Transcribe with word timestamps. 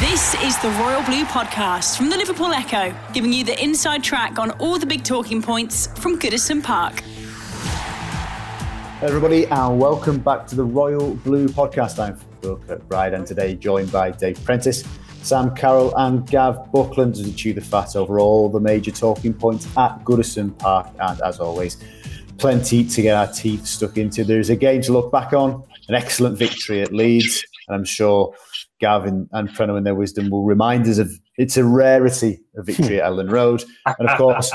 This 0.00 0.34
is 0.44 0.56
the 0.58 0.70
Royal 0.80 1.02
Blue 1.02 1.24
Podcast 1.24 1.96
from 1.96 2.08
the 2.08 2.16
Liverpool 2.16 2.52
Echo, 2.52 2.94
giving 3.12 3.32
you 3.32 3.42
the 3.42 3.60
inside 3.60 4.04
track 4.04 4.38
on 4.38 4.52
all 4.52 4.78
the 4.78 4.86
big 4.86 5.02
talking 5.02 5.42
points 5.42 5.88
from 5.98 6.20
Goodison 6.20 6.62
Park. 6.62 7.02
Everybody, 9.02 9.46
and 9.46 9.80
welcome 9.80 10.20
back 10.20 10.46
to 10.46 10.54
the 10.54 10.62
Royal 10.62 11.16
Blue 11.16 11.48
Podcast. 11.48 11.98
I'm 11.98 12.16
Will 12.42 12.58
Kirkbride, 12.58 13.12
and 13.12 13.26
today 13.26 13.56
joined 13.56 13.90
by 13.90 14.12
Dave 14.12 14.42
Prentice, 14.44 14.84
Sam 15.22 15.52
Carroll, 15.56 15.92
and 15.96 16.24
Gav 16.30 16.70
Buckland 16.70 17.16
to 17.16 17.34
chew 17.34 17.52
the 17.52 17.60
fat 17.60 17.96
over 17.96 18.20
all 18.20 18.48
the 18.48 18.60
major 18.60 18.92
talking 18.92 19.34
points 19.34 19.66
at 19.76 20.04
Goodison 20.04 20.56
Park. 20.60 20.86
And 21.00 21.20
as 21.22 21.40
always, 21.40 21.76
plenty 22.38 22.84
to 22.84 23.02
get 23.02 23.16
our 23.16 23.32
teeth 23.32 23.66
stuck 23.66 23.98
into. 23.98 24.22
There's 24.22 24.48
a 24.48 24.56
game 24.56 24.80
to 24.82 24.92
look 24.92 25.10
back 25.10 25.32
on, 25.32 25.64
an 25.88 25.96
excellent 25.96 26.38
victory 26.38 26.82
at 26.82 26.92
Leeds, 26.92 27.44
and 27.66 27.74
I'm 27.74 27.84
sure 27.84 28.32
Gavin 28.80 29.28
and 29.32 29.48
Preno 29.48 29.76
in 29.76 29.84
their 29.84 29.94
wisdom 29.94 30.30
will 30.30 30.44
remind 30.44 30.86
us 30.86 30.98
of 30.98 31.10
it's 31.36 31.56
a 31.56 31.64
rarity 31.64 32.40
of 32.56 32.66
victory 32.66 33.00
at 33.00 33.10
Elland 33.10 33.30
Road. 33.30 33.64
And 33.86 34.08
of 34.08 34.18
course, 34.18 34.52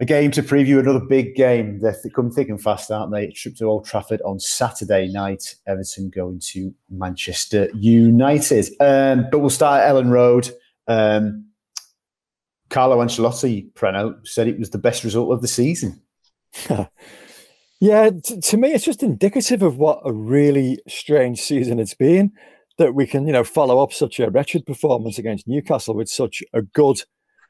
a 0.00 0.04
game 0.04 0.30
to 0.32 0.42
preview 0.42 0.78
another 0.78 1.00
big 1.00 1.34
game. 1.34 1.80
They're 1.80 1.96
coming 2.14 2.30
thick 2.30 2.48
and 2.48 2.60
fast, 2.60 2.90
aren't 2.90 3.12
they? 3.12 3.24
A 3.24 3.32
Trip 3.32 3.56
to 3.56 3.64
Old 3.64 3.86
Trafford 3.86 4.22
on 4.22 4.38
Saturday 4.38 5.08
night. 5.08 5.56
Everton 5.66 6.10
going 6.10 6.40
to 6.52 6.72
Manchester 6.88 7.68
United. 7.74 8.68
Um, 8.80 9.26
but 9.30 9.40
we'll 9.40 9.50
start 9.50 9.82
at 9.82 9.92
Elland 9.92 10.10
Road. 10.10 10.50
Um, 10.86 11.46
Carlo 12.70 12.98
Ancelotti, 12.98 13.72
Preno, 13.72 14.14
said 14.26 14.46
it 14.46 14.58
was 14.58 14.70
the 14.70 14.78
best 14.78 15.02
result 15.02 15.32
of 15.32 15.42
the 15.42 15.48
season. 15.48 16.00
yeah, 17.80 18.10
t- 18.10 18.40
to 18.40 18.56
me, 18.56 18.72
it's 18.72 18.84
just 18.84 19.02
indicative 19.02 19.62
of 19.62 19.78
what 19.78 20.00
a 20.04 20.12
really 20.12 20.78
strange 20.86 21.40
season 21.40 21.80
it's 21.80 21.94
been 21.94 22.32
that 22.78 22.94
we 22.94 23.06
can, 23.06 23.26
you 23.26 23.32
know, 23.32 23.44
follow 23.44 23.82
up 23.82 23.92
such 23.92 24.18
a 24.20 24.30
wretched 24.30 24.64
performance 24.64 25.18
against 25.18 25.48
Newcastle 25.48 25.94
with 25.94 26.08
such 26.08 26.42
a 26.54 26.62
good 26.62 27.02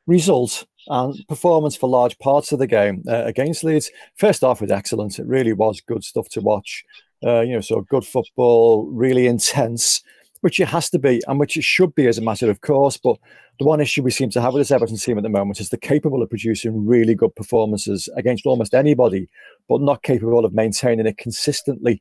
result 0.06 0.66
and 0.88 1.14
performance 1.28 1.76
for 1.76 1.88
large 1.88 2.18
parts 2.18 2.50
of 2.50 2.58
the 2.58 2.66
game 2.66 3.04
uh, 3.06 3.24
against 3.24 3.62
Leeds. 3.62 3.90
First 4.16 4.42
off, 4.42 4.62
was 4.62 4.70
excellent. 4.70 5.18
It 5.18 5.26
really 5.26 5.52
was 5.52 5.82
good 5.82 6.02
stuff 6.02 6.28
to 6.30 6.40
watch. 6.40 6.84
Uh, 7.24 7.40
you 7.40 7.52
know, 7.52 7.60
so 7.60 7.82
good 7.82 8.06
football, 8.06 8.86
really 8.86 9.26
intense, 9.26 10.02
which 10.40 10.58
it 10.60 10.68
has 10.68 10.88
to 10.90 10.98
be, 10.98 11.20
and 11.28 11.38
which 11.38 11.56
it 11.56 11.64
should 11.64 11.94
be 11.94 12.06
as 12.06 12.16
a 12.16 12.22
matter 12.22 12.48
of 12.48 12.62
course. 12.62 12.96
But 12.96 13.18
the 13.58 13.66
one 13.66 13.80
issue 13.80 14.02
we 14.02 14.10
seem 14.10 14.30
to 14.30 14.40
have 14.40 14.54
with 14.54 14.60
this 14.60 14.70
Everton 14.70 14.96
team 14.96 15.18
at 15.18 15.24
the 15.24 15.28
moment 15.28 15.60
is 15.60 15.68
they're 15.68 15.78
capable 15.78 16.22
of 16.22 16.30
producing 16.30 16.86
really 16.86 17.14
good 17.14 17.34
performances 17.34 18.08
against 18.16 18.46
almost 18.46 18.72
anybody, 18.72 19.28
but 19.68 19.82
not 19.82 20.02
capable 20.02 20.44
of 20.44 20.54
maintaining 20.54 21.06
it 21.06 21.18
consistently. 21.18 22.00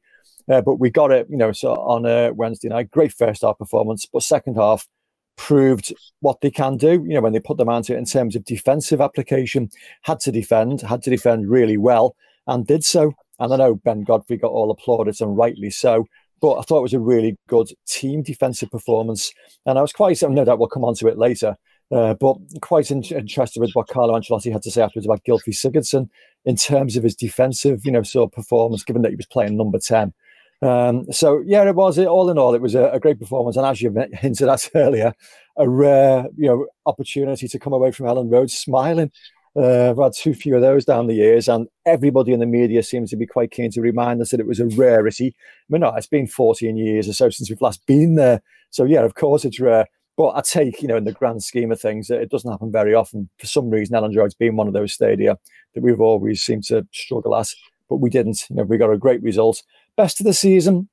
Uh, 0.50 0.62
but 0.62 0.80
we 0.80 0.90
got 0.90 1.12
it, 1.12 1.28
you 1.30 1.38
know, 1.38 1.52
so 1.52 1.74
on 1.74 2.06
a 2.06 2.32
Wednesday 2.34 2.70
night, 2.70 2.92
great 2.92 3.14
first 3.14 3.42
half 3.42 3.58
performance, 3.58 4.06
but 4.06 4.24
second 4.24 4.56
half 4.56 4.88
proved 5.36 5.94
what 6.22 6.42
they 6.42 6.50
can 6.50 6.78
do. 6.78 7.04
You 7.08 7.16
know, 7.16 7.22
when 7.22 7.34
they 7.34 7.40
put 7.40 7.58
them 7.58 7.70
onto 7.70 7.94
it 7.94 7.98
in 7.98 8.06
terms 8.06 8.36
of 8.36 8.46
defensive 8.46 9.02
application, 9.02 9.70
had 10.04 10.20
to 10.22 10.32
defend, 10.32 10.82
had 10.82 11.04
to 11.04 11.10
defend 11.10 11.50
really 11.50 11.78
well, 11.78 12.16
and 12.48 12.66
did 12.66 12.84
so. 12.84 13.14
And 13.40 13.54
I 13.54 13.58
know 13.58 13.76
Ben 13.76 14.04
Godfrey 14.04 14.38
got 14.38 14.52
all 14.52 14.72
applauded 14.72 15.20
and 15.22 15.38
rightly 15.38 15.70
so. 15.70 16.06
But 16.40 16.60
I 16.60 16.62
thought 16.62 16.80
it 16.80 16.84
was 16.84 16.94
a 16.94 17.00
really 17.00 17.36
good 17.48 17.70
team 17.88 18.22
defensive 18.22 18.70
performance, 18.70 19.32
and 19.66 19.80
I 19.80 19.82
was 19.82 19.92
quite. 19.92 20.22
No 20.22 20.46
doubt 20.46 20.60
we'll 20.60 20.68
come 20.68 20.86
on 20.86 20.94
to 20.96 21.08
it 21.08 21.18
later. 21.18 21.56
Uh, 21.90 22.14
but 22.14 22.38
quite 22.62 22.92
in- 22.92 23.02
interested 23.04 23.60
with 23.60 23.72
what 23.74 23.88
Carlo 23.88 24.14
Ancelotti 24.14 24.52
had 24.52 24.62
to 24.64 24.72
say 24.72 24.82
afterwards 24.82 25.08
about 25.08 25.24
Gylfi 25.24 25.50
Sigurdsson 25.50 26.10
in 26.46 26.56
terms 26.56 26.96
of 26.96 27.04
his 27.04 27.16
defensive, 27.16 27.86
you 27.86 27.92
know, 27.92 28.04
sort 28.04 28.30
of 28.30 28.34
performance, 28.34 28.84
given 28.84 29.02
that 29.02 29.10
he 29.10 29.16
was 29.16 29.26
playing 29.26 29.58
number 29.58 29.80
ten. 29.80 30.14
Um, 30.62 31.12
so 31.12 31.44
yeah, 31.46 31.68
it 31.68 31.76
was 31.76 31.98
It 31.98 32.08
all 32.08 32.30
in 32.30 32.38
all, 32.38 32.56
it 32.56 32.62
was 32.62 32.74
a, 32.74 32.90
a, 32.90 33.00
great 33.00 33.20
performance, 33.20 33.58
and 33.58 33.66
as 33.66 33.82
you 33.82 33.94
hinted 34.14 34.50
at 34.50 34.70
earlier, 34.74 35.14
a 35.56 35.70
rare 35.70 36.26
you 36.36 36.48
know 36.48 36.66
opportunity 36.86 37.48
to 37.48 37.60
come 37.60 37.74
away 37.74 37.92
from 37.92 38.08
Elland 38.08 38.32
Road 38.32 38.50
smiling. 38.50 39.12
Uh, 39.56 39.90
I've 39.90 39.98
had 39.98 40.14
too 40.14 40.36
few 40.36 40.56
of 40.56 40.62
those 40.62 40.86
down 40.86 41.08
the 41.08 41.16
years, 41.16 41.48
and 41.48 41.68
everybody 41.86 42.32
in 42.32 42.40
the 42.40 42.46
media 42.46 42.82
seems 42.82 43.10
to 43.12 43.18
be 43.18 43.28
quite 43.28 43.52
keen 43.52 43.72
to 43.72 43.82
remind 43.82 44.22
us 44.22 44.32
that 44.32 44.40
it 44.40 44.48
was 44.48 44.60
a 44.60 44.68
rarity. 44.68 45.36
I 45.38 45.66
mean, 45.70 45.82
no, 45.82 45.94
it's 45.96 46.08
been 46.08 46.28
14 46.28 46.76
years 46.76 47.08
or 47.08 47.14
so 47.14 47.30
since 47.30 47.50
we've 47.50 47.62
last 47.62 47.86
been 47.86 48.16
there, 48.16 48.42
so 48.72 48.84
yeah, 48.84 49.02
of 49.02 49.14
course 49.14 49.46
it's 49.46 49.60
rare. 49.60 49.88
But 50.16 50.30
I 50.30 50.42
take, 50.42 50.82
you 50.82 50.88
know, 50.88 50.98
in 50.98 51.04
the 51.04 51.12
grand 51.12 51.44
scheme 51.44 51.72
of 51.72 51.80
things, 51.80 52.10
it 52.10 52.32
doesn't 52.32 52.50
happen 52.50 52.72
very 52.72 52.96
often. 52.96 53.30
For 53.38 53.46
some 53.46 53.70
reason, 53.70 53.96
Elland 53.96 54.18
Road's 54.18 54.34
been 54.34 54.56
one 54.56 54.68
of 54.68 54.74
those 54.74 54.94
stadia 54.94 55.38
that 55.76 55.84
we've 55.84 56.02
always 56.02 56.42
seemed 56.42 56.64
to 56.66 56.88
struggle 56.92 57.36
at, 57.36 57.50
but 57.88 57.98
we 57.98 58.10
didn't. 58.10 58.44
You 58.50 58.56
know, 58.56 58.64
we 58.64 58.80
got 58.80 58.92
a 58.92 58.98
great 58.98 59.22
result 59.22 59.62
best 59.98 60.20
of 60.22 60.26
the 60.26 60.34
season? 60.34 60.88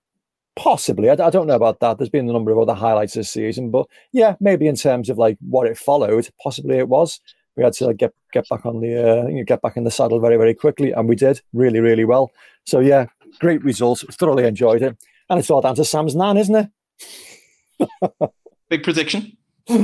Possibly. 0.56 1.10
I, 1.10 1.12
I, 1.12 1.30
don't 1.30 1.46
know 1.46 1.54
about 1.54 1.80
that. 1.80 1.98
There's 1.98 2.10
been 2.10 2.28
a 2.28 2.32
number 2.32 2.50
of 2.50 2.58
other 2.58 2.74
highlights 2.74 3.14
this 3.14 3.30
season 3.30 3.70
but 3.70 3.86
yeah 4.12 4.36
maybe 4.40 4.66
in 4.66 4.76
terms 4.76 5.10
of 5.10 5.18
like 5.18 5.36
what 5.40 5.66
it 5.66 5.78
followed 5.78 6.28
possibly 6.42 6.78
it 6.78 6.88
was. 6.88 7.20
We 7.56 7.62
had 7.62 7.72
to 7.74 7.86
like, 7.86 7.98
get 7.98 8.12
get 8.32 8.48
back 8.48 8.66
on 8.66 8.80
the 8.80 8.96
uh, 8.96 9.26
you 9.28 9.36
know, 9.36 9.44
get 9.44 9.62
back 9.62 9.76
in 9.76 9.84
the 9.84 9.90
saddle 9.90 10.20
very 10.20 10.36
very 10.36 10.54
quickly 10.54 10.92
and 10.92 11.08
we 11.08 11.16
did 11.16 11.40
really 11.52 11.80
really 11.80 12.04
well. 12.04 12.32
So 12.66 12.80
yeah 12.80 13.06
great 13.40 13.62
results. 13.64 14.04
Thoroughly 14.12 14.46
enjoyed 14.46 14.82
it. 14.82 14.96
And 15.28 15.38
it's 15.38 15.50
all 15.50 15.60
down 15.60 15.74
to 15.76 15.84
sam's 15.84 16.14
nan 16.14 16.36
isn't 16.36 16.70
it? 17.00 18.30
Big 18.68 18.82
prediction. 18.82 19.36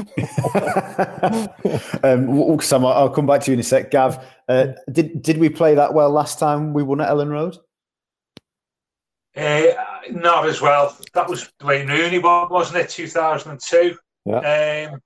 Um, 2.02 2.60
Sam, 2.60 2.84
I'll 2.84 3.10
come 3.10 3.26
back 3.26 3.42
to 3.42 3.50
you 3.50 3.54
in 3.54 3.60
a 3.60 3.62
sec. 3.62 3.90
Gav, 3.90 4.24
uh, 4.48 4.68
did 4.90 5.22
did 5.22 5.38
we 5.38 5.48
play 5.48 5.74
that 5.74 5.94
well 5.94 6.10
last 6.10 6.38
time 6.38 6.72
we 6.72 6.82
won 6.82 7.00
at 7.00 7.08
Elland 7.08 7.30
Road? 7.30 7.56
Uh, 9.36 9.72
not 10.10 10.46
as 10.46 10.60
well. 10.60 10.96
That 11.14 11.28
was 11.28 11.50
Wayne 11.62 11.88
Rooney, 11.88 12.18
wasn't 12.18 12.78
it? 12.78 12.90
Two 12.90 13.06
thousand 13.06 13.52
and 13.52 13.60
two. 13.60 13.96
Yeah. 14.24 14.88
Um, 14.92 15.00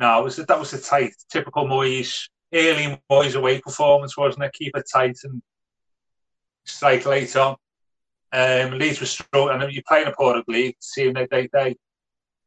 no, 0.00 0.20
it 0.20 0.24
was 0.24 0.36
that 0.36 0.58
was 0.58 0.72
a 0.72 0.80
tight, 0.80 1.14
typical 1.30 1.66
Moyes 1.66 2.28
early 2.54 3.00
Moyes 3.10 3.36
away 3.36 3.60
performance, 3.60 4.16
wasn't 4.16 4.44
it? 4.44 4.52
Keep 4.52 4.76
it 4.76 4.84
tight 4.92 5.18
and 5.24 5.42
strike 6.64 7.06
late 7.06 7.34
on. 7.36 7.56
Um, 8.32 8.78
Leeds 8.78 9.00
was 9.00 9.10
strong, 9.10 9.50
and 9.50 9.72
you're 9.72 9.82
playing 9.86 10.08
a 10.08 10.12
poor 10.12 10.42
league 10.48 10.76
seeing 10.80 11.14
They 11.14 11.26
they 11.30 11.48
they 11.52 11.76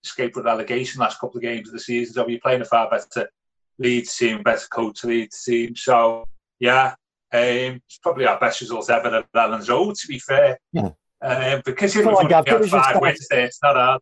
escaped 0.03 0.35
with 0.35 0.45
relegation 0.45 0.99
last 0.99 1.19
couple 1.19 1.37
of 1.37 1.43
games 1.43 1.67
of 1.67 1.73
the 1.73 1.79
season. 1.79 2.13
So 2.13 2.27
you're 2.27 2.39
playing 2.39 2.61
a 2.61 2.65
far 2.65 2.89
better 2.89 3.29
Leeds 3.77 4.15
team, 4.17 4.43
better 4.43 4.67
coach 4.71 5.01
to 5.01 5.07
Leeds 5.07 5.43
team. 5.43 5.75
So 5.75 6.25
yeah, 6.59 6.95
um, 7.33 7.81
it's 7.87 7.99
probably 8.01 8.25
our 8.25 8.39
best 8.39 8.61
result 8.61 8.89
ever 8.89 9.15
at 9.15 9.25
Ellen's 9.33 9.69
Road. 9.69 9.95
To 9.95 10.07
be 10.07 10.19
fair. 10.19 10.59
Yeah. 10.73 10.89
Um, 11.21 11.61
because 11.65 11.95
you 11.95 12.03
Come 12.03 12.15
on, 12.15 12.27
Gav, 12.27 12.45
give 12.45 12.61
us 12.61 12.71
your 12.71 12.81
five 12.81 12.95
stats. 12.95 13.27
there, 13.29 13.45
it's 13.45 13.59
not 13.61 13.75
hard. 13.75 14.01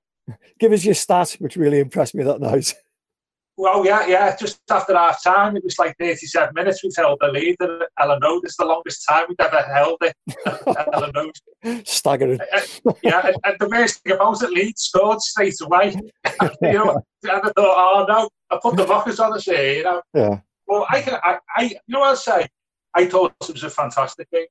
give 0.59 0.71
us 0.71 0.85
your 0.85 0.93
stat 0.93 1.35
which 1.39 1.55
really 1.55 1.79
impressed 1.79 2.13
me 2.15 2.23
that 2.23 2.39
night 2.39 2.73
Well, 3.59 3.83
yeah, 3.83 4.05
yeah. 4.05 4.35
Just 4.35 4.59
after 4.69 4.95
half 4.95 5.23
time, 5.23 5.57
it 5.57 5.63
was 5.63 5.79
like 5.79 5.95
37 5.99 6.53
minutes. 6.53 6.83
We've 6.83 6.95
held 6.95 7.17
the 7.19 7.29
lead 7.29 7.55
at 7.59 7.89
Elland. 7.99 8.41
It's 8.43 8.55
the 8.55 8.65
longest 8.65 9.03
time 9.09 9.25
we've 9.27 9.39
ever 9.39 9.63
held 9.63 9.97
it 10.01 10.15
Ellen 10.93 11.31
staggering 11.83 12.39
Uh, 12.53 12.93
yeah, 13.03 13.25
and, 13.25 13.35
and 13.43 13.55
the 13.59 13.67
worst 13.67 14.03
thing 14.03 14.13
about 14.13 14.43
it, 14.43 14.51
Leeds 14.51 14.83
scored 14.83 15.21
straight 15.21 15.55
away. 15.61 15.95
you 16.61 16.73
know, 16.73 17.01
and 17.23 17.31
I 17.31 17.39
thought, 17.39 17.55
oh 17.57 18.05
no, 18.07 18.29
I 18.51 18.59
put 18.61 18.77
the 18.77 18.85
rockers 18.85 19.19
on 19.19 19.31
the 19.31 19.41
say, 19.41 19.77
you 19.77 19.83
know. 19.85 20.01
yeah 20.13 20.39
Well, 20.67 20.85
I 20.91 21.01
can, 21.01 21.15
I, 21.23 21.39
I, 21.55 21.63
you 21.63 21.77
know 21.87 22.01
what 22.01 22.09
I'll 22.09 22.15
say? 22.15 22.47
I 22.93 23.07
thought 23.07 23.33
it 23.41 23.53
was 23.53 23.63
a 23.63 23.71
fantastic 23.71 24.29
game. 24.29 24.45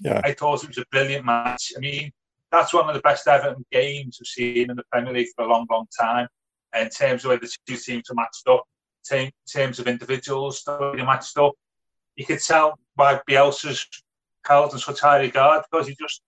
Yeah. 0.00 0.20
I 0.24 0.32
thought 0.32 0.62
it 0.62 0.68
was 0.68 0.78
a 0.78 0.84
brilliant 0.90 1.24
match. 1.24 1.72
I 1.76 1.80
mean, 1.80 2.12
that's 2.50 2.72
one 2.72 2.88
of 2.88 2.94
the 2.94 3.00
best 3.00 3.26
Everton 3.26 3.64
games 3.70 4.18
we've 4.20 4.26
seen 4.26 4.70
in 4.70 4.76
the 4.76 4.84
Premier 4.90 5.12
League 5.12 5.28
for 5.36 5.44
a 5.44 5.48
long, 5.48 5.66
long 5.70 5.86
time. 5.98 6.28
In 6.74 6.88
terms 6.90 7.24
of 7.24 7.30
where 7.30 7.38
the 7.38 7.50
two 7.66 7.76
teams 7.76 8.10
are 8.10 8.14
matched 8.14 8.46
up, 8.46 8.64
in 9.10 9.30
terms 9.50 9.78
of 9.78 9.86
individuals, 9.86 10.62
the 10.64 10.76
way 10.78 10.96
they 10.96 11.04
matched 11.04 11.36
up, 11.38 11.54
you 12.16 12.26
could 12.26 12.40
tell 12.40 12.78
why 12.94 13.20
Bielsa's 13.28 13.86
held 14.46 14.72
in 14.72 14.78
such 14.78 15.00
high 15.00 15.20
regard 15.20 15.62
because 15.70 15.86
he 15.88 15.96
just 15.98 16.22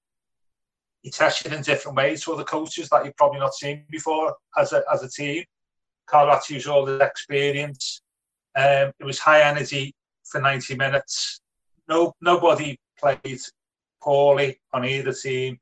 he 1.02 1.10
tested 1.10 1.52
in 1.52 1.62
different 1.62 1.96
ways 1.96 2.22
to 2.24 2.32
other 2.32 2.44
coaches 2.44 2.88
that 2.90 3.04
you've 3.04 3.16
probably 3.16 3.40
not 3.40 3.54
seen 3.54 3.84
before 3.90 4.34
as 4.56 4.72
a 4.72 4.82
as 4.92 5.02
a 5.02 5.08
team. 5.08 5.44
Carlo 6.06 6.32
had 6.32 6.42
to 6.42 6.54
use 6.54 6.66
all 6.66 6.86
his 6.86 7.00
experience. 7.00 8.02
Um, 8.56 8.92
it 8.98 9.04
was 9.04 9.18
high 9.18 9.42
energy 9.42 9.94
for 10.24 10.40
90 10.40 10.76
minutes. 10.76 11.40
No, 11.88 12.12
nobody 12.20 12.78
played 12.98 13.40
poorly 14.02 14.60
on 14.72 14.84
either 14.84 15.12
team. 15.12 15.58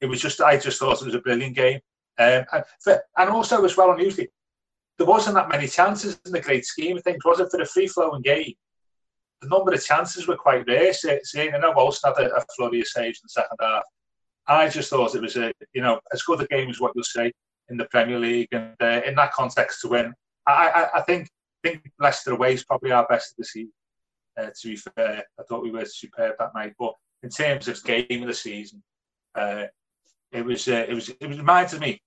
It 0.00 0.06
was 0.06 0.20
just, 0.20 0.40
I 0.40 0.56
just 0.56 0.78
thought 0.78 1.00
it 1.00 1.06
was 1.06 1.14
a 1.14 1.20
brilliant 1.20 1.56
game. 1.56 1.80
Um, 2.18 2.44
and, 2.52 2.64
for, 2.82 3.02
and 3.16 3.30
also 3.30 3.64
as 3.64 3.76
well, 3.76 3.92
unusually, 3.92 4.28
there 4.98 5.06
wasn't 5.06 5.34
that 5.36 5.48
many 5.48 5.68
chances 5.68 6.18
in 6.24 6.32
the 6.32 6.40
great 6.40 6.64
scheme 6.64 6.96
of 6.96 7.04
things, 7.04 7.24
was 7.24 7.40
it, 7.40 7.50
for 7.50 7.58
the 7.58 7.66
free 7.66 7.86
flowing 7.86 8.22
game? 8.22 8.54
The 9.42 9.48
number 9.48 9.72
of 9.72 9.84
chances 9.84 10.26
were 10.26 10.36
quite 10.36 10.66
rare. 10.66 10.92
Seeing, 10.94 11.54
I 11.54 11.58
know 11.58 11.74
most 11.74 12.04
had 12.04 12.16
a, 12.18 12.34
a 12.34 12.44
flurry 12.56 12.80
of 12.80 12.86
saves 12.86 13.18
in 13.18 13.24
the 13.24 13.28
second 13.28 13.56
half. 13.60 13.82
I 14.48 14.68
just 14.68 14.90
thought 14.90 15.14
it 15.14 15.20
was 15.20 15.36
a, 15.36 15.52
you 15.74 15.82
know, 15.82 16.00
as 16.12 16.22
good 16.22 16.40
a 16.40 16.46
game 16.46 16.70
as 16.70 16.80
what 16.80 16.92
you'll 16.94 17.04
say 17.04 17.32
in 17.68 17.76
the 17.76 17.84
Premier 17.86 18.18
League, 18.18 18.48
and 18.52 18.74
uh, 18.80 19.02
in 19.04 19.14
that 19.16 19.32
context 19.32 19.80
to 19.80 19.88
win, 19.88 20.14
I, 20.46 20.68
I, 20.68 20.98
I 20.98 21.02
think 21.02 21.28
I 21.64 21.68
think 21.68 21.90
Leicester 21.98 22.30
away 22.30 22.54
is 22.54 22.64
probably 22.64 22.92
our 22.92 23.06
best 23.08 23.32
of 23.32 23.38
the 23.38 23.44
season. 23.44 23.72
Uh, 24.38 24.50
to 24.56 24.68
be 24.68 24.76
fair, 24.76 25.24
I 25.38 25.42
thought 25.42 25.64
we 25.64 25.72
were 25.72 25.84
superb 25.84 26.36
that 26.38 26.54
night, 26.54 26.74
but 26.78 26.94
in 27.26 27.30
terms 27.30 27.66
of 27.66 27.82
game 27.82 28.22
of 28.22 28.28
the 28.28 28.34
season, 28.34 28.80
uh, 29.34 29.64
it 30.30 30.44
was 30.44 30.68
uh, 30.68 30.86
it 30.88 30.94
was 30.94 31.08
it 31.08 31.26
was 31.26 31.38
reminded 31.38 31.80
me. 31.80 32.00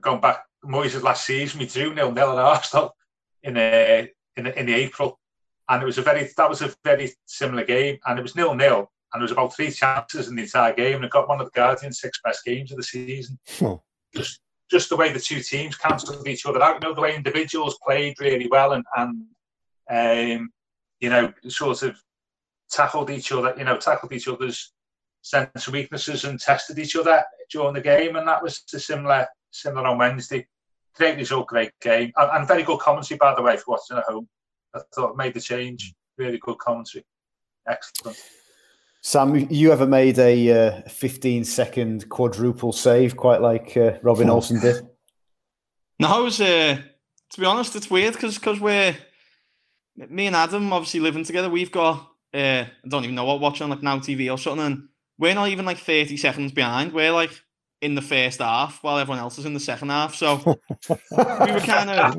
going 0.00 0.20
back, 0.20 0.44
Moyes' 0.64 1.02
last 1.02 1.26
season, 1.26 1.60
we 1.60 1.66
drew 1.66 1.94
nil 1.94 2.12
nil 2.12 2.38
at 2.38 2.38
Arsenal 2.38 2.96
in 3.42 3.58
uh, 3.58 4.06
in 4.36 4.46
in 4.46 4.66
the 4.66 4.74
April, 4.74 5.20
and 5.68 5.82
it 5.82 5.86
was 5.86 5.98
a 5.98 6.02
very 6.02 6.30
that 6.34 6.48
was 6.48 6.62
a 6.62 6.74
very 6.82 7.12
similar 7.26 7.64
game, 7.64 7.98
and 8.06 8.18
it 8.18 8.22
was 8.22 8.34
nil 8.34 8.54
nil, 8.54 8.90
and 9.12 9.20
there 9.20 9.28
was 9.28 9.32
about 9.32 9.54
three 9.54 9.70
chances 9.70 10.28
in 10.28 10.36
the 10.36 10.44
entire 10.44 10.74
game, 10.74 10.96
and 10.96 11.04
it 11.04 11.10
got 11.10 11.28
one 11.28 11.40
of 11.40 11.46
the 11.46 11.60
Guardian's 11.60 12.00
six 12.00 12.20
best 12.24 12.42
games 12.46 12.70
of 12.70 12.78
the 12.78 12.82
season. 12.82 13.38
Hmm. 13.58 13.74
Just 14.14 14.40
just 14.70 14.88
the 14.88 14.96
way 14.96 15.12
the 15.12 15.20
two 15.20 15.40
teams 15.42 15.76
cancelled 15.76 16.26
each 16.26 16.46
other 16.46 16.62
out, 16.62 16.82
you 16.82 16.88
know, 16.88 16.94
the 16.94 17.02
way 17.02 17.14
individuals 17.14 17.78
played 17.86 18.14
really 18.18 18.48
well 18.48 18.72
and 18.72 18.84
and 18.96 19.26
um, 19.90 20.50
you 21.00 21.10
know 21.10 21.30
sort 21.48 21.82
of 21.82 22.02
tackled 22.72 23.10
each 23.10 23.30
other, 23.32 23.54
you 23.56 23.64
know, 23.64 23.76
tackled 23.76 24.12
each 24.12 24.28
other's 24.28 24.72
strengths 25.22 25.66
and 25.66 25.74
weaknesses 25.74 26.24
and 26.24 26.40
tested 26.40 26.78
each 26.78 26.96
other 26.96 27.22
during 27.50 27.74
the 27.74 27.80
game, 27.80 28.16
and 28.16 28.26
that 28.26 28.42
was 28.42 28.62
a 28.74 28.80
similar 28.80 29.26
similar 29.50 29.86
on 29.86 29.98
Wednesday. 29.98 30.46
Great 30.96 31.16
result, 31.16 31.46
great 31.46 31.70
game, 31.80 32.12
and, 32.16 32.30
and 32.32 32.48
very 32.48 32.62
good 32.62 32.80
commentary 32.80 33.18
by 33.18 33.34
the 33.34 33.42
way 33.42 33.56
for 33.56 33.64
watching 33.68 33.96
at 33.96 34.04
home. 34.04 34.28
I 34.74 34.80
thought 34.94 35.16
made 35.16 35.34
the 35.34 35.40
change. 35.40 35.94
Really 36.18 36.38
good 36.38 36.58
commentary. 36.58 37.04
Excellent. 37.66 38.18
Sam, 39.04 39.48
you 39.50 39.72
ever 39.72 39.86
made 39.86 40.18
a 40.18 40.68
uh, 40.68 40.88
15 40.88 41.44
second 41.44 42.08
quadruple 42.08 42.72
save, 42.72 43.16
quite 43.16 43.40
like 43.40 43.76
uh, 43.76 43.98
Robin. 44.02 44.30
Olsen 44.30 44.60
did? 44.60 44.86
No, 45.98 46.20
it 46.20 46.24
was, 46.24 46.40
uh, 46.40 46.78
to 47.30 47.40
be 47.40 47.46
honest, 47.46 47.74
it's 47.74 47.90
weird 47.90 48.14
because 48.14 48.38
because 48.38 48.60
we're 48.60 48.96
me 49.96 50.26
and 50.26 50.36
Adam 50.36 50.72
obviously 50.72 51.00
living 51.00 51.24
together. 51.24 51.50
We've 51.50 51.72
got 51.72 52.11
uh, 52.34 52.64
I 52.66 52.88
don't 52.88 53.04
even 53.04 53.14
know 53.14 53.24
what 53.24 53.40
watching 53.40 53.68
like 53.68 53.82
Now 53.82 53.98
TV 53.98 54.32
or 54.32 54.38
something, 54.38 54.64
and 54.64 54.88
we're 55.18 55.34
not 55.34 55.48
even 55.48 55.64
like 55.64 55.78
30 55.78 56.16
seconds 56.16 56.52
behind. 56.52 56.92
We're 56.92 57.12
like 57.12 57.30
in 57.82 57.94
the 57.94 58.02
first 58.02 58.40
half 58.40 58.82
while 58.82 58.98
everyone 58.98 59.18
else 59.18 59.38
is 59.38 59.44
in 59.44 59.54
the 59.54 59.60
second 59.60 59.90
half. 59.90 60.14
So 60.14 60.36
we 60.88 61.52
were 61.52 61.60
kind 61.60 61.90
of 61.90 62.16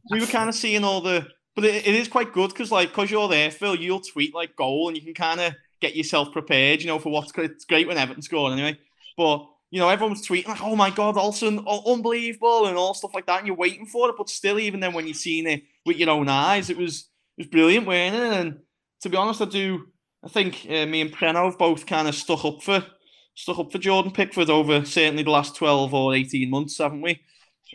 we 0.10 0.20
were 0.20 0.26
kind 0.26 0.48
of 0.48 0.54
seeing 0.54 0.82
all 0.82 1.00
the, 1.00 1.26
but 1.54 1.64
it, 1.64 1.86
it 1.86 1.94
is 1.94 2.08
quite 2.08 2.32
good 2.32 2.48
because 2.48 2.72
like 2.72 2.88
because 2.88 3.10
you're 3.10 3.28
there, 3.28 3.50
Phil, 3.50 3.76
you'll 3.76 4.00
tweet 4.00 4.34
like 4.34 4.56
goal 4.56 4.88
and 4.88 4.96
you 4.96 5.02
can 5.02 5.14
kind 5.14 5.40
of 5.40 5.54
get 5.80 5.94
yourself 5.94 6.32
prepared. 6.32 6.80
You 6.80 6.88
know 6.88 6.98
for 6.98 7.10
what's 7.10 7.32
it's 7.38 7.64
great 7.64 7.86
when 7.86 7.98
Everton 7.98 8.22
score 8.22 8.52
anyway, 8.52 8.78
but. 9.16 9.46
You 9.70 9.80
know, 9.80 9.88
everyone's 9.88 10.24
tweeting 10.24 10.46
like, 10.46 10.62
"Oh 10.62 10.76
my 10.76 10.90
God, 10.90 11.16
Olsen, 11.16 11.66
unbelievable," 11.66 12.66
and 12.66 12.76
all 12.76 12.94
stuff 12.94 13.12
like 13.12 13.26
that, 13.26 13.38
and 13.38 13.46
you're 13.48 13.56
waiting 13.56 13.86
for 13.86 14.08
it. 14.08 14.14
But 14.16 14.28
still, 14.28 14.60
even 14.60 14.78
then, 14.78 14.92
when 14.92 15.08
you've 15.08 15.16
seen 15.16 15.48
it 15.48 15.64
with 15.84 15.96
your 15.96 16.10
own 16.10 16.28
eyes, 16.28 16.70
it 16.70 16.76
was 16.76 17.08
it 17.36 17.40
was 17.40 17.46
brilliant, 17.48 17.84
weren't 17.84 18.14
it? 18.14 18.32
And 18.34 18.60
to 19.02 19.08
be 19.08 19.16
honest, 19.16 19.42
I 19.42 19.46
do. 19.46 19.86
I 20.24 20.28
think 20.28 20.66
uh, 20.68 20.86
me 20.86 21.02
and 21.02 21.12
Preno 21.12 21.44
have 21.44 21.58
both 21.58 21.86
kind 21.86 22.08
of 22.08 22.14
stuck 22.14 22.44
up 22.44 22.62
for 22.62 22.86
stuck 23.34 23.58
up 23.58 23.72
for 23.72 23.78
Jordan 23.78 24.12
Pickford 24.12 24.48
over 24.48 24.84
certainly 24.84 25.22
the 25.22 25.30
last 25.30 25.56
twelve 25.56 25.92
or 25.92 26.14
eighteen 26.14 26.50
months, 26.50 26.78
haven't 26.78 27.02
we? 27.02 27.20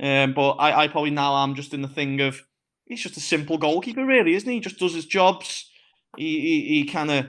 Um, 0.01 0.33
but 0.33 0.51
I, 0.53 0.83
I 0.83 0.87
probably 0.87 1.11
now 1.11 1.43
am 1.43 1.55
just 1.55 1.73
in 1.73 1.81
the 1.81 1.87
thing 1.87 2.21
of 2.21 2.41
he's 2.85 3.03
just 3.03 3.17
a 3.17 3.21
simple 3.21 3.57
goalkeeper, 3.57 4.05
really, 4.05 4.33
isn't 4.33 4.49
he? 4.49 4.55
He 4.55 4.61
just 4.61 4.79
does 4.79 4.93
his 4.93 5.05
jobs. 5.05 5.69
He 6.17 6.39
he, 6.39 6.61
he 6.67 6.85
kind 6.85 7.11
of 7.11 7.27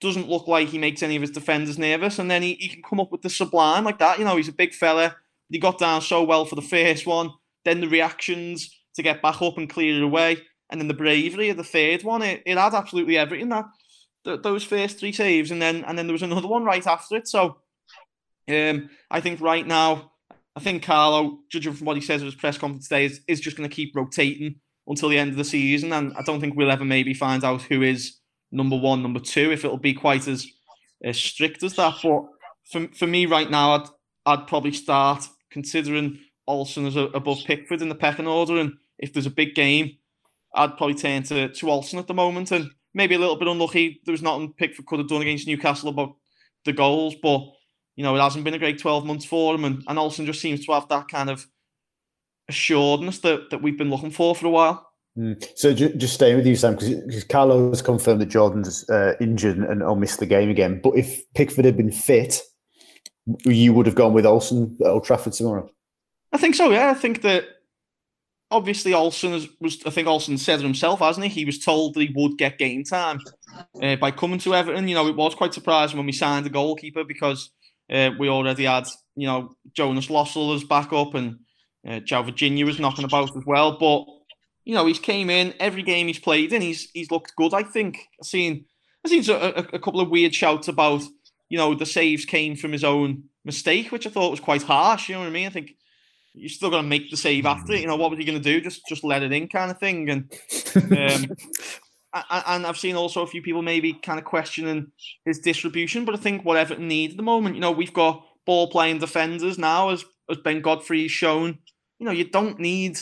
doesn't 0.00 0.28
look 0.28 0.46
like 0.46 0.68
he 0.68 0.78
makes 0.78 1.02
any 1.02 1.16
of 1.16 1.22
his 1.22 1.30
defenders 1.30 1.78
nervous, 1.78 2.18
and 2.18 2.30
then 2.30 2.42
he, 2.42 2.54
he 2.54 2.68
can 2.68 2.82
come 2.82 3.00
up 3.00 3.12
with 3.12 3.22
the 3.22 3.30
sublime 3.30 3.84
like 3.84 3.98
that. 3.98 4.18
You 4.18 4.24
know, 4.24 4.36
he's 4.36 4.48
a 4.48 4.52
big 4.52 4.74
fella. 4.74 5.16
He 5.48 5.58
got 5.58 5.78
down 5.78 6.00
so 6.00 6.22
well 6.22 6.44
for 6.44 6.54
the 6.54 6.62
first 6.62 7.06
one. 7.06 7.30
Then 7.64 7.80
the 7.80 7.88
reactions 7.88 8.70
to 8.94 9.02
get 9.02 9.22
back 9.22 9.42
up 9.42 9.58
and 9.58 9.68
clear 9.68 9.96
it 9.96 10.02
away 10.02 10.38
and 10.70 10.80
then 10.80 10.88
the 10.88 10.94
bravery 10.94 11.48
of 11.48 11.56
the 11.56 11.64
third 11.64 12.02
one, 12.02 12.22
it, 12.22 12.42
it 12.44 12.58
had 12.58 12.74
absolutely 12.74 13.16
everything 13.16 13.48
that 13.50 13.66
th- 14.24 14.42
those 14.42 14.64
first 14.64 14.98
three 14.98 15.12
saves, 15.12 15.50
and 15.50 15.62
then 15.62 15.84
and 15.84 15.98
then 15.98 16.06
there 16.06 16.14
was 16.14 16.22
another 16.22 16.48
one 16.48 16.64
right 16.64 16.86
after 16.86 17.16
it. 17.16 17.28
So, 17.28 17.58
um, 18.48 18.90
I 19.10 19.20
think 19.20 19.40
right 19.40 19.66
now, 19.66 20.12
I 20.54 20.60
think 20.60 20.82
Carlo, 20.82 21.38
judging 21.50 21.72
from 21.72 21.86
what 21.86 21.96
he 21.96 22.02
says 22.02 22.22
at 22.22 22.26
his 22.26 22.34
press 22.34 22.58
conference 22.58 22.88
today, 22.88 23.04
is, 23.06 23.20
is 23.28 23.40
just 23.40 23.56
going 23.56 23.68
to 23.68 23.74
keep 23.74 23.94
rotating 23.94 24.56
until 24.86 25.08
the 25.08 25.18
end 25.18 25.30
of 25.30 25.36
the 25.36 25.44
season, 25.44 25.92
and 25.92 26.12
I 26.16 26.22
don't 26.22 26.40
think 26.40 26.56
we'll 26.56 26.70
ever 26.70 26.84
maybe 26.84 27.14
find 27.14 27.44
out 27.44 27.62
who 27.62 27.82
is 27.82 28.18
number 28.52 28.76
one, 28.76 29.02
number 29.02 29.20
two, 29.20 29.50
if 29.52 29.64
it'll 29.64 29.78
be 29.78 29.94
quite 29.94 30.28
as, 30.28 30.46
as 31.02 31.18
strict 31.18 31.62
as 31.62 31.74
that. 31.74 31.94
But 32.02 32.24
for 32.70 32.88
for 32.94 33.06
me 33.06 33.26
right 33.26 33.50
now, 33.50 33.72
I'd 33.72 33.88
I'd 34.26 34.46
probably 34.46 34.72
start 34.72 35.28
considering 35.50 36.18
Olsen 36.48 36.86
as 36.86 36.96
a, 36.96 37.04
above 37.06 37.38
Pickford 37.44 37.82
in 37.82 37.88
the 37.88 37.94
pecking 37.94 38.26
order, 38.26 38.58
and 38.58 38.74
if 38.98 39.12
there's 39.12 39.26
a 39.26 39.30
big 39.30 39.54
game 39.54 39.98
I'd 40.56 40.76
probably 40.76 40.94
turn 40.94 41.22
to, 41.24 41.48
to 41.48 41.70
Olsen 41.70 41.98
at 41.98 42.06
the 42.06 42.14
moment. 42.14 42.50
And 42.50 42.70
maybe 42.96 43.14
a 43.14 43.18
little 43.18 43.36
bit 43.36 43.46
unlucky. 43.46 44.00
There 44.04 44.12
was 44.12 44.22
nothing 44.22 44.54
Pickford 44.54 44.86
could 44.86 44.98
have 44.98 45.08
done 45.08 45.22
against 45.22 45.46
Newcastle 45.46 45.90
about 45.90 46.16
the 46.64 46.72
goals, 46.72 47.14
but 47.22 47.42
you 47.94 48.02
know, 48.02 48.16
it 48.16 48.20
hasn't 48.20 48.44
been 48.44 48.54
a 48.54 48.58
great 48.58 48.78
12 48.78 49.04
months 49.04 49.24
for 49.24 49.54
him. 49.54 49.64
And, 49.64 49.84
and 49.86 49.98
Olsen 49.98 50.26
just 50.26 50.40
seems 50.40 50.64
to 50.66 50.72
have 50.72 50.88
that 50.88 51.08
kind 51.08 51.30
of 51.30 51.46
assuredness 52.48 53.20
that, 53.20 53.50
that 53.50 53.62
we've 53.62 53.78
been 53.78 53.90
looking 53.90 54.10
for 54.10 54.34
for 54.34 54.46
a 54.46 54.50
while. 54.50 54.90
Mm. 55.16 55.42
So 55.56 55.72
ju- 55.72 55.94
just 55.94 56.14
staying 56.14 56.36
with 56.36 56.46
you, 56.46 56.56
Sam, 56.56 56.74
because 56.74 57.24
Carlo 57.24 57.70
has 57.70 57.80
confirmed 57.80 58.20
that 58.20 58.26
Jordan's 58.26 58.88
uh, 58.90 59.14
injured 59.20 59.56
and, 59.56 59.82
and 59.82 60.00
missed 60.00 60.18
the 60.18 60.26
game 60.26 60.50
again. 60.50 60.80
But 60.82 60.96
if 60.96 61.22
Pickford 61.34 61.64
had 61.64 61.76
been 61.76 61.92
fit, 61.92 62.42
you 63.44 63.72
would 63.72 63.86
have 63.86 63.94
gone 63.94 64.12
with 64.12 64.26
Olsen 64.26 64.76
at 64.80 64.86
Old 64.86 65.04
Trafford 65.04 65.32
tomorrow. 65.32 65.68
I 66.32 66.38
think 66.38 66.54
so. 66.54 66.70
Yeah, 66.70 66.90
I 66.90 66.94
think 66.94 67.22
that 67.22 67.44
obviously 68.50 68.94
Olsen 68.94 69.32
was, 69.60 69.82
I 69.84 69.90
think 69.90 70.08
Olsen 70.08 70.38
said 70.38 70.60
it 70.60 70.64
himself, 70.64 71.00
hasn't 71.00 71.26
he? 71.26 71.40
He 71.40 71.44
was 71.44 71.58
told 71.58 71.94
that 71.94 72.00
he 72.00 72.12
would 72.14 72.38
get 72.38 72.58
game 72.58 72.84
time 72.84 73.20
uh, 73.82 73.96
by 73.96 74.10
coming 74.10 74.38
to 74.40 74.54
Everton. 74.54 74.88
You 74.88 74.94
know, 74.94 75.06
it 75.08 75.16
was 75.16 75.34
quite 75.34 75.54
surprising 75.54 75.96
when 75.96 76.06
we 76.06 76.12
signed 76.12 76.46
the 76.46 76.50
goalkeeper 76.50 77.04
because 77.04 77.50
uh, 77.90 78.10
we 78.18 78.28
already 78.28 78.64
had, 78.64 78.88
you 79.14 79.26
know, 79.26 79.56
Jonas 79.74 80.08
Lössl 80.08 80.54
as 80.54 80.64
backup 80.64 81.14
and 81.14 81.38
uh, 81.86 82.00
João 82.00 82.24
Virginia 82.24 82.66
was 82.66 82.80
knocking 82.80 83.04
about 83.04 83.36
as 83.36 83.44
well. 83.46 83.78
But 83.78 84.04
you 84.64 84.74
know, 84.74 84.86
he's 84.86 84.98
came 84.98 85.30
in 85.30 85.54
every 85.60 85.82
game 85.82 86.08
he's 86.08 86.18
played 86.18 86.52
in. 86.52 86.60
He's 86.60 86.90
he's 86.92 87.10
looked 87.10 87.36
good. 87.36 87.54
I 87.54 87.62
think. 87.62 87.98
I've 88.20 88.26
seen 88.26 88.64
I've 89.04 89.10
seen 89.10 89.24
a, 89.30 89.38
a, 89.38 89.66
a 89.74 89.78
couple 89.78 90.00
of 90.00 90.10
weird 90.10 90.34
shouts 90.34 90.66
about, 90.66 91.02
you 91.48 91.56
know, 91.56 91.74
the 91.74 91.86
saves 91.86 92.24
came 92.24 92.56
from 92.56 92.72
his 92.72 92.82
own 92.82 93.24
mistake, 93.44 93.92
which 93.92 94.06
I 94.06 94.10
thought 94.10 94.32
was 94.32 94.40
quite 94.40 94.64
harsh. 94.64 95.08
You 95.08 95.14
know 95.14 95.20
what 95.20 95.28
I 95.28 95.30
mean? 95.30 95.46
I 95.46 95.50
think 95.50 95.76
you're 96.36 96.48
still 96.50 96.70
going 96.70 96.82
to 96.82 96.88
make 96.88 97.10
the 97.10 97.16
save 97.16 97.46
after 97.46 97.72
it. 97.72 97.80
You 97.80 97.86
know, 97.86 97.96
what 97.96 98.10
was 98.10 98.18
he 98.18 98.24
going 98.24 98.40
to 98.40 98.44
do? 98.44 98.60
Just 98.60 98.86
just 98.86 99.02
let 99.02 99.22
it 99.22 99.32
in, 99.32 99.48
kind 99.48 99.70
of 99.70 99.78
thing. 99.78 100.10
And 100.10 100.32
um, 100.76 101.36
and 102.30 102.66
I've 102.66 102.78
seen 102.78 102.94
also 102.94 103.22
a 103.22 103.26
few 103.26 103.42
people 103.42 103.62
maybe 103.62 103.94
kind 103.94 104.18
of 104.18 104.24
questioning 104.24 104.92
his 105.24 105.38
distribution, 105.38 106.04
but 106.04 106.14
I 106.14 106.18
think 106.18 106.44
what 106.44 106.56
Everton 106.56 106.88
need 106.88 107.12
at 107.12 107.16
the 107.16 107.22
moment, 107.22 107.54
you 107.54 107.60
know, 107.60 107.72
we've 107.72 107.92
got 107.92 108.24
ball 108.44 108.70
playing 108.70 108.98
defenders 108.98 109.58
now, 109.58 109.90
as 109.90 110.04
as 110.30 110.38
Ben 110.38 110.60
Godfrey 110.60 111.08
shown. 111.08 111.58
You 111.98 112.06
know, 112.06 112.12
you 112.12 112.28
don't 112.28 112.58
need, 112.58 112.98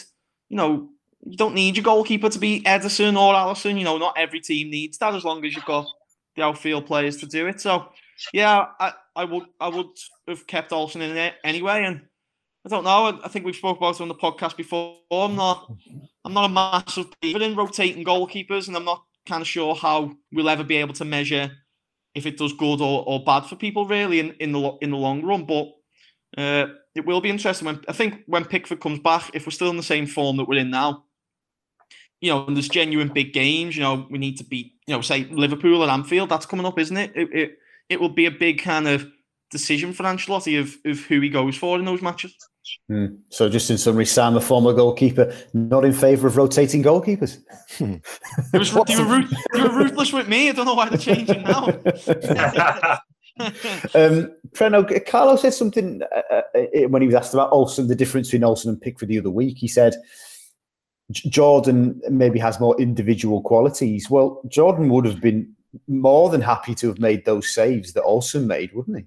you 0.48 0.56
know, 0.56 0.88
you 1.24 1.36
don't 1.36 1.54
need 1.54 1.76
your 1.76 1.84
goalkeeper 1.84 2.28
to 2.28 2.38
be 2.38 2.62
Ederson 2.62 3.18
or 3.18 3.34
Alisson. 3.34 3.78
You 3.78 3.84
know, 3.84 3.98
not 3.98 4.16
every 4.16 4.40
team 4.40 4.70
needs 4.70 4.98
that 4.98 5.14
as 5.14 5.24
long 5.24 5.44
as 5.44 5.54
you've 5.54 5.64
got 5.64 5.86
the 6.36 6.42
outfield 6.42 6.86
players 6.86 7.16
to 7.18 7.26
do 7.26 7.46
it. 7.46 7.60
So, 7.60 7.88
yeah, 8.32 8.66
I, 8.78 8.92
I 9.16 9.24
would 9.24 9.44
I 9.60 9.68
would 9.68 9.86
have 10.28 10.46
kept 10.46 10.72
Olsen 10.72 11.02
in 11.02 11.16
it 11.16 11.34
anyway, 11.44 11.84
and 11.84 12.02
I 12.64 12.70
don't 12.70 12.84
know. 12.84 13.20
I 13.22 13.28
think 13.28 13.44
we've 13.44 13.54
spoke 13.54 13.76
about 13.76 13.96
it 13.96 14.00
on 14.00 14.08
the 14.08 14.14
podcast 14.14 14.56
before. 14.56 14.96
I'm 15.10 15.36
not. 15.36 15.70
I'm 16.24 16.32
not 16.32 16.50
a 16.50 16.52
massive 16.52 17.06
believer 17.20 17.42
in 17.42 17.56
rotating 17.56 18.04
goalkeepers, 18.04 18.68
and 18.68 18.76
I'm 18.76 18.86
not 18.86 19.04
kind 19.26 19.42
of 19.42 19.48
sure 19.48 19.74
how 19.74 20.16
we'll 20.32 20.48
ever 20.48 20.64
be 20.64 20.76
able 20.76 20.94
to 20.94 21.04
measure 21.04 21.50
if 22.14 22.26
it 22.26 22.38
does 22.38 22.52
good 22.54 22.80
or, 22.80 23.04
or 23.06 23.22
bad 23.24 23.44
for 23.44 23.56
people 23.56 23.86
really 23.86 24.20
in, 24.20 24.30
in 24.40 24.52
the 24.52 24.78
in 24.80 24.90
the 24.90 24.96
long 24.96 25.22
run. 25.22 25.44
But 25.44 25.66
uh, 26.38 26.72
it 26.94 27.04
will 27.04 27.20
be 27.20 27.28
interesting 27.28 27.66
when 27.66 27.80
I 27.86 27.92
think 27.92 28.22
when 28.26 28.46
Pickford 28.46 28.80
comes 28.80 29.00
back, 29.00 29.30
if 29.34 29.46
we're 29.46 29.50
still 29.50 29.70
in 29.70 29.76
the 29.76 29.82
same 29.82 30.06
form 30.06 30.38
that 30.38 30.48
we're 30.48 30.58
in 30.60 30.70
now, 30.70 31.04
you 32.22 32.30
know, 32.30 32.46
and 32.46 32.56
there's 32.56 32.68
genuine 32.68 33.08
big 33.08 33.34
games. 33.34 33.76
You 33.76 33.82
know, 33.82 34.06
we 34.10 34.18
need 34.18 34.38
to 34.38 34.44
beat, 34.44 34.72
you 34.86 34.94
know, 34.94 35.02
say 35.02 35.24
Liverpool 35.24 35.82
at 35.84 35.90
Anfield. 35.90 36.30
That's 36.30 36.46
coming 36.46 36.64
up, 36.64 36.78
isn't 36.78 36.96
it? 36.96 37.12
It 37.14 37.28
it, 37.32 37.58
it 37.90 38.00
will 38.00 38.08
be 38.08 38.24
a 38.24 38.30
big 38.30 38.62
kind 38.62 38.88
of 38.88 39.06
decision 39.50 39.92
for 39.92 40.04
Ancelotti 40.04 40.58
of, 40.58 40.76
of 40.86 41.00
who 41.00 41.20
he 41.20 41.28
goes 41.28 41.56
for 41.56 41.78
in 41.78 41.84
those 41.84 42.00
matches. 42.00 42.34
Mm. 42.90 43.18
So, 43.30 43.48
just 43.48 43.70
in 43.70 43.78
summary, 43.78 44.06
Sam, 44.06 44.36
a 44.36 44.40
former 44.40 44.72
goalkeeper, 44.72 45.34
not 45.52 45.84
in 45.84 45.92
favour 45.92 46.26
of 46.26 46.36
rotating 46.36 46.82
goalkeepers. 46.82 47.38
it 47.80 48.58
was, 48.58 48.72
you, 48.72 49.06
were, 49.06 49.24
you 49.54 49.62
were 49.62 49.76
ruthless 49.76 50.12
with 50.12 50.28
me. 50.28 50.48
I 50.48 50.52
don't 50.52 50.66
know 50.66 50.74
why 50.74 50.88
they're 50.88 50.98
changing 50.98 51.42
now. 51.42 51.66
um, 53.40 54.30
Preno, 54.52 55.06
Carlo 55.06 55.36
said 55.36 55.54
something 55.54 56.02
uh, 56.02 56.42
uh, 56.54 56.88
when 56.88 57.02
he 57.02 57.06
was 57.06 57.16
asked 57.16 57.34
about 57.34 57.52
Olsen, 57.52 57.88
the 57.88 57.96
difference 57.96 58.28
between 58.28 58.44
Olsen 58.44 58.70
and 58.70 58.80
Pickford 58.80 59.08
the 59.08 59.18
other 59.18 59.30
week. 59.30 59.58
He 59.58 59.66
said 59.66 59.96
Jordan 61.10 62.00
maybe 62.08 62.38
has 62.38 62.60
more 62.60 62.80
individual 62.80 63.42
qualities. 63.42 64.08
Well, 64.08 64.40
Jordan 64.48 64.88
would 64.90 65.04
have 65.04 65.20
been 65.20 65.52
more 65.88 66.30
than 66.30 66.40
happy 66.40 66.74
to 66.76 66.86
have 66.88 67.00
made 67.00 67.24
those 67.24 67.52
saves 67.52 67.92
that 67.92 68.04
Olsen 68.04 68.46
made, 68.46 68.72
wouldn't 68.72 68.98
he? 68.98 69.04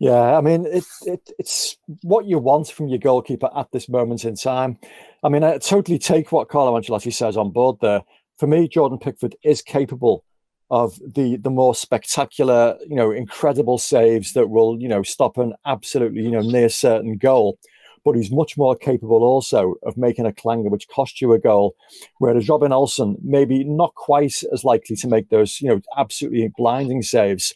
Yeah, 0.00 0.36
I 0.36 0.40
mean, 0.40 0.66
it, 0.66 0.84
it, 1.02 1.30
it's 1.38 1.76
what 2.02 2.26
you 2.26 2.38
want 2.38 2.68
from 2.68 2.88
your 2.88 2.98
goalkeeper 2.98 3.48
at 3.56 3.70
this 3.72 3.88
moment 3.88 4.24
in 4.24 4.34
time. 4.34 4.78
I 5.22 5.28
mean, 5.28 5.44
I 5.44 5.58
totally 5.58 5.98
take 5.98 6.32
what 6.32 6.48
Carlo 6.48 6.78
Ancelotti 6.78 7.12
says 7.12 7.36
on 7.36 7.50
board 7.50 7.76
there. 7.80 8.02
For 8.38 8.46
me, 8.46 8.68
Jordan 8.68 8.98
Pickford 8.98 9.36
is 9.44 9.62
capable 9.62 10.24
of 10.70 10.98
the 11.14 11.36
the 11.36 11.50
more 11.50 11.74
spectacular, 11.74 12.76
you 12.88 12.96
know, 12.96 13.12
incredible 13.12 13.78
saves 13.78 14.32
that 14.32 14.50
will, 14.50 14.80
you 14.80 14.88
know, 14.88 15.02
stop 15.02 15.38
an 15.38 15.54
absolutely, 15.64 16.22
you 16.22 16.30
know, 16.30 16.40
near 16.40 16.68
certain 16.68 17.16
goal. 17.16 17.58
But 18.04 18.16
he's 18.16 18.30
much 18.30 18.58
more 18.58 18.76
capable 18.76 19.22
also 19.22 19.76
of 19.84 19.96
making 19.96 20.26
a 20.26 20.32
clanger 20.32 20.68
which 20.68 20.88
cost 20.88 21.22
you 21.22 21.32
a 21.32 21.38
goal. 21.38 21.74
Whereas 22.18 22.48
Robin 22.48 22.72
Olsen, 22.72 23.16
maybe 23.22 23.64
not 23.64 23.94
quite 23.94 24.34
as 24.52 24.64
likely 24.64 24.96
to 24.96 25.08
make 25.08 25.30
those, 25.30 25.60
you 25.60 25.68
know, 25.68 25.80
absolutely 25.96 26.50
blinding 26.54 27.00
saves, 27.02 27.54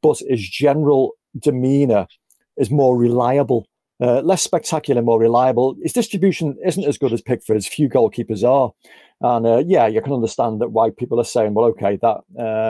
but 0.00 0.18
his 0.28 0.48
general 0.48 1.14
demeanor 1.38 2.06
is 2.56 2.70
more 2.70 2.96
reliable. 2.96 3.66
Uh, 4.00 4.20
less 4.20 4.42
spectacular, 4.42 5.02
more 5.02 5.18
reliable. 5.18 5.76
His 5.82 5.92
distribution 5.92 6.56
isn't 6.64 6.84
as 6.84 6.98
good 6.98 7.12
as 7.12 7.20
Pickford's. 7.20 7.66
Few 7.66 7.88
goalkeepers 7.88 8.48
are. 8.48 8.72
And 9.20 9.46
uh, 9.46 9.64
yeah, 9.66 9.88
you 9.88 10.00
can 10.00 10.12
understand 10.12 10.60
that 10.60 10.70
why 10.70 10.90
people 10.90 11.20
are 11.20 11.24
saying, 11.24 11.54
well, 11.54 11.66
okay, 11.66 11.98
that 12.00 12.18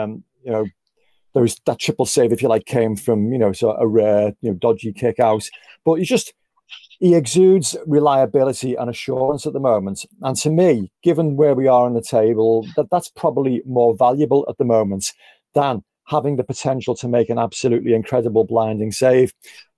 um, 0.03 0.23
you 0.43 0.51
know, 0.51 0.65
there 1.33 1.43
was 1.43 1.59
that 1.65 1.79
triple 1.79 2.05
save, 2.05 2.31
if 2.31 2.41
you 2.41 2.49
like, 2.49 2.65
came 2.65 2.95
from 2.95 3.31
you 3.31 3.37
know, 3.37 3.51
so 3.51 3.71
a 3.71 3.87
rare, 3.87 4.33
you 4.41 4.51
know, 4.51 4.57
dodgy 4.57 4.91
kick 4.91 5.19
out. 5.19 5.47
But 5.85 5.95
he 5.95 6.05
just 6.05 6.33
he 6.99 7.15
exudes 7.15 7.77
reliability 7.85 8.75
and 8.75 8.89
assurance 8.89 9.45
at 9.45 9.53
the 9.53 9.59
moment. 9.59 10.05
And 10.21 10.35
to 10.37 10.49
me, 10.49 10.91
given 11.03 11.37
where 11.37 11.55
we 11.55 11.67
are 11.67 11.85
on 11.85 11.93
the 11.93 12.01
table, 12.01 12.67
that 12.75 12.87
that's 12.91 13.09
probably 13.09 13.61
more 13.65 13.95
valuable 13.95 14.45
at 14.49 14.57
the 14.57 14.65
moment 14.65 15.13
than 15.53 15.83
having 16.09 16.35
the 16.35 16.43
potential 16.43 16.95
to 16.95 17.07
make 17.07 17.29
an 17.29 17.37
absolutely 17.37 17.93
incredible 17.93 18.43
blinding 18.43 18.91
save. 18.91 19.33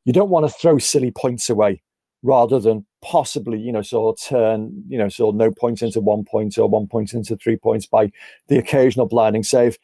You 0.06 0.14
don't 0.14 0.30
want 0.30 0.48
to 0.48 0.54
throw 0.54 0.78
silly 0.78 1.12
points 1.12 1.50
away 1.50 1.82
rather 2.24 2.60
than 2.60 2.86
possibly, 3.02 3.60
you 3.60 3.72
know, 3.72 3.82
sort 3.82 4.18
of 4.18 4.26
turn, 4.26 4.84
you 4.88 4.98
know, 4.98 5.10
sort 5.10 5.34
of 5.34 5.38
no 5.38 5.52
points 5.52 5.82
into 5.82 6.00
one 6.00 6.24
point 6.24 6.58
or 6.58 6.70
one 6.70 6.88
point 6.88 7.14
into 7.14 7.36
three 7.36 7.58
points 7.58 7.86
by 7.86 8.12
the 8.48 8.58
occasional 8.58 9.08
blinding 9.08 9.44
save. 9.44 9.78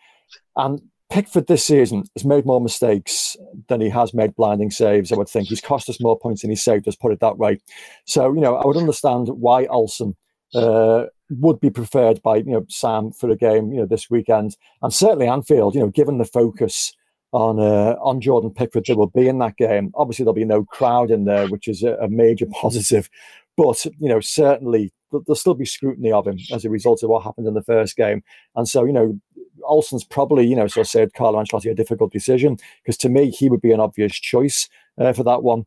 And 0.56 0.82
Pickford 1.10 1.48
this 1.48 1.66
season 1.66 2.04
has 2.16 2.26
made 2.26 2.46
more 2.46 2.62
mistakes 2.62 3.36
than 3.68 3.82
he 3.82 3.90
has 3.90 4.14
made 4.14 4.36
blinding 4.36 4.72
saves. 4.72 5.12
I 5.12 5.16
would 5.16 5.30
think 5.30 5.48
he's 5.48 5.62
cost 5.62 5.90
us 5.90 6.02
more 6.02 6.18
points 6.18 6.42
than 6.42 6.50
he 6.50 6.56
saved 6.56 6.88
us. 6.88 6.96
Put 6.96 7.14
it 7.14 7.20
that 7.22 7.38
way. 7.38 7.60
So 8.06 8.34
you 8.34 8.42
know, 8.42 8.56
I 8.56 8.66
would 8.66 8.78
understand 8.78 9.30
why 9.30 9.66
Olsen 9.66 10.16
uh, 10.56 11.06
would 11.30 11.60
be 11.60 11.70
preferred 11.70 12.22
by 12.22 12.38
you 12.38 12.52
know 12.52 12.66
Sam 12.70 13.12
for 13.12 13.30
a 13.30 13.36
game 13.36 13.72
you 13.72 13.80
know 13.80 13.86
this 13.86 14.10
weekend, 14.10 14.58
and 14.82 14.94
certainly 14.94 15.28
Anfield. 15.28 15.76
You 15.76 15.82
know, 15.82 15.90
given 15.90 16.18
the 16.18 16.26
focus 16.26 16.94
on 17.34 17.60
uh, 17.60 17.96
on 18.02 18.22
Jordan 18.22 18.52
Pickford 18.52 18.88
will 18.90 19.08
be 19.08 19.28
in 19.28 19.40
that 19.40 19.58
game. 19.58 19.92
Obviously, 19.96 20.24
there'll 20.24 20.34
be 20.34 20.46
no 20.46 20.64
crowd 20.64 21.12
in 21.12 21.26
there, 21.26 21.48
which 21.48 21.68
is 21.68 21.84
a, 21.84 21.96
a 21.96 22.08
major 22.08 22.46
positive. 22.52 23.10
But 23.56 23.86
you 24.00 24.08
know, 24.08 24.20
certainly 24.20 24.94
there'll 25.12 25.36
still 25.36 25.54
be 25.54 25.66
scrutiny 25.66 26.12
of 26.12 26.28
him 26.28 26.40
as 26.52 26.66
a 26.66 26.70
result 26.70 27.04
of 27.04 27.10
what 27.10 27.24
happened 27.24 27.48
in 27.48 27.54
the 27.54 27.64
first 27.64 27.96
game. 27.96 28.24
And 28.56 28.68
so, 28.68 28.84
you 28.84 28.94
know, 28.94 29.20
Olsen's 29.64 30.04
probably, 30.04 30.46
you 30.46 30.56
know, 30.56 30.68
so 30.68 30.84
said 30.84 31.14
Carlo 31.14 31.42
Ancelotti 31.42 31.72
a 31.72 31.76
difficult 31.76 32.12
decision 32.12 32.58
because 32.84 32.98
to 32.98 33.10
me 33.10 33.30
he 33.30 33.50
would 33.50 33.62
be 33.62 33.72
an 33.72 33.80
obvious 33.80 34.14
choice 34.14 34.70
uh, 34.98 35.14
for 35.14 35.24
that 35.24 35.44
one. 35.44 35.66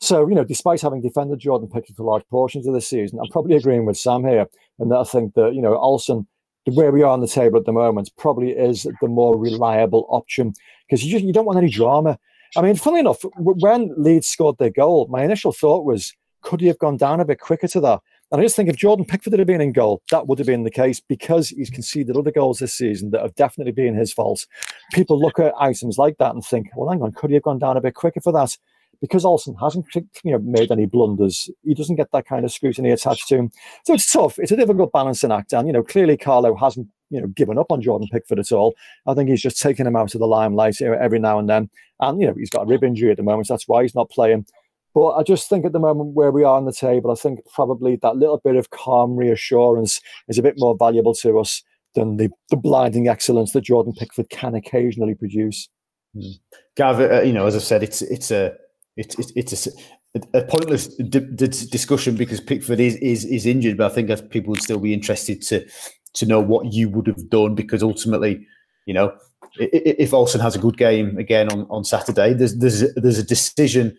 So, 0.00 0.28
you 0.28 0.34
know, 0.34 0.44
despite 0.44 0.82
having 0.82 1.00
defended 1.00 1.38
Jordan 1.38 1.68
Pickford 1.68 1.96
for 1.96 2.04
large 2.04 2.26
portions 2.28 2.66
of 2.66 2.74
the 2.74 2.80
season, 2.80 3.18
I'm 3.18 3.30
probably 3.30 3.56
agreeing 3.56 3.86
with 3.86 3.96
Sam 3.96 4.24
here, 4.24 4.46
and 4.78 4.92
I 4.92 5.04
think 5.04 5.34
that 5.34 5.54
you 5.54 5.62
know 5.62 5.76
Olsen, 5.76 6.26
where 6.66 6.92
we 6.92 7.02
are 7.02 7.10
on 7.10 7.20
the 7.20 7.28
table 7.28 7.58
at 7.58 7.64
the 7.64 7.72
moment, 7.72 8.10
probably 8.18 8.50
is 8.50 8.86
the 9.00 9.08
more 9.08 9.38
reliable 9.38 10.06
option 10.10 10.52
because 10.88 11.04
you, 11.04 11.18
you 11.18 11.32
don't 11.32 11.46
want 11.46 11.58
any 11.58 11.70
drama. 11.70 12.18
I 12.56 12.62
mean, 12.62 12.76
funnily 12.76 13.00
enough, 13.00 13.22
when 13.36 13.92
Leeds 13.96 14.28
scored 14.28 14.58
their 14.58 14.70
goal, 14.70 15.06
my 15.10 15.22
initial 15.22 15.52
thought 15.52 15.84
was, 15.84 16.12
could 16.42 16.60
he 16.60 16.68
have 16.68 16.78
gone 16.78 16.96
down 16.96 17.20
a 17.20 17.24
bit 17.24 17.40
quicker 17.40 17.68
to 17.68 17.80
that? 17.80 18.00
And 18.30 18.40
I 18.40 18.44
just 18.44 18.56
think 18.56 18.68
if 18.68 18.76
Jordan 18.76 19.04
Pickford 19.04 19.38
had 19.38 19.46
been 19.46 19.60
in 19.60 19.72
goal, 19.72 20.02
that 20.10 20.26
would 20.26 20.38
have 20.38 20.46
been 20.46 20.64
the 20.64 20.70
case 20.70 21.00
because 21.00 21.50
he's 21.50 21.70
conceded 21.70 22.16
other 22.16 22.32
goals 22.32 22.58
this 22.58 22.74
season 22.74 23.10
that 23.10 23.22
have 23.22 23.34
definitely 23.36 23.72
been 23.72 23.94
his 23.94 24.12
fault. 24.12 24.46
People 24.92 25.20
look 25.20 25.38
at 25.38 25.54
items 25.60 25.96
like 25.96 26.18
that 26.18 26.34
and 26.34 26.44
think, 26.44 26.68
well, 26.74 26.90
hang 26.90 27.02
on, 27.02 27.12
could 27.12 27.30
he 27.30 27.34
have 27.34 27.44
gone 27.44 27.58
down 27.58 27.76
a 27.76 27.80
bit 27.80 27.94
quicker 27.94 28.20
for 28.20 28.32
that? 28.32 28.56
Because 29.00 29.24
Olsen 29.24 29.54
hasn't 29.60 29.86
you 29.94 30.06
know, 30.24 30.38
made 30.38 30.70
any 30.70 30.86
blunders, 30.86 31.50
he 31.64 31.74
doesn't 31.74 31.96
get 31.96 32.10
that 32.12 32.26
kind 32.26 32.44
of 32.44 32.52
scrutiny 32.52 32.90
attached 32.90 33.28
to 33.28 33.36
him. 33.36 33.50
So 33.84 33.94
it's 33.94 34.10
tough. 34.10 34.38
It's 34.38 34.52
a 34.52 34.56
difficult 34.56 34.92
balancing 34.92 35.32
act. 35.32 35.52
And, 35.52 35.66
you 35.66 35.72
know, 35.72 35.82
clearly 35.82 36.16
Carlo 36.16 36.54
hasn't 36.54 36.88
you 37.10 37.20
know 37.20 37.26
given 37.28 37.58
up 37.58 37.70
on 37.70 37.80
Jordan 37.80 38.08
Pickford 38.10 38.38
at 38.38 38.52
all. 38.52 38.74
I 39.06 39.14
think 39.14 39.28
he's 39.28 39.42
just 39.42 39.60
taking 39.60 39.86
him 39.86 39.96
out 39.96 40.14
of 40.14 40.20
the 40.20 40.26
limelight 40.26 40.80
every 40.80 41.18
now 41.18 41.38
and 41.38 41.48
then. 41.48 41.70
And 42.00 42.20
you 42.20 42.26
know 42.26 42.34
he's 42.34 42.50
got 42.50 42.62
a 42.62 42.66
rib 42.66 42.84
injury 42.84 43.10
at 43.10 43.16
the 43.16 43.22
moment, 43.22 43.46
so 43.46 43.54
that's 43.54 43.68
why 43.68 43.82
he's 43.82 43.94
not 43.94 44.10
playing. 44.10 44.46
But 44.94 45.10
I 45.10 45.22
just 45.22 45.48
think 45.48 45.66
at 45.66 45.72
the 45.72 45.78
moment 45.78 46.14
where 46.14 46.30
we 46.30 46.42
are 46.42 46.56
on 46.56 46.64
the 46.64 46.72
table, 46.72 47.10
I 47.10 47.16
think 47.16 47.40
probably 47.54 47.96
that 47.96 48.16
little 48.16 48.40
bit 48.42 48.56
of 48.56 48.70
calm 48.70 49.14
reassurance 49.14 50.00
is 50.28 50.38
a 50.38 50.42
bit 50.42 50.54
more 50.56 50.74
valuable 50.76 51.14
to 51.16 51.38
us 51.38 51.62
than 51.94 52.16
the, 52.16 52.30
the 52.48 52.56
blinding 52.56 53.06
excellence 53.06 53.52
that 53.52 53.60
Jordan 53.62 53.92
Pickford 53.92 54.30
can 54.30 54.54
occasionally 54.54 55.14
produce. 55.14 55.68
Mm. 56.16 56.38
Gav, 56.76 57.00
uh, 57.00 57.20
you 57.20 57.34
know, 57.34 57.46
as 57.46 57.54
I 57.54 57.58
said, 57.58 57.82
it's 57.82 58.00
it's 58.02 58.30
a 58.30 58.56
it's 58.96 59.32
it's 59.36 59.66
a, 59.66 60.20
a 60.38 60.42
pointless 60.42 60.88
d- 60.96 61.20
d- 61.20 61.46
discussion 61.46 62.16
because 62.16 62.40
Pickford 62.40 62.80
is, 62.80 62.96
is 62.96 63.24
is 63.24 63.46
injured, 63.46 63.76
but 63.76 63.90
I 63.90 63.94
think 63.94 64.30
people 64.30 64.50
would 64.50 64.62
still 64.62 64.78
be 64.78 64.94
interested 64.94 65.42
to 65.42 65.66
to 66.14 66.26
know 66.26 66.40
what 66.40 66.72
you 66.72 66.88
would 66.88 67.06
have 67.06 67.28
done 67.28 67.54
because 67.54 67.82
ultimately, 67.82 68.46
you 68.86 68.94
know, 68.94 69.14
if 69.58 70.14
Olsen 70.14 70.40
has 70.40 70.56
a 70.56 70.58
good 70.58 70.76
game 70.78 71.18
again 71.18 71.50
on, 71.52 71.66
on 71.68 71.84
Saturday, 71.84 72.32
there's 72.32 72.56
there's 72.56 72.82
a, 72.82 72.88
there's 72.96 73.18
a 73.18 73.22
decision 73.24 73.96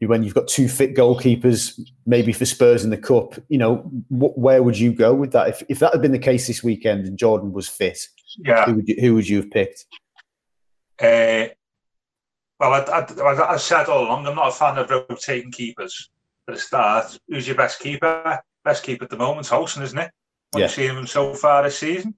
when 0.00 0.22
you've 0.22 0.34
got 0.34 0.46
two 0.46 0.68
fit 0.68 0.94
goalkeepers, 0.94 1.80
maybe 2.04 2.32
for 2.32 2.44
Spurs 2.44 2.84
in 2.84 2.90
the 2.90 2.98
cup. 2.98 3.34
You 3.48 3.58
know, 3.58 3.76
wh- 4.08 4.36
where 4.38 4.62
would 4.62 4.78
you 4.78 4.92
go 4.92 5.14
with 5.14 5.32
that? 5.32 5.48
If 5.48 5.62
if 5.68 5.78
that 5.80 5.92
had 5.92 6.02
been 6.02 6.12
the 6.12 6.18
case 6.18 6.46
this 6.46 6.62
weekend 6.62 7.06
and 7.06 7.18
Jordan 7.18 7.52
was 7.52 7.68
fit, 7.68 7.98
yeah, 8.38 8.66
who 8.66 8.74
would 8.74 8.88
you, 8.88 8.96
who 9.00 9.14
would 9.14 9.28
you 9.28 9.38
have 9.38 9.50
picked? 9.50 9.86
Uh, 11.00 11.48
well, 12.58 12.72
I, 12.72 13.00
I, 13.00 13.52
I 13.54 13.56
said 13.56 13.86
all 13.86 14.04
along, 14.04 14.26
I'm 14.26 14.34
not 14.34 14.48
a 14.48 14.52
fan 14.52 14.78
of 14.78 14.90
rotating 14.90 15.50
keepers. 15.50 16.10
For 16.46 16.54
the 16.54 16.60
start, 16.60 17.18
who's 17.28 17.46
your 17.46 17.56
best 17.56 17.80
keeper? 17.80 18.40
Best 18.64 18.84
keeper 18.84 19.04
at 19.04 19.10
the 19.10 19.16
moment, 19.16 19.52
Olsen, 19.52 19.82
isn't 19.82 19.98
it? 19.98 20.10
What 20.52 20.60
yeah. 20.60 20.66
seen 20.68 20.96
him 20.96 21.06
so 21.06 21.34
far 21.34 21.64
this 21.64 21.78
season. 21.78 22.14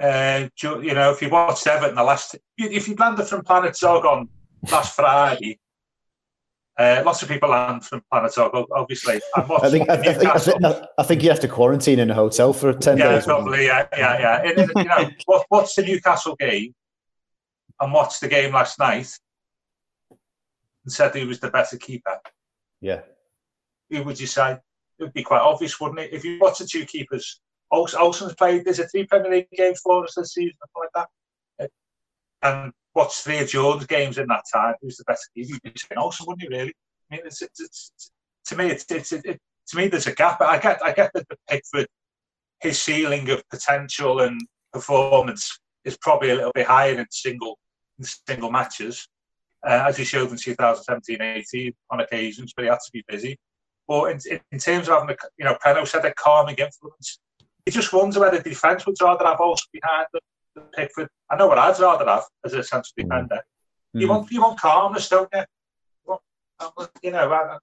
Uh, 0.00 0.48
you 0.62 0.94
know, 0.94 1.12
if 1.12 1.22
you 1.22 1.28
watched 1.28 1.66
Everton 1.66 1.94
the 1.94 2.02
last, 2.02 2.36
if 2.56 2.88
you 2.88 2.94
landed 2.96 3.26
from 3.26 3.44
Planet 3.44 3.76
Zog 3.76 4.04
on 4.06 4.28
last 4.70 4.96
Friday, 4.96 5.58
uh, 6.76 7.02
lots 7.04 7.22
of 7.22 7.28
people 7.28 7.50
land 7.50 7.84
from 7.84 8.02
Planet 8.10 8.32
Zog, 8.32 8.66
obviously. 8.72 9.20
I 9.36 9.70
think 9.70 9.88
I, 9.88 9.96
think, 9.96 10.26
I, 10.26 10.38
think, 10.38 10.64
I 10.98 11.02
think 11.04 11.22
you 11.22 11.30
have 11.30 11.40
to 11.40 11.48
quarantine 11.48 12.00
in 12.00 12.10
a 12.10 12.14
hotel 12.14 12.52
for 12.52 12.72
ten 12.72 12.98
yeah, 12.98 13.12
days. 13.12 13.24
Probably, 13.24 13.66
yeah, 13.66 13.86
yeah, 13.96 14.42
yeah. 14.44 14.64
You 14.66 14.84
know, 14.84 15.10
what, 15.26 15.46
what's 15.50 15.74
the 15.76 15.82
Newcastle 15.82 16.34
game 16.36 16.74
and 17.80 17.92
what's 17.92 18.18
the 18.18 18.26
game 18.26 18.52
last 18.52 18.80
night? 18.80 19.08
And 20.84 20.92
said 20.92 21.14
he 21.14 21.24
was 21.24 21.40
the 21.40 21.50
better 21.50 21.76
keeper. 21.78 22.18
Yeah. 22.80 23.00
Who 23.90 24.02
would 24.04 24.20
you 24.20 24.26
say? 24.26 24.52
It 24.98 25.02
would 25.02 25.12
be 25.12 25.22
quite 25.22 25.40
obvious, 25.40 25.80
wouldn't 25.80 26.00
it? 26.00 26.12
If 26.12 26.24
you 26.24 26.38
watch 26.40 26.58
the 26.58 26.66
two 26.66 26.84
keepers, 26.84 27.40
Olsen's 27.70 28.34
played, 28.34 28.64
there's 28.64 28.78
a 28.78 28.86
three 28.86 29.06
Premier 29.06 29.30
League 29.30 29.48
games 29.50 29.80
for 29.82 30.04
us 30.04 30.14
this 30.16 30.34
season, 30.34 30.54
like 30.76 30.90
that. 30.94 31.70
And 32.42 32.72
watch 32.94 33.14
three 33.16 33.38
of 33.38 33.48
Jordan's 33.48 33.86
games 33.86 34.18
in 34.18 34.26
that 34.28 34.44
time. 34.52 34.74
Who's 34.80 34.96
the 34.96 35.04
best 35.04 35.28
keeper? 35.34 35.48
You'd 35.48 35.62
be 35.62 35.72
saying 35.76 35.98
Olsen, 35.98 36.26
wouldn't 36.28 36.42
you, 36.42 36.56
really? 36.56 36.74
I 37.10 37.16
mean, 37.16 37.22
it's, 37.24 37.42
it's, 37.42 37.60
it's, 37.60 38.10
to 38.46 38.56
me, 38.56 38.66
it's, 38.66 38.84
it's, 38.90 39.12
it, 39.12 39.40
to 39.68 39.76
me, 39.76 39.88
there's 39.88 40.06
a 40.06 40.14
gap. 40.14 40.40
I 40.40 40.58
get, 40.58 40.84
I 40.84 40.92
get 40.92 41.10
that 41.14 41.28
the 41.28 41.36
Pickford, 41.48 41.86
his 42.60 42.80
ceiling 42.80 43.30
of 43.30 43.42
potential 43.48 44.20
and 44.20 44.40
performance 44.72 45.58
is 45.84 45.96
probably 45.96 46.30
a 46.30 46.34
little 46.34 46.52
bit 46.54 46.66
higher 46.66 46.98
in 46.98 47.06
single 47.10 47.58
in 47.98 48.04
single 48.04 48.50
matches, 48.50 49.08
uh, 49.66 49.84
as 49.88 49.96
he 49.96 50.04
showed 50.04 50.30
in 50.30 50.36
2017-18 50.36 51.74
on 51.90 52.00
occasions, 52.00 52.52
but 52.54 52.64
he 52.64 52.68
had 52.68 52.78
to 52.84 52.90
be 52.92 53.04
busy. 53.08 53.38
But 53.86 54.12
in, 54.12 54.40
in 54.52 54.58
terms 54.58 54.88
of 54.88 55.00
having, 55.00 55.10
a, 55.10 55.16
you 55.38 55.44
know, 55.44 55.56
Preno 55.64 55.86
said 55.86 56.04
a 56.04 56.14
calming 56.14 56.56
influence. 56.56 57.18
He 57.64 57.72
just 57.72 57.92
wonder 57.92 58.20
whether 58.20 58.38
the 58.38 58.50
defence 58.50 58.86
would 58.86 58.96
rather 59.00 59.24
have 59.24 59.40
Olsen 59.40 59.68
behind 59.72 60.06
the, 60.12 60.20
the 60.54 60.60
Pickford. 60.74 61.08
I 61.30 61.36
know 61.36 61.46
what 61.46 61.58
I'd 61.58 61.78
rather 61.78 62.06
have 62.06 62.24
as 62.44 62.52
a 62.54 62.62
central 62.62 62.90
mm. 62.98 63.02
defender. 63.02 63.42
Mm. 63.96 64.00
You 64.00 64.08
want 64.08 64.30
you 64.30 64.42
want 64.42 64.60
calmness, 64.60 65.08
don't 65.08 65.28
you? 65.32 65.44
You 67.02 67.10
know, 67.10 67.32
I, 67.32 67.58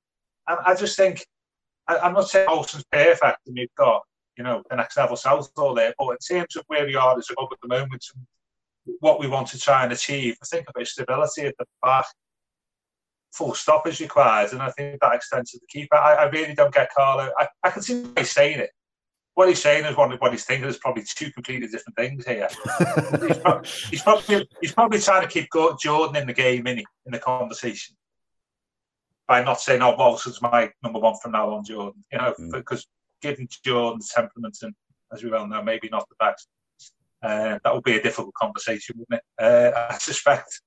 I, 0.48 0.58
I 0.72 0.76
just 0.76 0.98
think 0.98 1.26
I, 1.88 2.08
am 2.08 2.14
not 2.14 2.30
saying 2.30 2.48
Olsen's 2.50 2.84
perfect 2.92 3.40
and 3.46 3.56
we've 3.56 3.74
got 3.78 4.02
you 4.38 4.44
know 4.44 4.64
the 4.70 4.76
next 4.76 4.98
level 4.98 5.16
south 5.16 5.52
all 5.58 5.74
there, 5.74 5.94
but 5.98 6.10
in 6.10 6.18
terms 6.38 6.56
of 6.56 6.64
where 6.68 6.86
we 6.86 6.96
are 6.96 7.18
as 7.18 7.30
a 7.30 7.36
club 7.36 7.50
at 7.52 7.58
the 7.62 7.68
moment, 7.68 8.06
what 9.00 9.20
we 9.20 9.28
want 9.28 9.48
to 9.50 9.60
try 9.60 9.84
and 9.84 9.92
achieve. 9.92 10.38
I 10.42 10.46
think 10.46 10.68
a 10.68 10.74
bit 10.74 10.84
of 10.84 10.88
stability 10.88 11.44
at 11.44 11.56
the 11.58 11.66
back, 11.82 12.06
full 13.34 13.54
stop 13.54 13.88
is 13.88 14.00
required, 14.00 14.52
and 14.54 14.62
I 14.62 14.72
think 14.72 15.00
that 15.02 15.16
extends 15.16 15.52
to 15.52 15.60
the 15.60 15.68
keeper. 15.68 15.96
I, 15.96 16.14
I 16.16 16.24
really 16.30 16.54
don't 16.54 16.74
get 16.74 16.90
Carlo. 16.96 17.32
I, 17.38 17.48
I 17.64 17.70
can 17.70 17.82
see 17.82 18.02
why 18.02 18.22
he's 18.22 18.32
saying 18.32 18.60
it. 18.60 18.72
What 19.34 19.48
he's 19.48 19.62
saying 19.62 19.86
is 19.86 19.96
what, 19.96 20.20
what 20.20 20.32
he's 20.32 20.44
thinking 20.44 20.68
is 20.68 20.78
probably 20.78 21.04
two 21.04 21.32
completely 21.32 21.68
different 21.68 21.96
things 21.96 22.26
here. 22.26 22.50
he's, 23.28 23.38
probably, 23.38 23.70
he's, 23.90 24.02
probably, 24.02 24.50
he's 24.62 24.74
probably 24.74 25.00
trying 25.00 25.22
to 25.22 25.28
keep 25.28 25.48
Jordan 25.82 26.18
in 26.18 26.28
the 26.28 26.34
game, 26.34 26.68
in, 26.68 26.80
in 26.80 27.12
the 27.12 27.20
conversation 27.20 27.96
by 29.32 29.42
not 29.42 29.62
saying, 29.62 29.82
"Oh, 29.82 29.96
Walson's 29.96 30.42
my 30.42 30.70
number 30.84 31.00
one 31.00 31.16
from 31.22 31.32
now 31.32 31.54
on, 31.54 31.64
Jordan." 31.64 32.04
You 32.12 32.18
know, 32.18 32.34
mm. 32.38 32.52
because 32.52 32.86
given 33.22 33.48
Jordan's 33.64 34.10
temperament 34.10 34.58
and, 34.62 34.74
as 35.14 35.24
we 35.24 35.30
well 35.30 35.48
know, 35.48 35.64
maybe 35.64 35.88
not 35.90 36.08
the 36.10 36.16
best, 36.20 36.50
uh, 37.24 37.60
that 37.64 37.74
would 37.74 37.84
be 37.84 37.98
a 37.98 38.02
difficult 38.02 38.34
conversation, 38.34 38.96
wouldn't 38.98 39.22
it? 39.22 39.44
Uh, 39.44 39.88
I 39.90 39.98
suspect. 39.98 40.62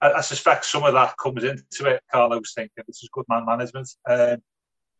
I, 0.00 0.12
I, 0.12 0.20
suspect 0.20 0.64
some 0.64 0.84
of 0.84 0.94
that 0.94 1.14
comes 1.22 1.44
into 1.44 1.86
it. 1.86 2.02
Carlo's 2.12 2.52
thinking 2.54 2.84
this 2.86 3.02
is 3.02 3.10
good 3.12 3.26
man 3.28 3.44
management, 3.44 3.90
um, 4.08 4.38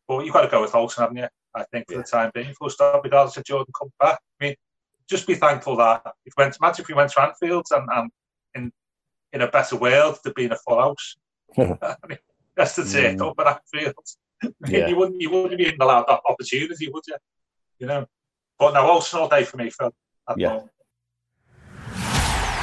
but 0.07 0.25
you've 0.25 0.35
got 0.35 0.43
to 0.43 0.49
go 0.49 0.61
with 0.61 0.75
Olsen, 0.75 1.03
haven't 1.03 1.17
you? 1.17 1.29
I 1.55 1.65
think 1.73 1.87
for 1.89 1.95
yeah. 1.95 2.01
the 2.01 2.05
time 2.05 2.31
being, 2.35 2.53
full 2.55 2.71
stop, 2.71 3.03
regardless 3.03 3.37
if 3.37 3.45
Jordan 3.45 3.73
comes 3.79 3.93
back. 3.99 4.19
I 4.41 4.45
mean, 4.45 4.55
just 5.09 5.27
be 5.27 5.35
thankful 5.35 5.77
that 5.77 6.03
if 6.25 6.35
we 6.37 6.45
went, 6.45 6.57
imagine 6.61 6.83
if 6.83 6.89
we 6.89 6.95
went 6.95 7.11
to 7.13 7.23
Anfield 7.23 7.67
and, 7.71 7.89
and 7.93 8.11
in 8.55 8.73
in 9.33 9.43
a 9.43 9.49
better 9.51 9.77
world, 9.77 10.19
there'd 10.23 10.35
been 10.35 10.53
a 10.53 10.57
full 10.57 10.81
house. 10.81 11.17
I 11.59 11.97
mean, 12.09 12.19
that's 12.57 12.77
the 12.77 12.85
say 12.85 13.15
mm. 13.15 13.29
up 13.29 13.39
at 13.41 13.61
Anfield. 13.75 13.95
Yeah. 14.67 14.89
you 14.89 14.97
wouldn't 14.97 15.21
you 15.21 15.31
wouldn't 15.31 15.59
be 15.59 15.77
allowed 15.79 16.07
that 16.09 16.23
opportunity, 16.27 16.89
would 16.89 17.05
you? 17.07 17.17
You 17.79 17.87
know. 17.87 18.07
But 18.59 18.73
no, 18.73 18.91
Olsen 18.91 19.21
all 19.21 19.29
day 19.29 19.45
for 19.45 19.59
me, 19.59 19.69
Phil. 19.69 19.93
Yeah. 20.35 20.61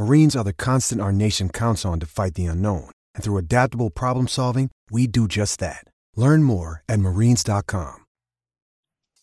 Marines 0.00 0.34
are 0.34 0.44
the 0.44 0.54
constant 0.54 0.98
our 0.98 1.12
nation 1.12 1.50
counts 1.50 1.84
on 1.84 2.00
to 2.00 2.06
fight 2.06 2.32
the 2.32 2.46
unknown. 2.46 2.90
And 3.14 3.22
through 3.22 3.36
adaptable 3.36 3.90
problem 3.90 4.28
solving, 4.28 4.70
we 4.90 5.06
do 5.06 5.28
just 5.28 5.60
that. 5.60 5.84
Learn 6.16 6.42
more 6.42 6.82
at 6.88 7.00
marines.com. 7.00 8.06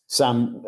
Sam, 0.05 0.63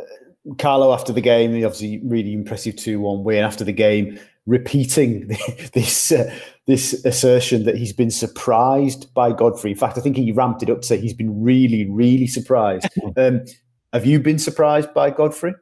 Carlo, 0.58 0.94
after 0.94 1.14
the 1.14 1.22
game, 1.22 1.54
obviously 1.64 2.02
really 2.04 2.34
impressive 2.34 2.76
2 2.76 3.00
1 3.00 3.24
win. 3.24 3.44
After 3.44 3.64
the 3.64 3.72
game, 3.72 4.20
repeating 4.48 5.28
this 5.74 6.12
uh, 6.12 6.36
this 6.66 7.06
assertion 7.06 7.66
that 7.66 7.78
he's 7.78 7.94
been 7.94 8.10
surprised 8.10 9.14
by 9.14 9.32
Godfrey. 9.32 9.70
In 9.72 9.78
fact, 9.78 10.00
I 10.00 10.02
think 10.02 10.18
he 10.18 10.32
ramped 10.32 10.64
it 10.64 10.72
up 10.72 10.82
to 10.82 10.88
say 10.88 11.00
he's 11.00 11.14
been 11.14 11.40
really, 11.40 11.88
really 11.88 12.26
surprised. 12.26 12.88
um, 13.16 13.42
have 13.94 14.08
you 14.08 14.20
been 14.20 14.40
surprised 14.40 14.92
by 14.92 15.12
Godfrey? 15.12 15.54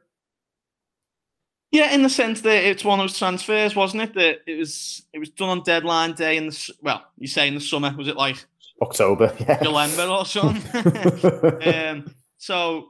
Yeah, 1.70 1.92
in 1.92 2.02
the 2.02 2.08
sense 2.08 2.40
that 2.42 2.64
it's 2.64 2.84
one 2.84 2.98
of 2.98 3.04
those 3.04 3.18
transfers, 3.18 3.76
wasn't 3.76 4.04
it? 4.04 4.14
That 4.14 4.38
it 4.46 4.58
was 4.58 5.02
it 5.12 5.18
was 5.18 5.28
done 5.30 5.50
on 5.50 5.62
deadline 5.62 6.14
day 6.14 6.36
in 6.36 6.46
the 6.46 6.72
well, 6.80 7.04
you 7.18 7.28
say 7.28 7.46
in 7.46 7.54
the 7.54 7.60
summer, 7.60 7.94
was 7.96 8.08
it 8.08 8.16
like 8.16 8.42
October, 8.80 9.34
yeah, 9.40 9.58
November 9.62 10.04
or 10.04 10.24
something? 10.24 11.64
um, 11.74 12.14
so, 12.38 12.88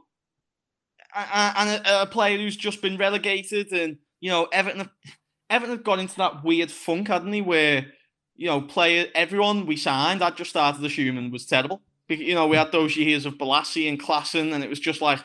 and 1.15 1.85
a, 1.85 2.03
a, 2.03 2.07
player 2.07 2.39
who's 2.39 2.57
just 2.57 2.81
been 2.81 2.97
relegated, 2.97 3.73
and 3.73 3.99
you 4.21 4.31
know 4.31 4.45
Everton, 4.53 4.89
Everton 5.51 5.77
have 5.77 5.85
got 5.85 5.99
into 5.99 6.17
that 6.17 6.45
weird 6.45 6.71
funk, 6.71 7.09
hadn't 7.09 7.33
he? 7.33 7.43
Where 7.43 7.87
you 8.39 8.47
know, 8.47 8.61
player 8.61 9.07
everyone 9.17 9.67
we 9.67 9.77
signed, 9.77 10.23
I 10.23 10.31
just 10.31 10.51
started 10.51 10.83
assuming 10.85 11.33
was 11.33 11.45
terrible. 11.45 11.83
You 12.09 12.37
know, 12.37 12.47
we 12.47 12.57
had 12.57 12.71
those 12.71 12.97
years 12.97 13.27
of 13.27 13.35
Bolasie 13.35 13.89
and 13.89 14.01
Klaassen, 14.01 14.55
and 14.55 14.63
it 14.63 14.71
was 14.71 14.79
just 14.79 15.03
like 15.03 15.19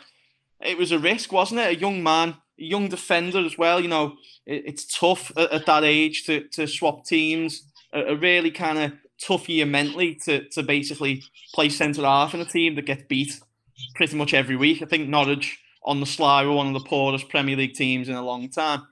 it 0.60 0.78
was 0.78 0.92
a 0.92 0.98
risk, 0.98 1.32
wasn't 1.32 1.62
it? 1.62 1.78
A 1.78 1.80
young 1.80 2.02
man 2.02 2.36
young 2.58 2.90
defender 2.90 3.46
as 3.46 3.58
well. 3.58 3.80
You 3.80 3.88
know, 3.88 4.16
it, 4.46 4.64
it's 4.66 4.86
tough 4.86 5.32
at, 5.38 5.52
at, 5.52 5.66
that 5.66 5.84
age 5.84 6.26
to, 6.26 6.48
to 6.50 6.68
swap 6.68 7.06
teams. 7.06 7.64
A, 7.94 8.14
a 8.14 8.16
really 8.16 8.52
kind 8.52 8.80
of 8.80 8.94
tough 9.22 9.48
year 9.50 9.66
mentally 9.66 10.16
to, 10.26 10.48
to 10.50 10.64
basically 10.64 11.24
play 11.54 11.70
centre 11.70 12.04
half 12.04 12.34
in 12.34 12.42
a 12.42 12.46
team 12.46 12.76
that 12.76 12.86
gets 12.86 13.04
beat 13.04 13.40
pretty 13.96 14.16
much 14.16 14.34
every 14.34 14.56
week. 14.56 14.82
I 14.82 14.86
think 14.86 15.10
Norwich 15.10 15.60
on 15.86 16.00
the 16.00 16.06
sly 16.06 16.46
were 16.46 16.54
one 16.54 16.68
of 16.68 16.74
the 16.74 16.88
poorest 16.88 17.30
Premier 17.30 17.56
League 17.56 17.74
teams 17.74 18.10
in 18.10 18.16
a 18.16 18.24
long 18.24 18.50
time. 18.50 18.84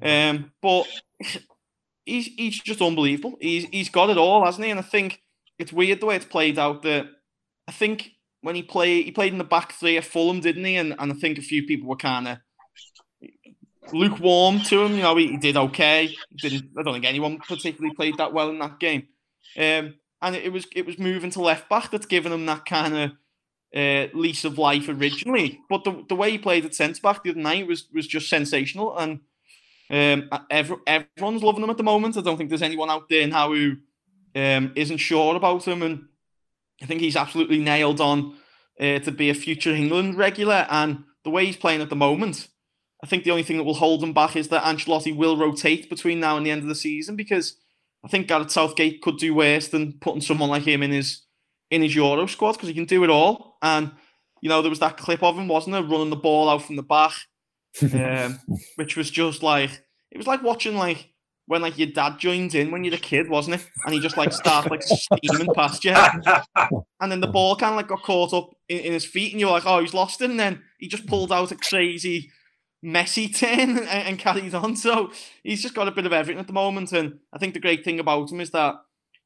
Um, 0.00 0.52
but 0.60 0.86
he's 2.04 2.26
he's 2.26 2.60
just 2.60 2.82
unbelievable. 2.82 3.36
He's 3.40 3.64
he's 3.66 3.88
got 3.88 4.10
it 4.10 4.18
all, 4.18 4.44
hasn't 4.44 4.64
he? 4.64 4.70
And 4.70 4.80
I 4.80 4.84
think 4.84 5.20
it's 5.58 5.72
weird 5.72 6.00
the 6.00 6.06
way 6.06 6.16
it's 6.16 6.24
played 6.24 6.58
out. 6.58 6.82
That 6.82 7.06
I 7.68 7.72
think 7.72 8.10
when 8.40 8.54
he 8.54 8.62
played, 8.62 9.04
he 9.04 9.10
played 9.12 9.32
in 9.32 9.38
the 9.38 9.44
back 9.44 9.72
three 9.72 9.96
at 9.96 10.04
Fulham, 10.04 10.40
didn't 10.40 10.64
he? 10.64 10.76
And 10.76 10.94
and 10.98 11.12
I 11.12 11.14
think 11.14 11.38
a 11.38 11.42
few 11.42 11.64
people 11.64 11.88
were 11.88 11.96
kind 11.96 12.28
of 12.28 12.38
lukewarm 13.92 14.60
to 14.60 14.82
him. 14.82 14.94
You 14.94 15.02
know, 15.02 15.16
he, 15.16 15.28
he 15.28 15.36
did 15.36 15.56
okay. 15.56 16.14
Didn't 16.36 16.70
I 16.78 16.82
don't 16.82 16.94
think 16.94 17.04
anyone 17.04 17.38
particularly 17.38 17.94
played 17.94 18.18
that 18.18 18.32
well 18.32 18.50
in 18.50 18.58
that 18.58 18.78
game. 18.78 19.08
Um, 19.56 19.94
and 20.22 20.36
it, 20.36 20.52
was 20.52 20.66
it 20.74 20.86
was 20.86 20.98
moving 20.98 21.30
to 21.30 21.40
left 21.42 21.68
back 21.68 21.90
that's 21.90 22.06
given 22.06 22.32
him 22.32 22.46
that 22.46 22.64
kind 22.64 22.96
of 22.96 23.10
uh, 23.74 24.06
lease 24.14 24.44
of 24.44 24.58
life 24.58 24.88
originally. 24.88 25.60
But 25.68 25.84
the, 25.84 26.04
the 26.08 26.14
way 26.14 26.30
he 26.30 26.38
played 26.38 26.64
at 26.64 26.74
centre 26.74 27.00
back 27.02 27.22
the 27.22 27.30
other 27.30 27.40
night 27.40 27.66
was 27.66 27.88
was 27.92 28.06
just 28.06 28.28
sensational, 28.28 28.96
and 28.96 29.20
um, 29.90 30.30
every, 30.50 30.76
everyone's 30.86 31.42
loving 31.42 31.64
him 31.64 31.70
at 31.70 31.76
the 31.76 31.82
moment. 31.82 32.16
I 32.16 32.22
don't 32.22 32.36
think 32.36 32.48
there's 32.50 32.62
anyone 32.62 32.90
out 32.90 33.08
there 33.08 33.26
now 33.26 33.52
who 33.52 33.76
um, 34.34 34.72
isn't 34.76 34.98
sure 34.98 35.36
about 35.36 35.66
him, 35.66 35.82
and 35.82 36.04
I 36.82 36.86
think 36.86 37.00
he's 37.00 37.16
absolutely 37.16 37.58
nailed 37.58 38.00
on 38.00 38.36
uh, 38.80 39.00
to 39.00 39.10
be 39.10 39.30
a 39.30 39.34
future 39.34 39.74
England 39.74 40.16
regular. 40.16 40.66
And 40.70 41.04
the 41.24 41.30
way 41.30 41.46
he's 41.46 41.56
playing 41.56 41.82
at 41.82 41.90
the 41.90 41.96
moment, 41.96 42.48
I 43.02 43.06
think 43.06 43.24
the 43.24 43.32
only 43.32 43.42
thing 43.42 43.56
that 43.56 43.64
will 43.64 43.74
hold 43.74 44.02
him 44.02 44.12
back 44.12 44.36
is 44.36 44.48
that 44.48 44.62
Ancelotti 44.62 45.14
will 45.14 45.36
rotate 45.36 45.90
between 45.90 46.20
now 46.20 46.36
and 46.36 46.46
the 46.46 46.50
end 46.50 46.62
of 46.62 46.68
the 46.68 46.74
season 46.74 47.16
because 47.16 47.56
I 48.04 48.08
think 48.08 48.28
Gareth 48.28 48.50
Southgate 48.50 49.02
could 49.02 49.18
do 49.18 49.34
worse 49.34 49.68
than 49.68 49.94
putting 50.00 50.20
someone 50.20 50.50
like 50.50 50.62
him 50.62 50.82
in 50.82 50.92
his 50.92 51.22
in 51.70 51.82
his 51.82 51.94
Euro 51.94 52.26
squad 52.26 52.52
because 52.52 52.68
he 52.68 52.74
can 52.74 52.84
do 52.84 53.02
it 53.02 53.10
all. 53.10 53.56
And 53.62 53.92
you 54.40 54.48
know 54.48 54.62
there 54.62 54.70
was 54.70 54.80
that 54.80 54.96
clip 54.96 55.22
of 55.22 55.36
him, 55.36 55.48
wasn't 55.48 55.72
there, 55.72 55.82
running 55.82 56.10
the 56.10 56.16
ball 56.16 56.48
out 56.48 56.62
from 56.62 56.76
the 56.76 56.82
back, 56.82 57.12
um, 57.92 58.38
which 58.76 58.96
was 58.96 59.10
just 59.10 59.42
like 59.42 59.70
it 60.10 60.18
was 60.18 60.26
like 60.26 60.42
watching 60.42 60.76
like 60.76 61.08
when 61.46 61.60
like 61.60 61.78
your 61.78 61.88
dad 61.88 62.18
joins 62.20 62.54
in 62.54 62.70
when 62.70 62.84
you're 62.84 62.94
a 62.94 62.98
kid, 62.98 63.28
wasn't 63.28 63.56
it? 63.56 63.66
And 63.84 63.94
he 63.94 64.00
just 64.00 64.16
like 64.16 64.32
starts 64.32 64.70
like 64.70 64.82
steaming 64.82 65.52
past 65.54 65.84
you, 65.84 65.94
and 67.00 67.10
then 67.10 67.20
the 67.20 67.26
ball 67.26 67.56
kind 67.56 67.72
of 67.72 67.76
like 67.76 67.88
got 67.88 68.02
caught 68.02 68.32
up 68.32 68.50
in, 68.68 68.78
in 68.78 68.92
his 68.92 69.04
feet, 69.04 69.32
and 69.32 69.40
you're 69.40 69.50
like, 69.50 69.66
oh, 69.66 69.80
he's 69.80 69.94
lost 69.94 70.20
it. 70.22 70.30
And 70.30 70.38
then 70.38 70.62
he 70.78 70.86
just 70.86 71.06
pulled 71.06 71.32
out 71.32 71.50
a 71.50 71.56
crazy 71.56 72.30
messy 72.82 73.28
ten 73.28 73.70
and, 73.78 73.88
and 73.88 74.18
carried 74.18 74.54
on. 74.54 74.76
So 74.76 75.12
he's 75.42 75.62
just 75.62 75.74
got 75.74 75.88
a 75.88 75.92
bit 75.92 76.06
of 76.06 76.12
everything 76.12 76.40
at 76.40 76.46
the 76.46 76.52
moment. 76.52 76.92
And 76.92 77.20
I 77.32 77.38
think 77.38 77.54
the 77.54 77.60
great 77.60 77.84
thing 77.84 78.00
about 78.00 78.30
him 78.30 78.40
is 78.40 78.50
that, 78.50 78.74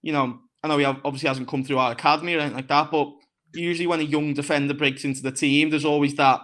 you 0.03 0.13
know, 0.13 0.41
I 0.63 0.69
know 0.69 0.79
he 0.79 0.85
obviously 0.85 1.29
hasn't 1.29 1.49
come 1.49 1.65
through 1.65 1.79
our 1.79 1.93
academy 1.93 2.35
or 2.35 2.41
anything 2.41 2.57
like 2.57 2.69
that, 2.69 2.91
but 2.91 3.13
usually 3.55 3.87
when 3.87 4.01
a 4.01 4.05
young 4.05 4.35
defender 4.35 4.75
breaks 4.75 5.05
into 5.05 5.23
the 5.23 5.33
team, 5.33 5.71
there's 5.71 5.85
always 5.85 6.15
that 6.17 6.41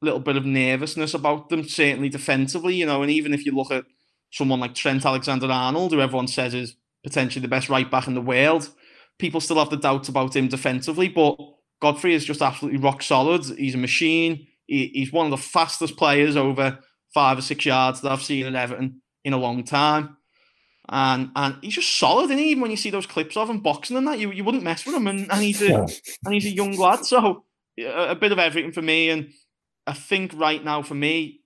little 0.00 0.20
bit 0.20 0.36
of 0.36 0.44
nervousness 0.44 1.14
about 1.14 1.48
them, 1.48 1.66
certainly 1.66 2.08
defensively, 2.08 2.74
you 2.74 2.86
know, 2.86 3.02
and 3.02 3.10
even 3.10 3.32
if 3.32 3.46
you 3.46 3.52
look 3.52 3.70
at 3.70 3.84
someone 4.32 4.60
like 4.60 4.74
Trent 4.74 5.04
Alexander 5.04 5.46
Arnold, 5.46 5.92
who 5.92 6.00
everyone 6.00 6.26
says 6.26 6.54
is 6.54 6.76
potentially 7.04 7.42
the 7.42 7.48
best 7.48 7.68
right 7.68 7.90
back 7.90 8.06
in 8.06 8.14
the 8.14 8.20
world, 8.20 8.70
people 9.18 9.40
still 9.40 9.58
have 9.58 9.70
the 9.70 9.76
doubts 9.76 10.08
about 10.08 10.34
him 10.34 10.48
defensively, 10.48 11.08
but 11.08 11.36
Godfrey 11.80 12.14
is 12.14 12.24
just 12.24 12.42
absolutely 12.42 12.80
rock 12.80 13.02
solid. 13.02 13.44
He's 13.44 13.74
a 13.74 13.78
machine. 13.78 14.46
He, 14.72 14.90
he's 14.94 15.12
one 15.12 15.26
of 15.26 15.30
the 15.30 15.36
fastest 15.36 15.98
players 15.98 16.34
over 16.34 16.78
five 17.12 17.36
or 17.36 17.42
six 17.42 17.66
yards 17.66 18.00
that 18.00 18.10
I've 18.10 18.22
seen 18.22 18.46
at 18.46 18.54
Everton 18.54 19.02
in 19.22 19.34
a 19.34 19.38
long 19.38 19.64
time. 19.64 20.16
And 20.88 21.30
and 21.36 21.56
he's 21.60 21.74
just 21.74 21.98
solid, 21.98 22.30
and 22.30 22.40
even 22.40 22.62
when 22.62 22.70
you 22.70 22.78
see 22.78 22.88
those 22.88 23.06
clips 23.06 23.36
of 23.36 23.50
him 23.50 23.60
boxing 23.60 23.98
and 23.98 24.06
that, 24.08 24.18
you, 24.18 24.32
you 24.32 24.44
wouldn't 24.44 24.64
mess 24.64 24.86
with 24.86 24.94
him. 24.94 25.06
And, 25.06 25.30
and 25.30 25.42
he's 25.42 25.60
a 25.60 25.86
and 26.24 26.32
he's 26.32 26.46
a 26.46 26.54
young 26.54 26.76
lad, 26.78 27.04
so 27.04 27.44
a, 27.78 28.12
a 28.12 28.14
bit 28.14 28.32
of 28.32 28.38
everything 28.38 28.72
for 28.72 28.82
me. 28.82 29.10
And 29.10 29.28
I 29.86 29.92
think 29.92 30.32
right 30.34 30.64
now 30.64 30.82
for 30.82 30.94
me, 30.94 31.42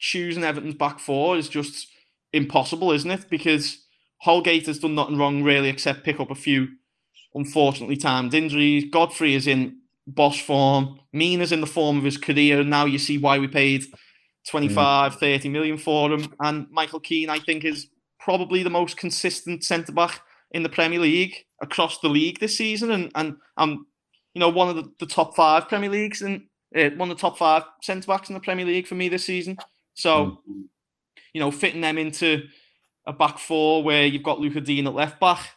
choosing 0.00 0.42
Everton's 0.42 0.74
back 0.74 0.98
four 0.98 1.38
is 1.38 1.48
just 1.48 1.86
impossible, 2.32 2.90
isn't 2.90 3.10
it? 3.10 3.30
Because 3.30 3.78
Holgate 4.18 4.66
has 4.66 4.80
done 4.80 4.96
nothing 4.96 5.16
wrong 5.16 5.44
really, 5.44 5.68
except 5.68 6.04
pick 6.04 6.18
up 6.18 6.30
a 6.30 6.34
few 6.34 6.68
unfortunately 7.34 7.96
timed 7.96 8.34
injuries. 8.34 8.86
Godfrey 8.90 9.34
is 9.34 9.46
in 9.46 9.76
boss 10.14 10.38
form. 10.40 11.00
Mina's 11.12 11.52
in 11.52 11.60
the 11.60 11.66
form 11.66 11.98
of 11.98 12.04
his 12.04 12.18
career. 12.18 12.64
Now 12.64 12.84
you 12.84 12.98
see 12.98 13.18
why 13.18 13.38
we 13.38 13.48
paid 13.48 13.84
25, 14.48 15.12
mm. 15.12 15.20
30 15.20 15.48
million 15.48 15.78
for 15.78 16.12
him. 16.12 16.32
And 16.40 16.66
Michael 16.70 17.00
Keane, 17.00 17.30
I 17.30 17.38
think, 17.38 17.64
is 17.64 17.88
probably 18.18 18.62
the 18.62 18.70
most 18.70 18.96
consistent 18.96 19.64
centre 19.64 19.92
back 19.92 20.20
in 20.50 20.62
the 20.62 20.68
Premier 20.68 20.98
League 20.98 21.34
across 21.60 22.00
the 22.00 22.08
league 22.08 22.40
this 22.40 22.56
season, 22.56 22.90
and 22.90 23.10
and 23.14 23.36
I'm 23.56 23.86
you 24.34 24.40
know 24.40 24.48
one 24.48 24.68
of 24.68 24.76
the, 24.76 24.90
the 25.00 25.06
top 25.06 25.36
five 25.36 25.68
Premier 25.68 25.90
Leagues 25.90 26.22
and 26.22 26.42
uh, 26.76 26.90
one 26.96 27.10
of 27.10 27.16
the 27.16 27.20
top 27.20 27.38
five 27.38 27.64
centre 27.82 28.06
backs 28.06 28.28
in 28.28 28.34
the 28.34 28.40
Premier 28.40 28.66
League 28.66 28.86
for 28.86 28.94
me 28.94 29.08
this 29.08 29.24
season. 29.24 29.56
So 29.94 30.26
mm-hmm. 30.26 30.62
you 31.32 31.40
know 31.40 31.50
fitting 31.50 31.80
them 31.80 31.98
into 31.98 32.44
a 33.06 33.12
back 33.12 33.38
four 33.38 33.82
where 33.82 34.06
you've 34.06 34.22
got 34.22 34.40
Lucas 34.40 34.64
Digne 34.64 34.86
at 34.86 34.94
left 34.94 35.20
back. 35.20 35.54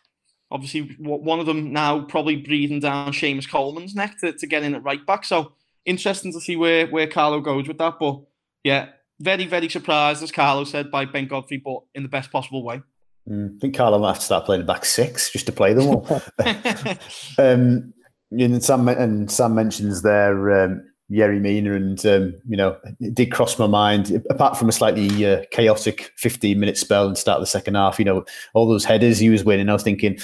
Obviously, 0.51 0.95
one 0.99 1.39
of 1.39 1.45
them 1.45 1.71
now 1.71 2.01
probably 2.01 2.35
breathing 2.35 2.79
down 2.79 3.13
Seamus 3.13 3.49
Coleman's 3.49 3.95
neck 3.95 4.19
to, 4.19 4.33
to 4.33 4.47
get 4.47 4.63
in 4.63 4.75
at 4.75 4.83
right 4.83 5.05
back. 5.05 5.23
So 5.23 5.53
interesting 5.85 6.33
to 6.33 6.41
see 6.41 6.55
where 6.55 6.87
where 6.87 7.07
Carlo 7.07 7.39
goes 7.39 7.67
with 7.67 7.77
that. 7.77 7.99
But 7.99 8.21
yeah, 8.63 8.89
very 9.19 9.45
very 9.45 9.69
surprised 9.69 10.21
as 10.23 10.31
Carlo 10.31 10.63
said 10.65 10.91
by 10.91 11.05
Ben 11.05 11.27
Godfrey, 11.27 11.57
but 11.57 11.83
in 11.95 12.03
the 12.03 12.09
best 12.09 12.31
possible 12.31 12.63
way. 12.63 12.81
Mm, 13.29 13.55
I 13.55 13.59
think 13.59 13.75
Carlo 13.75 13.99
might 13.99 14.09
have 14.09 14.19
to 14.19 14.25
start 14.25 14.45
playing 14.45 14.61
the 14.61 14.67
back 14.67 14.85
six 14.85 15.31
just 15.31 15.45
to 15.45 15.51
play 15.51 15.73
them 15.73 15.87
all. 15.87 16.07
um, 17.37 17.93
and 18.31 18.63
Sam 18.63 18.87
and 18.87 19.31
Sam 19.31 19.55
mentions 19.55 20.01
there 20.01 20.63
um, 20.63 20.90
Yerry 21.11 21.41
Mina, 21.41 21.73
and 21.73 22.05
um, 22.05 22.33
you 22.47 22.55
know 22.55 22.77
it 22.99 23.13
did 23.13 23.31
cross 23.31 23.59
my 23.59 23.67
mind. 23.67 24.23
Apart 24.29 24.57
from 24.57 24.69
a 24.69 24.71
slightly 24.71 25.25
uh, 25.25 25.43
chaotic 25.51 26.11
15 26.17 26.59
minute 26.59 26.77
spell 26.77 27.07
and 27.07 27.17
start 27.17 27.37
of 27.37 27.41
the 27.43 27.47
second 27.47 27.75
half, 27.75 27.99
you 27.99 28.05
know 28.05 28.23
all 28.53 28.67
those 28.67 28.85
headers 28.85 29.19
he 29.19 29.29
was 29.29 29.43
winning. 29.43 29.69
I 29.69 29.73
was 29.73 29.83
thinking, 29.83 30.17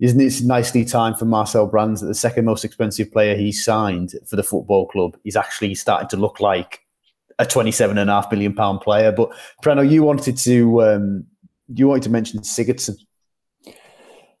isn't 0.00 0.20
it 0.20 0.40
nicely 0.44 0.84
timed 0.84 1.18
for 1.18 1.24
Marcel 1.24 1.66
Brands 1.66 2.00
that 2.00 2.06
the 2.06 2.14
second 2.14 2.44
most 2.44 2.64
expensive 2.64 3.10
player 3.10 3.36
he 3.36 3.50
signed 3.50 4.14
for 4.26 4.36
the 4.36 4.44
football 4.44 4.86
club? 4.86 5.16
He's 5.24 5.36
actually 5.36 5.74
starting 5.74 6.08
to 6.10 6.16
look 6.16 6.38
like 6.38 6.80
a 7.40 7.46
27 7.46 7.98
and 7.98 8.08
a 8.08 8.12
half 8.12 8.30
million 8.30 8.54
pound 8.54 8.80
player. 8.80 9.10
But 9.10 9.30
Preno, 9.62 9.88
you 9.88 10.04
wanted 10.04 10.36
to 10.38 10.82
um, 10.82 11.26
you 11.74 11.88
wanted 11.88 12.04
to 12.04 12.10
mention 12.10 12.40
Sigurdsson. 12.40 12.96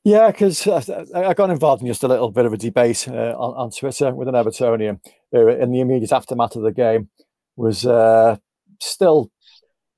Yeah, 0.08 0.30
because 0.30 0.66
I, 0.66 1.34
got 1.34 1.50
involved 1.50 1.82
in 1.82 1.86
just 1.86 2.02
a 2.02 2.08
little 2.08 2.30
bit 2.30 2.46
of 2.46 2.54
a 2.54 2.56
debate 2.56 3.06
uh, 3.08 3.34
on, 3.36 3.54
on, 3.64 3.70
Twitter 3.70 4.14
with 4.14 4.26
an 4.26 4.34
Evertonian 4.34 5.00
who, 5.32 5.48
in 5.48 5.70
the 5.70 5.80
immediate 5.80 6.12
aftermath 6.12 6.56
of 6.56 6.62
the 6.62 6.72
game, 6.72 7.10
was 7.56 7.84
uh, 7.84 8.38
still 8.80 9.30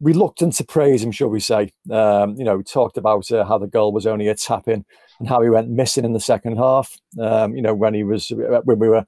reluctant 0.00 0.54
to 0.54 0.64
praise 0.64 1.04
him, 1.04 1.12
shall 1.12 1.28
we 1.28 1.38
say. 1.38 1.70
Um, 1.92 2.34
you 2.34 2.42
know, 2.42 2.56
we 2.56 2.64
talked 2.64 2.96
about 2.96 3.30
uh, 3.30 3.44
how 3.44 3.56
the 3.56 3.68
goal 3.68 3.92
was 3.92 4.04
only 4.04 4.26
a 4.26 4.34
tap 4.34 4.66
in 4.66 4.84
and 5.20 5.28
how 5.28 5.42
he 5.42 5.48
went 5.48 5.70
missing 5.70 6.04
in 6.04 6.12
the 6.12 6.18
second 6.18 6.56
half. 6.56 6.98
Um, 7.16 7.54
you 7.54 7.62
know, 7.62 7.72
when 7.72 7.94
he 7.94 8.02
was 8.02 8.32
when 8.32 8.80
we 8.80 8.88
were 8.88 9.06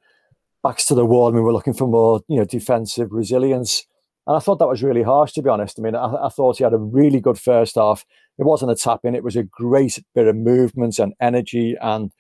backs 0.63 0.87
to 0.87 0.95
the 0.95 1.05
wall 1.05 1.27
and 1.27 1.35
we 1.35 1.43
were 1.43 1.53
looking 1.53 1.75
for 1.75 1.89
more, 1.89 2.21
you 2.29 2.37
know, 2.37 2.45
defensive 2.45 3.09
resilience. 3.11 3.85
And 4.29 4.37
I 4.37 4.39
thought 4.39 4.61
that 4.61 4.69
was 4.69 4.85
really 4.85 5.03
harsh, 5.03 5.33
to 5.33 5.43
be 5.43 5.51
honest. 5.51 5.81
I 5.81 5.83
mean, 5.83 5.97
I, 5.97 6.27
I 6.27 6.29
thought 6.29 6.59
he 6.59 6.63
had 6.63 6.75
a 6.75 6.79
really 6.79 7.21
good 7.21 7.41
first 7.41 7.75
half. 7.75 8.05
It 8.39 8.45
wasn't 8.45 8.73
a 8.73 8.77
tap 8.77 9.01
in, 9.05 9.15
it 9.15 9.25
was 9.25 9.37
a 9.37 9.43
great 9.43 10.03
bit 10.15 10.27
of 10.27 10.37
movement 10.37 10.99
and 10.99 11.15
energy 11.21 11.77
and 11.81 12.11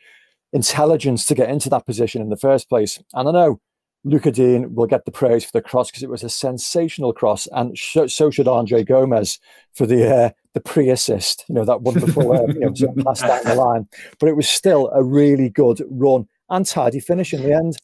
intelligence 0.52 1.24
to 1.26 1.34
get 1.34 1.50
into 1.50 1.70
that 1.70 1.86
position 1.86 2.20
in 2.20 2.28
the 2.28 2.36
first 2.36 2.68
place. 2.68 3.02
And 3.14 3.28
I 3.28 3.32
know 3.32 3.60
Lucas 4.04 4.36
Digne 4.36 4.66
will 4.66 4.86
get 4.86 5.04
the 5.04 5.12
praise 5.12 5.44
for 5.44 5.52
the 5.52 5.62
cross 5.62 5.90
because 5.90 6.02
it 6.02 6.10
was 6.10 6.24
a 6.24 6.28
sensational 6.28 7.12
cross, 7.12 7.46
and 7.52 7.78
sh- 7.78 8.08
so 8.08 8.30
should 8.30 8.48
Andre 8.48 8.82
Gomes 8.82 9.38
for 9.74 9.86
the 9.86 10.14
uh, 10.14 10.30
the 10.54 10.60
pre 10.60 10.90
assist. 10.90 11.44
You 11.48 11.54
know 11.54 11.64
that 11.64 11.82
wonderful 11.82 12.32
uh, 12.32 12.46
you 12.46 12.72
know, 12.80 13.04
pass 13.04 13.20
down 13.20 13.44
the 13.44 13.54
line. 13.54 13.86
But 14.18 14.28
it 14.28 14.36
was 14.36 14.48
still 14.48 14.90
a 14.92 15.04
really 15.04 15.48
good 15.48 15.82
run 15.88 16.26
and 16.50 16.66
tidy 16.66 16.98
finish 16.98 17.32
in 17.32 17.42
the 17.42 17.52
end 17.52 17.78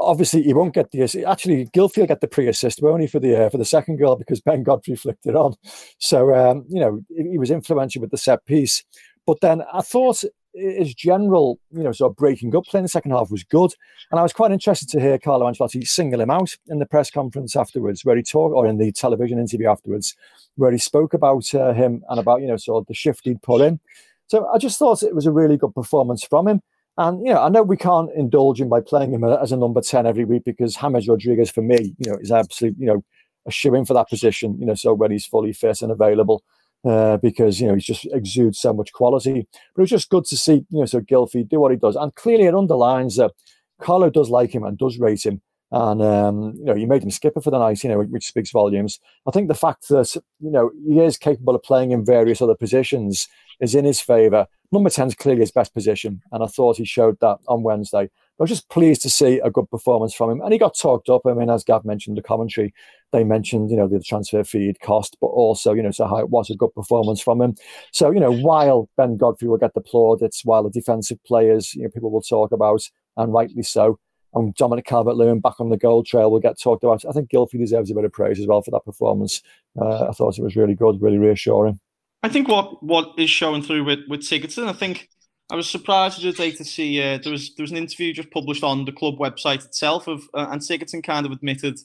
obviously 0.00 0.42
he 0.42 0.54
won't 0.54 0.74
get 0.74 0.90
the 0.90 1.02
actually 1.26 1.66
Gylfi 1.66 2.06
get 2.08 2.20
the 2.20 2.28
pre-assist 2.28 2.80
but 2.80 2.88
only 2.88 3.06
for 3.06 3.20
the 3.20 3.46
uh, 3.46 3.50
for 3.50 3.58
the 3.58 3.64
second 3.64 3.98
goal 3.98 4.16
because 4.16 4.40
Ben 4.40 4.62
Godfrey 4.62 4.96
flicked 4.96 5.26
it 5.26 5.36
on. 5.36 5.54
So 5.98 6.34
um, 6.34 6.64
you 6.68 6.80
know 6.80 7.00
he 7.08 7.38
was 7.38 7.50
influential 7.50 8.00
with 8.00 8.10
the 8.10 8.18
set 8.18 8.44
piece. 8.46 8.82
But 9.26 9.40
then 9.40 9.62
I 9.72 9.82
thought 9.82 10.24
his 10.54 10.94
general, 10.94 11.60
you 11.70 11.82
know, 11.82 11.92
sort 11.92 12.10
of 12.10 12.16
breaking 12.16 12.54
up 12.56 12.64
play 12.64 12.78
in 12.78 12.84
the 12.84 12.88
second 12.88 13.12
half 13.12 13.30
was 13.30 13.44
good. 13.44 13.72
And 14.10 14.18
I 14.18 14.22
was 14.22 14.32
quite 14.32 14.50
interested 14.50 14.88
to 14.90 15.00
hear 15.00 15.18
Carlo 15.18 15.46
Ancelotti 15.46 15.86
single 15.86 16.20
him 16.20 16.30
out 16.30 16.56
in 16.68 16.78
the 16.78 16.86
press 16.86 17.10
conference 17.10 17.54
afterwards, 17.54 18.04
where 18.04 18.16
he 18.16 18.22
talked, 18.22 18.54
or 18.54 18.66
in 18.66 18.78
the 18.78 18.92
television 18.92 19.38
interview 19.38 19.68
afterwards, 19.68 20.16
where 20.56 20.72
he 20.72 20.78
spoke 20.78 21.14
about 21.14 21.54
uh, 21.54 21.72
him 21.72 22.02
and 22.08 22.18
about, 22.18 22.40
you 22.40 22.48
know, 22.48 22.56
sort 22.56 22.82
of 22.82 22.86
the 22.86 22.94
shift 22.94 23.24
he'd 23.24 23.42
put 23.42 23.60
in. 23.60 23.78
So 24.26 24.48
I 24.48 24.58
just 24.58 24.78
thought 24.78 25.02
it 25.02 25.14
was 25.14 25.26
a 25.26 25.32
really 25.32 25.56
good 25.56 25.74
performance 25.74 26.24
from 26.24 26.48
him. 26.48 26.62
And 27.00 27.26
you 27.26 27.32
know, 27.32 27.40
I 27.40 27.48
know 27.48 27.62
we 27.62 27.78
can't 27.78 28.10
indulge 28.14 28.60
him 28.60 28.68
by 28.68 28.82
playing 28.82 29.14
him 29.14 29.24
as 29.24 29.52
a 29.52 29.56
number 29.56 29.80
ten 29.80 30.06
every 30.06 30.26
week 30.26 30.44
because 30.44 30.74
James 30.76 31.08
Rodriguez, 31.08 31.50
for 31.50 31.62
me, 31.62 31.94
you 31.98 32.12
know, 32.12 32.18
is 32.20 32.30
absolutely 32.30 32.78
you 32.78 32.86
know 32.92 33.02
a 33.46 33.50
shoe 33.50 33.74
in 33.74 33.86
for 33.86 33.94
that 33.94 34.10
position. 34.10 34.54
You 34.60 34.66
know, 34.66 34.74
so 34.74 34.92
when 34.92 35.10
he's 35.10 35.24
fully 35.24 35.54
fit 35.54 35.80
and 35.80 35.90
available, 35.90 36.42
uh, 36.84 37.16
because 37.16 37.58
you 37.58 37.68
know 37.68 37.74
he 37.74 37.80
just 37.80 38.06
exudes 38.12 38.58
so 38.58 38.74
much 38.74 38.92
quality. 38.92 39.46
But 39.74 39.80
it 39.80 39.84
was 39.84 39.90
just 39.90 40.10
good 40.10 40.26
to 40.26 40.36
see 40.36 40.66
you 40.68 40.80
know 40.80 40.84
so 40.84 41.00
Gylfi 41.00 41.48
do 41.48 41.58
what 41.58 41.70
he 41.70 41.78
does, 41.78 41.96
and 41.96 42.14
clearly 42.16 42.44
it 42.44 42.54
underlines 42.54 43.16
that 43.16 43.32
Carlo 43.80 44.10
does 44.10 44.28
like 44.28 44.54
him 44.54 44.64
and 44.64 44.76
does 44.76 44.98
rate 44.98 45.24
him. 45.24 45.40
And 45.72 46.02
um, 46.02 46.54
you 46.58 46.64
know, 46.64 46.74
you 46.74 46.86
made 46.86 47.02
him 47.02 47.10
skipper 47.10 47.40
for 47.40 47.50
the 47.50 47.58
night, 47.58 47.84
you 47.84 47.90
know, 47.90 48.00
which 48.00 48.26
speaks 48.26 48.50
volumes. 48.50 48.98
I 49.26 49.30
think 49.30 49.48
the 49.48 49.54
fact 49.54 49.88
that 49.88 50.16
you 50.40 50.50
know 50.50 50.70
he 50.86 51.00
is 51.00 51.16
capable 51.16 51.54
of 51.54 51.62
playing 51.62 51.92
in 51.92 52.04
various 52.04 52.42
other 52.42 52.56
positions 52.56 53.28
is 53.60 53.74
in 53.74 53.84
his 53.84 54.00
favour. 54.00 54.46
Number 54.72 54.88
10 54.88 55.08
is 55.08 55.14
clearly 55.16 55.40
his 55.40 55.50
best 55.50 55.74
position, 55.74 56.22
and 56.30 56.44
I 56.44 56.46
thought 56.46 56.76
he 56.76 56.84
showed 56.84 57.18
that 57.20 57.38
on 57.48 57.64
Wednesday. 57.64 58.02
I 58.40 58.42
was 58.42 58.50
just 58.50 58.68
pleased 58.68 59.02
to 59.02 59.10
see 59.10 59.38
a 59.40 59.50
good 59.50 59.68
performance 59.68 60.14
from 60.14 60.30
him, 60.30 60.40
and 60.40 60.52
he 60.52 60.58
got 60.58 60.78
talked 60.78 61.08
up. 61.08 61.22
I 61.26 61.34
mean, 61.34 61.50
as 61.50 61.64
Gav 61.64 61.84
mentioned, 61.84 62.16
the 62.16 62.22
commentary, 62.22 62.72
they 63.12 63.24
mentioned, 63.24 63.70
you 63.70 63.76
know, 63.76 63.88
the 63.88 64.00
transfer 64.00 64.44
fee 64.44 64.72
cost, 64.80 65.16
but 65.20 65.26
also, 65.26 65.72
you 65.72 65.82
know, 65.82 65.90
so 65.90 66.06
how 66.06 66.18
it 66.18 66.30
was 66.30 66.50
a 66.50 66.56
good 66.56 66.72
performance 66.74 67.20
from 67.20 67.42
him. 67.42 67.56
So, 67.92 68.12
you 68.12 68.20
know, 68.20 68.32
while 68.32 68.88
Ben 68.96 69.16
Godfrey 69.16 69.48
will 69.48 69.58
get 69.58 69.74
the 69.74 69.80
plaudits, 69.80 70.44
while 70.44 70.62
the 70.62 70.70
defensive 70.70 71.22
players, 71.24 71.74
you 71.74 71.82
know, 71.82 71.90
people 71.90 72.10
will 72.10 72.22
talk 72.22 72.52
about, 72.52 72.82
and 73.16 73.32
rightly 73.32 73.64
so, 73.64 73.98
and 74.34 74.54
Dominic 74.54 74.86
Calvert-Lewin 74.86 75.40
back 75.40 75.60
on 75.60 75.70
the 75.70 75.76
goal 75.76 76.02
trail 76.04 76.30
will 76.30 76.40
get 76.40 76.60
talked 76.60 76.84
about. 76.84 77.04
I 77.04 77.12
think 77.12 77.30
Gylfi 77.30 77.58
deserves 77.58 77.90
a 77.90 77.94
bit 77.94 78.04
of 78.04 78.12
praise 78.12 78.38
as 78.38 78.46
well 78.46 78.62
for 78.62 78.70
that 78.70 78.84
performance. 78.84 79.42
Uh, 79.80 80.08
I 80.08 80.12
thought 80.12 80.38
it 80.38 80.42
was 80.42 80.56
really 80.56 80.74
good, 80.74 81.02
really 81.02 81.18
reassuring. 81.18 81.80
I 82.22 82.28
think 82.28 82.48
what 82.48 82.82
what 82.82 83.14
is 83.18 83.30
showing 83.30 83.62
through 83.62 83.84
with 83.84 84.00
with 84.08 84.20
Sigurdsson, 84.20 84.68
I 84.68 84.72
think 84.72 85.08
I 85.50 85.56
was 85.56 85.68
surprised 85.68 86.20
today 86.20 86.52
to 86.52 86.64
see 86.64 87.02
uh, 87.02 87.18
there 87.18 87.32
was 87.32 87.54
there 87.54 87.64
was 87.64 87.70
an 87.70 87.76
interview 87.76 88.12
just 88.12 88.30
published 88.30 88.62
on 88.62 88.84
the 88.84 88.92
club 88.92 89.16
website 89.18 89.64
itself 89.64 90.06
of 90.06 90.22
uh, 90.34 90.48
and 90.50 90.60
Sigurdsson 90.60 91.02
kind 91.02 91.26
of 91.26 91.32
admitted, 91.32 91.78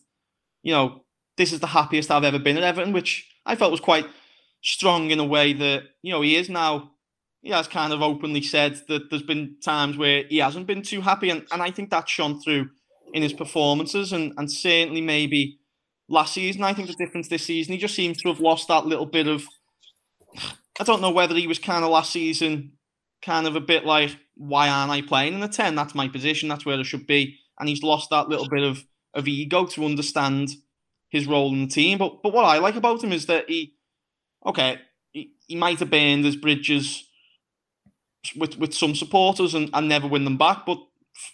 you 0.62 0.74
know, 0.74 1.04
this 1.38 1.54
is 1.54 1.62
the 1.62 1.68
happiest 1.68 2.12
I've 2.12 2.24
ever 2.24 2.40
been 2.40 2.58
at 2.58 2.64
Everton, 2.64 2.94
which 2.94 3.30
I 3.46 3.56
felt 3.56 3.72
was 3.72 3.80
quite 3.80 4.06
strong 4.62 5.12
in 5.12 5.20
a 5.20 5.26
way 5.26 5.54
that 5.54 5.84
you 6.02 6.12
know 6.12 6.22
he 6.22 6.36
is 6.36 6.50
now. 6.50 6.92
He 7.46 7.52
has 7.52 7.68
kind 7.68 7.94
of 7.94 8.02
openly 8.02 8.42
said 8.42 8.82
that 8.88 9.12
there's 9.12 9.22
been 9.22 9.58
times 9.64 9.98
where 9.98 10.24
he 10.28 10.40
hasn't 10.40 10.66
been 10.66 10.82
too 10.82 11.02
happy, 11.02 11.30
and, 11.30 11.46
and 11.52 11.62
I 11.62 11.70
think 11.70 11.92
that 11.92 12.10
shone 12.10 12.42
through 12.42 12.72
in 13.14 13.22
his 13.22 13.34
performances, 13.34 14.12
and 14.12 14.34
and 14.36 14.52
certainly 14.52 15.00
maybe 15.00 15.60
last 16.10 16.34
season. 16.34 16.64
I 16.64 16.74
think 16.74 16.88
the 16.88 16.96
difference 16.96 17.28
this 17.28 17.46
season, 17.46 17.74
he 17.74 17.80
just 17.80 17.94
seems 17.94 18.18
to 18.24 18.30
have 18.30 18.40
lost 18.40 18.68
that 18.70 18.88
little 18.88 19.06
bit 19.06 19.28
of 19.28 19.46
I 20.80 20.84
don't 20.84 21.02
know 21.02 21.12
whether 21.12 21.36
he 21.36 21.46
was 21.46 21.60
kind 21.60 21.86
of 21.86 21.92
last 21.92 22.12
season, 22.12 22.74
kind 23.22 23.46
of 23.46 23.56
a 23.56 23.62
bit 23.62 23.86
like, 23.86 24.18
why 24.36 24.68
aren't 24.68 24.92
I 24.92 25.02
playing 25.02 25.36
in 25.36 25.40
the 25.40 25.48
10? 25.48 25.76
That's 25.76 25.94
my 25.94 26.08
position. 26.08 26.50
That's 26.50 26.66
where 26.66 26.80
I 26.80 26.84
should 26.84 27.06
be. 27.06 27.38
And 27.60 27.70
he's 27.70 27.84
lost 27.84 28.10
that 28.10 28.28
little 28.28 28.50
bit 28.50 28.64
of, 28.64 28.84
of 29.14 29.28
ego 29.28 29.66
to 29.68 29.86
understand 29.86 30.50
his 31.10 31.28
role 31.28 31.54
in 31.54 31.62
the 31.62 31.68
team. 31.68 32.00
But 32.00 32.24
but 32.24 32.34
what 32.34 32.44
I 32.44 32.58
like 32.58 32.76
about 32.76 33.04
him 33.04 33.14
is 33.14 33.28
that 33.28 33.48
he, 33.48 33.76
okay, 34.46 34.80
he, 35.12 35.32
he 35.48 35.56
might 35.56 35.80
have 35.80 35.92
burned 35.92 36.26
his 36.26 36.36
bridges 36.36 37.05
with, 38.36 38.58
with 38.58 38.74
some 38.74 38.96
supporters 38.96 39.54
and, 39.54 39.70
and 39.74 39.88
never 39.88 40.08
win 40.08 40.24
them 40.24 40.38
back. 40.38 40.66
But 40.66 40.80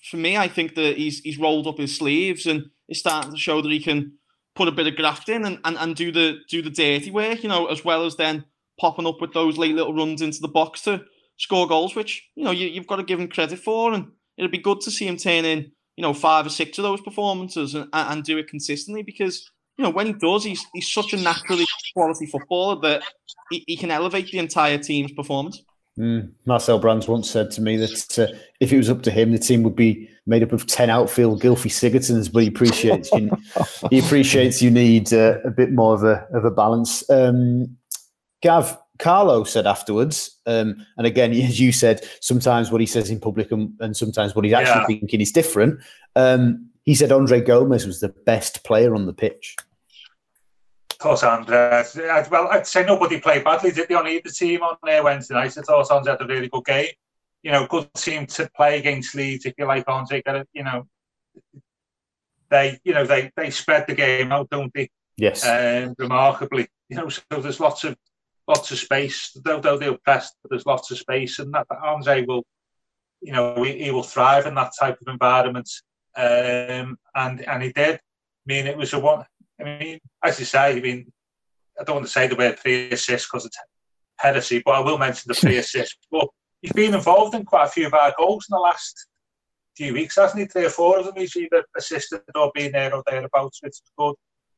for 0.10 0.18
me, 0.18 0.38
I 0.38 0.48
think 0.48 0.76
that 0.76 0.98
he's 0.98 1.20
he's 1.22 1.40
rolled 1.40 1.68
up 1.68 1.78
his 1.78 1.98
sleeves 1.98 2.46
and 2.46 2.70
is 2.88 3.00
starting 3.00 3.32
to 3.32 3.38
show 3.38 3.62
that 3.62 3.72
he 3.72 3.80
can 3.80 4.14
put 4.56 4.68
a 4.68 4.72
bit 4.72 4.88
of 4.88 4.96
graft 4.96 5.30
in 5.30 5.46
and, 5.46 5.60
and, 5.64 5.78
and 5.78 5.96
do 5.96 6.12
the 6.12 6.40
do 6.50 6.62
the 6.62 6.70
dirty 6.70 7.12
work, 7.12 7.44
you 7.44 7.50
know, 7.50 7.68
as 7.68 7.84
well 7.84 8.06
as 8.06 8.18
then 8.18 8.46
popping 8.80 9.08
up 9.08 9.22
with 9.22 9.34
those 9.34 9.58
late 9.58 9.76
little 9.76 9.94
runs 9.94 10.22
into 10.22 10.42
the 10.42 10.48
box 10.48 10.82
to 10.82 11.04
score 11.38 11.68
goals, 11.68 11.96
which 11.96 12.30
you 12.36 12.44
know 12.44 12.52
you, 12.52 12.74
have 12.76 12.88
got 12.88 12.98
to 12.98 13.04
give 13.04 13.20
him 13.20 13.28
credit 13.28 13.60
for, 13.60 13.94
and 13.94 14.08
it'd 14.38 14.52
be 14.52 14.58
good 14.58 14.82
to 14.82 14.92
see 14.92 15.08
him 15.08 15.18
turn 15.18 15.46
in 15.46 15.72
you 15.96 16.02
know 16.02 16.14
five 16.14 16.46
or 16.46 16.50
six 16.50 16.78
of 16.78 16.84
those 16.84 17.02
performances 17.02 17.76
and, 17.76 17.88
and 17.94 18.24
do 18.24 18.38
it 18.38 18.48
consistently 18.48 19.04
because 19.04 19.50
you 19.78 19.84
know 19.84 19.90
when 19.90 20.08
he 20.08 20.14
does, 20.14 20.44
he's 20.44 20.66
he's 20.74 20.92
such 20.92 21.14
a 21.14 21.18
naturally 21.18 21.66
quality 21.94 22.26
footballer 22.26 22.80
that 22.82 23.04
he, 23.50 23.64
he 23.68 23.78
can 23.78 23.92
elevate 23.92 24.32
the 24.32 24.38
entire 24.38 24.78
team's 24.78 25.12
performance. 25.14 25.64
Mm. 26.00 26.32
Marcel 26.46 26.80
Brands 26.80 27.08
once 27.08 27.30
said 27.30 27.52
to 27.52 27.62
me 27.62 27.78
that 27.78 28.20
uh, 28.20 28.36
if 28.60 28.72
it 28.72 28.78
was 28.78 28.90
up 28.90 29.04
to 29.04 29.12
him, 29.12 29.32
the 29.32 29.38
team 29.38 29.64
would 29.64 29.76
be 29.76 30.10
made 30.26 30.44
up 30.44 30.54
of 30.54 30.66
ten 30.66 30.90
outfield 30.90 31.42
Gylfi 31.42 31.70
Sigurdssons. 31.70 32.32
But 32.32 32.44
he 32.44 32.50
appreciates 32.50 33.12
you, 33.12 33.30
he 33.90 34.00
appreciates 34.00 34.62
you 34.62 34.72
need 34.72 35.14
uh, 35.14 35.40
a 35.44 35.52
bit 35.52 35.72
more 35.72 35.94
of 35.94 36.04
a 36.04 36.26
of 36.34 36.46
a 36.46 36.52
balance. 36.52 37.08
Um, 37.10 37.78
Gav 38.42 38.78
Carlo 39.00 39.44
said 39.44 39.68
afterwards, 39.68 40.38
um, 40.46 40.86
and 40.98 41.06
again, 41.08 41.34
as 41.42 41.60
you 41.60 41.72
said, 41.72 42.08
sometimes 42.22 42.72
what 42.72 42.82
he 42.82 42.88
says 42.88 43.10
in 43.10 43.20
public 43.20 43.52
and, 43.52 43.74
and 43.80 43.98
sometimes 43.98 44.36
what 44.36 44.46
he's 44.46 44.54
actually 44.54 44.96
yeah. 44.96 45.00
thinking 45.00 45.22
is 45.22 45.32
different. 45.32 45.80
Um, 46.16 46.68
he 46.84 46.96
said 46.96 47.12
Andre 47.12 47.42
Gomes 47.42 47.86
was 47.86 48.00
the 48.00 48.10
best 48.26 48.64
player 48.64 48.96
on 48.96 49.06
the 49.06 49.14
pitch. 49.14 49.56
Thought 51.02 51.24
Andres, 51.24 51.98
well, 52.30 52.48
I'd 52.50 52.68
say 52.68 52.86
nobody 52.86 53.20
played 53.20 53.44
badly, 53.44 53.72
did 53.72 53.88
they, 53.90 53.96
on 53.96 54.08
either 54.08 54.30
team 54.30 54.62
on 54.62 54.78
there 54.84 55.04
Wednesday 55.04 55.34
night? 55.34 55.58
I 55.58 55.62
thought 55.62 55.92
Andre 55.92 56.14
had 56.14 56.22
a 56.22 56.28
really 56.28 56.50
good 56.50 56.66
game. 56.66 56.90
You 57.44 57.52
know, 57.52 57.66
good 57.68 57.92
team 57.96 58.28
to 58.28 58.50
play 58.56 58.78
against 58.78 59.16
Leeds, 59.16 59.46
if 59.46 59.56
you 59.58 59.66
like, 59.66 59.86
Andre. 59.88 60.22
You 60.54 60.64
know, 60.64 60.88
they, 62.50 62.80
you 62.84 62.94
know, 62.94 63.06
they 63.06 63.32
they 63.36 63.50
spread 63.50 63.86
the 63.88 63.96
game 63.96 64.32
out, 64.32 64.50
don't 64.50 64.72
they? 64.74 64.90
Yes. 65.18 65.46
Um, 65.46 65.96
remarkably, 65.98 66.68
you 66.90 66.98
know, 66.98 67.10
so 67.10 67.22
there's 67.32 67.60
lots 67.60 67.84
of 67.84 67.96
lots 68.48 68.72
of 68.72 68.78
space. 68.78 69.32
Though, 69.44 69.60
though 69.60 69.78
they'll 69.78 69.98
press, 69.98 70.34
but 70.42 70.52
there's 70.52 70.68
lots 70.68 70.92
of 70.92 71.00
space, 71.00 71.40
and 71.40 71.54
that 71.54 71.66
Andre 71.84 72.26
will, 72.26 72.44
you 73.22 73.32
know, 73.32 73.64
he, 73.64 73.86
he 73.86 73.92
will 73.92 74.04
thrive 74.04 74.46
in 74.46 74.56
that 74.56 74.74
type 74.80 75.00
of 75.02 75.08
environment. 75.08 75.70
Um, 76.16 76.98
and 77.16 77.42
and 77.48 77.64
he 77.64 77.72
did. 77.72 77.96
I 77.96 78.00
mean, 78.46 78.68
it 78.68 78.78
was 78.78 78.94
a 78.94 79.00
one. 79.00 79.26
I 79.62 79.78
mean, 79.80 80.00
as 80.24 80.40
you 80.40 80.46
say, 80.46 80.78
I 80.78 80.80
mean, 80.80 81.12
I 81.80 81.84
don't 81.84 81.98
want 81.98 82.06
to 82.06 82.12
say 82.12 82.28
the 82.28 82.36
word 82.36 82.60
three 82.60 82.92
assists 82.92 83.28
because 83.28 83.46
it's 83.46 83.58
heresy, 84.18 84.62
but 84.64 84.76
I 84.76 84.80
will 84.80 84.98
mention 84.98 85.24
the 85.28 85.34
three 85.40 85.58
assists. 85.58 85.98
But 86.12 86.28
he's 86.62 86.74
been 86.74 86.94
involved 86.94 87.36
in 87.36 87.46
quite 87.46 87.66
a 87.66 87.72
few 87.72 87.88
of 87.88 87.94
our 87.94 88.14
goals 88.18 88.46
in 88.50 88.56
the 88.56 88.60
last 88.60 89.08
few 89.76 89.94
weeks, 89.94 90.16
hasn't 90.16 90.40
he? 90.40 90.46
Three 90.46 90.66
or 90.66 90.70
four 90.70 91.00
of 91.00 91.06
them 91.06 91.16
he's 91.18 91.36
either 91.36 91.64
assisted 91.78 92.22
or 92.36 92.52
been 92.54 92.72
there 92.72 92.94
or 92.94 93.04
thereabouts, 93.08 93.60
which 93.62 93.72
is 93.72 93.82
good. 93.98 94.16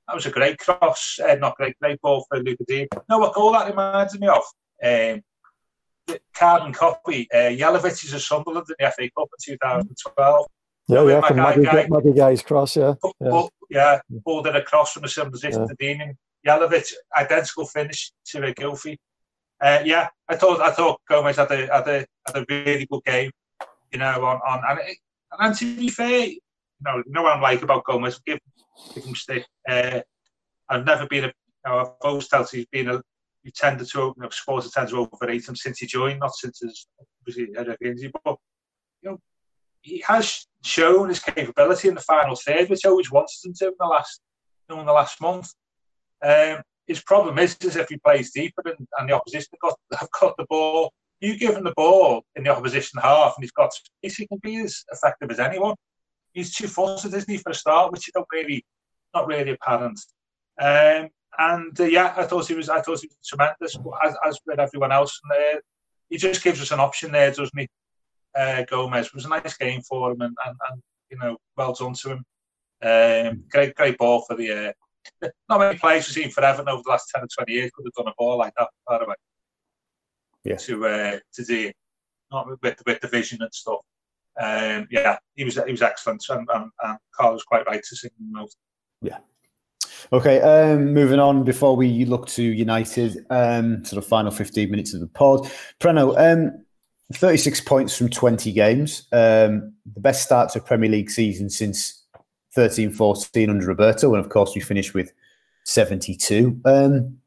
That 0.08 0.16
was 0.16 0.26
a 0.26 0.32
great 0.32 0.60
cross, 0.60 1.18
uh, 1.26 1.36
not 1.36 1.56
great, 1.56 1.80
great 1.80 2.02
ball 2.02 2.26
for 2.28 2.40
Luca 2.40 2.66
Digne. 2.68 2.88
No, 3.10 3.20
what 3.20 3.34
goal 3.34 3.54
that 3.54 3.70
reminds 3.70 4.20
me 4.20 4.28
of? 4.28 4.44
Um, 4.84 5.22
carbon 6.36 6.74
copy. 6.74 7.30
Uh, 7.34 7.50
is 7.50 8.14
a 8.14 8.20
Sunderland 8.20 8.66
in 8.68 8.76
the 8.86 8.92
FA 8.92 9.10
Cup 9.18 9.30
in 9.48 9.54
2012. 9.54 10.46
Yeah, 10.90 11.08
yeah, 11.08 11.22
from 11.22 11.38
Maggie, 11.38 11.90
Maggie 11.90 12.12
Guy's 12.12 12.42
cross, 12.42 12.76
yeah. 12.76 12.96
Yeah, 13.22 13.48
yeah 13.74 14.00
pulled 14.24 14.48
it 14.48 14.56
across 14.56 14.94
from 14.94 15.04
a 15.04 15.08
similar 15.08 15.32
position 15.32 15.68
to 15.68 15.76
Digne. 15.80 16.02
And 16.02 16.18
identical 17.16 17.66
finish 17.66 18.12
to 18.26 18.46
a 18.46 18.54
Gylfi. 18.54 18.98
Uh, 19.62 19.82
yeah, 19.86 20.10
I 20.28 20.36
thought 20.36 20.60
I 20.60 20.72
thought 20.72 21.00
Gomes 21.10 21.38
had 21.38 21.52
a, 21.52 21.68
had 21.74 21.88
a 21.88 22.06
had 22.28 22.36
a 22.36 22.46
really 22.50 22.86
good 22.86 23.04
game, 23.06 23.32
you 23.92 24.00
know, 24.00 24.26
on, 24.26 24.42
on 24.46 24.62
and, 24.70 24.80
it, 24.80 24.98
and 25.40 25.56
to 25.56 25.76
be 25.78 25.88
fair, 25.88 26.26
you 26.28 26.40
know, 26.82 27.02
no 27.08 27.24
one 27.24 27.40
like 27.40 27.62
about 27.62 27.86
Gomes, 27.86 28.20
give, 28.26 28.40
give 28.94 29.06
him 29.06 29.16
stick. 29.16 29.46
Uh, 29.66 30.02
I've 30.68 30.86
never 30.86 31.08
been 31.08 31.24
a, 31.24 31.28
you 31.28 31.34
know, 31.66 31.80
I've 31.80 31.88
always 32.02 32.28
felt 32.28 32.52
he's 32.52 32.66
been 32.66 32.90
a, 32.90 33.02
he 33.44 33.52
tended 33.52 33.88
to, 33.92 34.00
you 34.00 34.14
know, 34.18 34.30
supporters 34.30 34.72
tend 34.72 34.90
to 34.90 34.98
overrate 34.98 35.48
him 35.48 35.56
since 35.56 35.80
he 35.80 35.88
joined, 35.88 36.20
not 36.20 36.36
since 36.36 36.60
his, 36.60 36.88
obviously, 37.22 37.54
head 37.56 37.70
of 37.70 37.78
injury, 37.82 38.12
but, 38.26 38.36
you 39.02 39.12
know, 39.12 39.20
he 39.84 40.04
has 40.08 40.48
shown 40.64 41.10
his 41.10 41.20
capability 41.20 41.90
in 41.90 41.96
the 41.96 42.02
final 42.02 42.36
third, 42.36 42.70
which 42.70 42.86
I 42.86 42.90
always 42.90 43.12
wanted 43.12 43.38
him 43.44 43.54
to 43.56 43.68
in 43.68 43.74
the 43.80 43.86
last, 43.86 44.22
you 44.68 44.76
know, 44.76 44.82
in 44.82 44.88
the 44.88 44.94
last 44.94 45.22
month. 45.22 45.54
Um, 46.26 46.62
his 46.88 47.02
problem 47.02 47.38
is, 47.38 47.56
is 47.62 47.76
if 47.76 47.90
he 47.90 47.98
plays 47.98 48.32
deeper 48.32 48.62
and, 48.66 48.88
and 48.98 49.10
the 49.10 49.14
opposition 49.14 49.50
got 49.62 49.78
have 50.00 50.10
got 50.20 50.36
the 50.38 50.46
ball, 50.50 50.92
you 51.20 51.38
give 51.38 51.56
him 51.56 51.66
the 51.66 51.74
ball 51.76 52.24
in 52.36 52.44
the 52.44 52.50
opposition 52.50 53.00
half, 53.02 53.34
and 53.36 53.44
he's 53.44 53.52
got 53.52 53.74
space, 53.74 54.16
he 54.16 54.28
can 54.28 54.40
be 54.42 54.58
as 54.58 54.84
effective 54.92 55.30
as 55.32 55.40
anyone. 55.40 55.76
He's 56.34 56.54
too 56.54 56.68
fussed, 56.68 57.06
isn't 57.06 57.30
he, 57.30 57.38
for 57.38 57.52
a 57.52 57.56
start, 57.56 57.92
which 57.92 58.08
you 58.08 58.14
don't 58.14 58.28
really, 58.32 58.66
not 59.14 59.28
really 59.28 59.52
apparent. 59.52 60.00
Um, 60.60 61.10
and 61.38 61.80
uh, 61.80 61.84
yeah, 61.84 62.14
I 62.16 62.24
thought 62.24 62.48
he 62.48 62.56
was, 62.56 62.70
I 62.70 62.82
thought 62.82 63.00
he 63.02 63.08
was 63.08 63.18
tremendous, 63.26 63.78
as, 64.04 64.16
as 64.26 64.40
with 64.46 64.60
everyone 64.60 64.92
else. 64.92 65.20
And 65.24 65.58
uh, 65.58 65.60
he 66.10 66.18
just 66.18 66.44
gives 66.44 66.62
us 66.62 66.72
an 66.72 66.80
option 66.80 67.12
there, 67.12 67.30
doesn't 67.30 67.58
he? 67.58 67.68
Uh, 68.36 68.64
Gomes 68.64 69.08
it 69.08 69.14
was 69.14 69.26
a 69.26 69.30
nice 69.30 69.58
game 69.58 69.82
for 69.82 70.12
him, 70.12 70.22
and, 70.22 70.36
and, 70.46 70.56
and 70.70 70.82
you 71.10 71.18
know, 71.18 71.38
well 71.56 71.74
done 71.74 71.94
to 71.94 72.12
him. 72.12 72.26
Um, 72.82 73.44
great, 73.50 73.76
great 73.76 73.98
ball 73.98 74.22
for 74.22 74.36
the. 74.36 74.70
Uh, 74.70 74.72
not 75.50 75.60
many 75.60 75.78
players 75.78 76.08
we've 76.08 76.24
seen 76.24 76.32
for 76.32 76.44
Everton 76.44 76.70
over 76.70 76.82
the 76.84 76.90
last 76.90 77.12
ten 77.14 77.24
or 77.24 77.28
twenty 77.28 77.54
years 77.54 77.72
could 77.74 77.86
have 77.86 77.94
done 77.94 78.12
a 78.12 78.16
ball 78.18 78.38
like 78.38 78.54
that. 78.58 78.70
By 78.88 79.00
the 79.00 79.06
way, 79.06 79.16
yeah. 80.44 80.56
To 80.56 80.86
uh, 80.86 81.20
to 81.34 81.44
do, 81.44 81.72
not 82.32 82.48
with 82.62 82.82
with 82.86 83.02
the 83.02 83.08
vision 83.08 83.42
and 83.42 83.54
stuff. 83.54 83.82
Um, 84.40 84.88
yeah, 84.90 85.18
he 85.36 85.44
was 85.44 85.60
he 85.66 85.72
was 85.72 85.82
excellent, 85.82 86.24
and, 86.30 86.48
and, 86.54 86.72
and 86.84 86.98
Carl 87.16 87.34
was 87.34 87.44
quite 87.44 87.66
right 87.68 87.84
to 87.84 87.96
sing 87.96 88.12
him 88.20 88.36
out. 88.38 88.50
Yeah. 89.02 89.20
Okay, 90.12 90.42
um, 90.42 90.94
moving 90.94 91.20
on 91.20 91.44
before 91.44 91.76
we 91.76 92.06
look 92.06 92.28
to 92.28 92.44
United, 92.44 93.26
um, 93.30 93.86
sort 93.86 94.04
of 94.04 94.08
final 94.08 94.32
15 94.32 94.70
minutes 94.70 94.94
of 94.94 95.00
the 95.00 95.08
pod. 95.08 95.50
Preno, 95.80 96.16
um, 96.18 96.63
36 97.18 97.62
points 97.62 97.98
from 97.98 98.10
20 98.10 98.52
games. 98.52 99.08
Um, 99.12 99.74
the 99.94 100.00
best 100.00 100.24
start 100.24 100.52
to 100.52 100.60
Premier 100.60 100.90
League 100.90 101.10
season 101.10 101.50
since 101.50 102.04
13 102.56 102.92
14 102.92 103.50
under 103.50 103.66
Roberto. 103.66 104.14
And 104.14 104.24
of 104.24 104.30
course, 104.30 104.54
we 104.56 104.62
finished 104.62 104.94
with 104.94 105.12
72. 105.66 106.60
Um, 106.66 107.18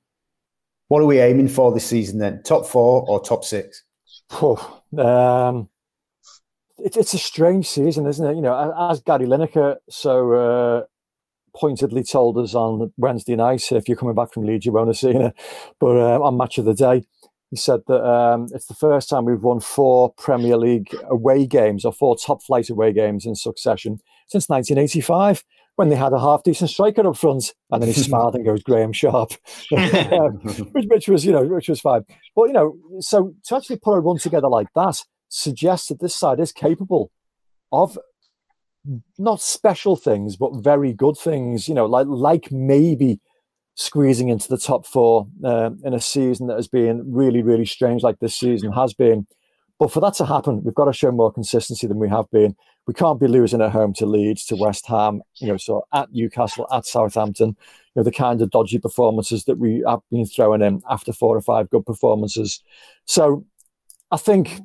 what 0.88 1.02
are 1.02 1.06
we 1.06 1.18
aiming 1.18 1.48
for 1.48 1.72
this 1.72 1.86
season 1.86 2.18
then? 2.18 2.42
Top 2.42 2.66
four 2.66 3.04
or 3.08 3.20
top 3.20 3.44
six? 3.44 3.82
Um, 4.96 5.68
it, 6.78 6.96
it's 6.96 7.14
a 7.14 7.18
strange 7.18 7.68
season, 7.68 8.06
isn't 8.06 8.24
it? 8.24 8.36
You 8.36 8.42
know, 8.42 8.88
as 8.90 9.00
Gary 9.00 9.26
Lineker 9.26 9.76
so 9.88 10.32
uh, 10.32 10.84
pointedly 11.56 12.04
told 12.04 12.38
us 12.38 12.54
on 12.54 12.92
Wednesday 12.96 13.36
night, 13.36 13.72
if 13.72 13.88
you're 13.88 13.96
coming 13.96 14.14
back 14.14 14.32
from 14.32 14.44
Leeds, 14.44 14.66
you 14.66 14.72
won't 14.72 14.88
have 14.88 14.96
seen 14.96 15.20
it. 15.20 15.34
But 15.80 15.96
uh, 15.96 16.20
on 16.22 16.36
Match 16.36 16.58
of 16.58 16.64
the 16.64 16.74
Day, 16.74 17.04
he 17.50 17.56
said 17.56 17.80
that 17.86 18.04
um, 18.04 18.48
it's 18.52 18.66
the 18.66 18.74
first 18.74 19.08
time 19.08 19.24
we've 19.24 19.42
won 19.42 19.60
four 19.60 20.12
Premier 20.14 20.56
League 20.56 20.94
away 21.08 21.46
games 21.46 21.84
or 21.84 21.92
four 21.92 22.16
top 22.16 22.42
flight 22.42 22.70
away 22.70 22.92
games 22.92 23.24
in 23.24 23.34
succession 23.34 24.00
since 24.28 24.48
1985 24.48 25.44
when 25.76 25.88
they 25.88 25.94
had 25.94 26.12
a 26.12 26.18
half 26.18 26.42
decent 26.42 26.70
striker 26.70 27.06
up 27.06 27.16
front. 27.16 27.54
And 27.70 27.82
then 27.82 27.88
he 27.88 27.94
smiled 28.02 28.34
and 28.34 28.44
goes, 28.44 28.62
Graeme 28.62 28.92
Sharp, 28.92 29.32
um, 29.76 30.40
which, 30.72 30.86
which, 30.88 31.08
was, 31.08 31.24
you 31.24 31.32
know, 31.32 31.44
which 31.44 31.68
was 31.68 31.80
fine. 31.80 32.04
But, 32.34 32.44
you 32.44 32.52
know, 32.52 32.76
so 33.00 33.34
to 33.44 33.56
actually 33.56 33.78
put 33.78 33.92
a 33.92 34.00
run 34.00 34.18
together 34.18 34.48
like 34.48 34.68
that 34.74 35.00
suggests 35.28 35.88
that 35.88 36.00
this 36.00 36.14
side 36.14 36.40
is 36.40 36.52
capable 36.52 37.12
of 37.70 37.98
not 39.18 39.40
special 39.40 39.96
things, 39.96 40.36
but 40.36 40.56
very 40.56 40.92
good 40.92 41.16
things, 41.16 41.68
you 41.68 41.74
know, 41.74 41.86
like, 41.86 42.06
like 42.08 42.50
maybe 42.50 43.20
squeezing 43.76 44.30
into 44.30 44.48
the 44.48 44.58
top 44.58 44.86
four 44.86 45.28
uh, 45.44 45.70
in 45.84 45.94
a 45.94 46.00
season 46.00 46.48
that 46.48 46.56
has 46.56 46.66
been 46.66 47.02
really, 47.06 47.42
really 47.42 47.66
strange, 47.66 48.02
like 48.02 48.18
this 48.18 48.36
season 48.36 48.72
has 48.72 48.94
been. 48.94 49.26
But 49.78 49.92
for 49.92 50.00
that 50.00 50.14
to 50.14 50.24
happen, 50.24 50.64
we've 50.64 50.74
got 50.74 50.86
to 50.86 50.92
show 50.94 51.12
more 51.12 51.30
consistency 51.30 51.86
than 51.86 51.98
we 51.98 52.08
have 52.08 52.30
been. 52.30 52.56
We 52.86 52.94
can't 52.94 53.20
be 53.20 53.26
losing 53.26 53.60
at 53.60 53.72
home 53.72 53.92
to 53.94 54.06
Leeds, 54.06 54.46
to 54.46 54.56
West 54.56 54.86
Ham, 54.86 55.20
you 55.36 55.48
know, 55.48 55.58
so 55.58 55.86
at 55.92 56.10
Newcastle, 56.12 56.66
at 56.72 56.86
Southampton, 56.86 57.48
you 57.48 57.54
know, 57.96 58.02
the 58.02 58.12
kind 58.12 58.40
of 58.40 58.50
dodgy 58.50 58.78
performances 58.78 59.44
that 59.44 59.58
we 59.58 59.84
have 59.86 60.00
been 60.10 60.24
throwing 60.24 60.62
in 60.62 60.82
after 60.88 61.12
four 61.12 61.36
or 61.36 61.42
five 61.42 61.68
good 61.68 61.84
performances. 61.84 62.62
So 63.04 63.44
I 64.10 64.16
think 64.16 64.60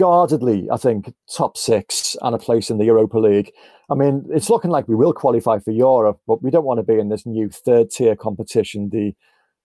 guardedly, 0.00 0.66
I 0.72 0.78
think 0.78 1.12
top 1.36 1.58
six 1.58 2.16
and 2.22 2.34
a 2.34 2.38
place 2.38 2.70
in 2.70 2.78
the 2.78 2.86
Europa 2.86 3.18
League. 3.18 3.52
I 3.90 3.94
mean, 3.94 4.24
it's 4.30 4.48
looking 4.48 4.70
like 4.70 4.88
we 4.88 4.94
will 4.94 5.12
qualify 5.12 5.58
for 5.58 5.72
Europe, 5.72 6.18
but 6.26 6.42
we 6.42 6.50
don't 6.50 6.64
want 6.64 6.78
to 6.78 6.82
be 6.82 6.98
in 6.98 7.10
this 7.10 7.26
new 7.26 7.50
third 7.50 7.90
tier 7.90 8.16
competition, 8.16 8.88
the 8.88 9.12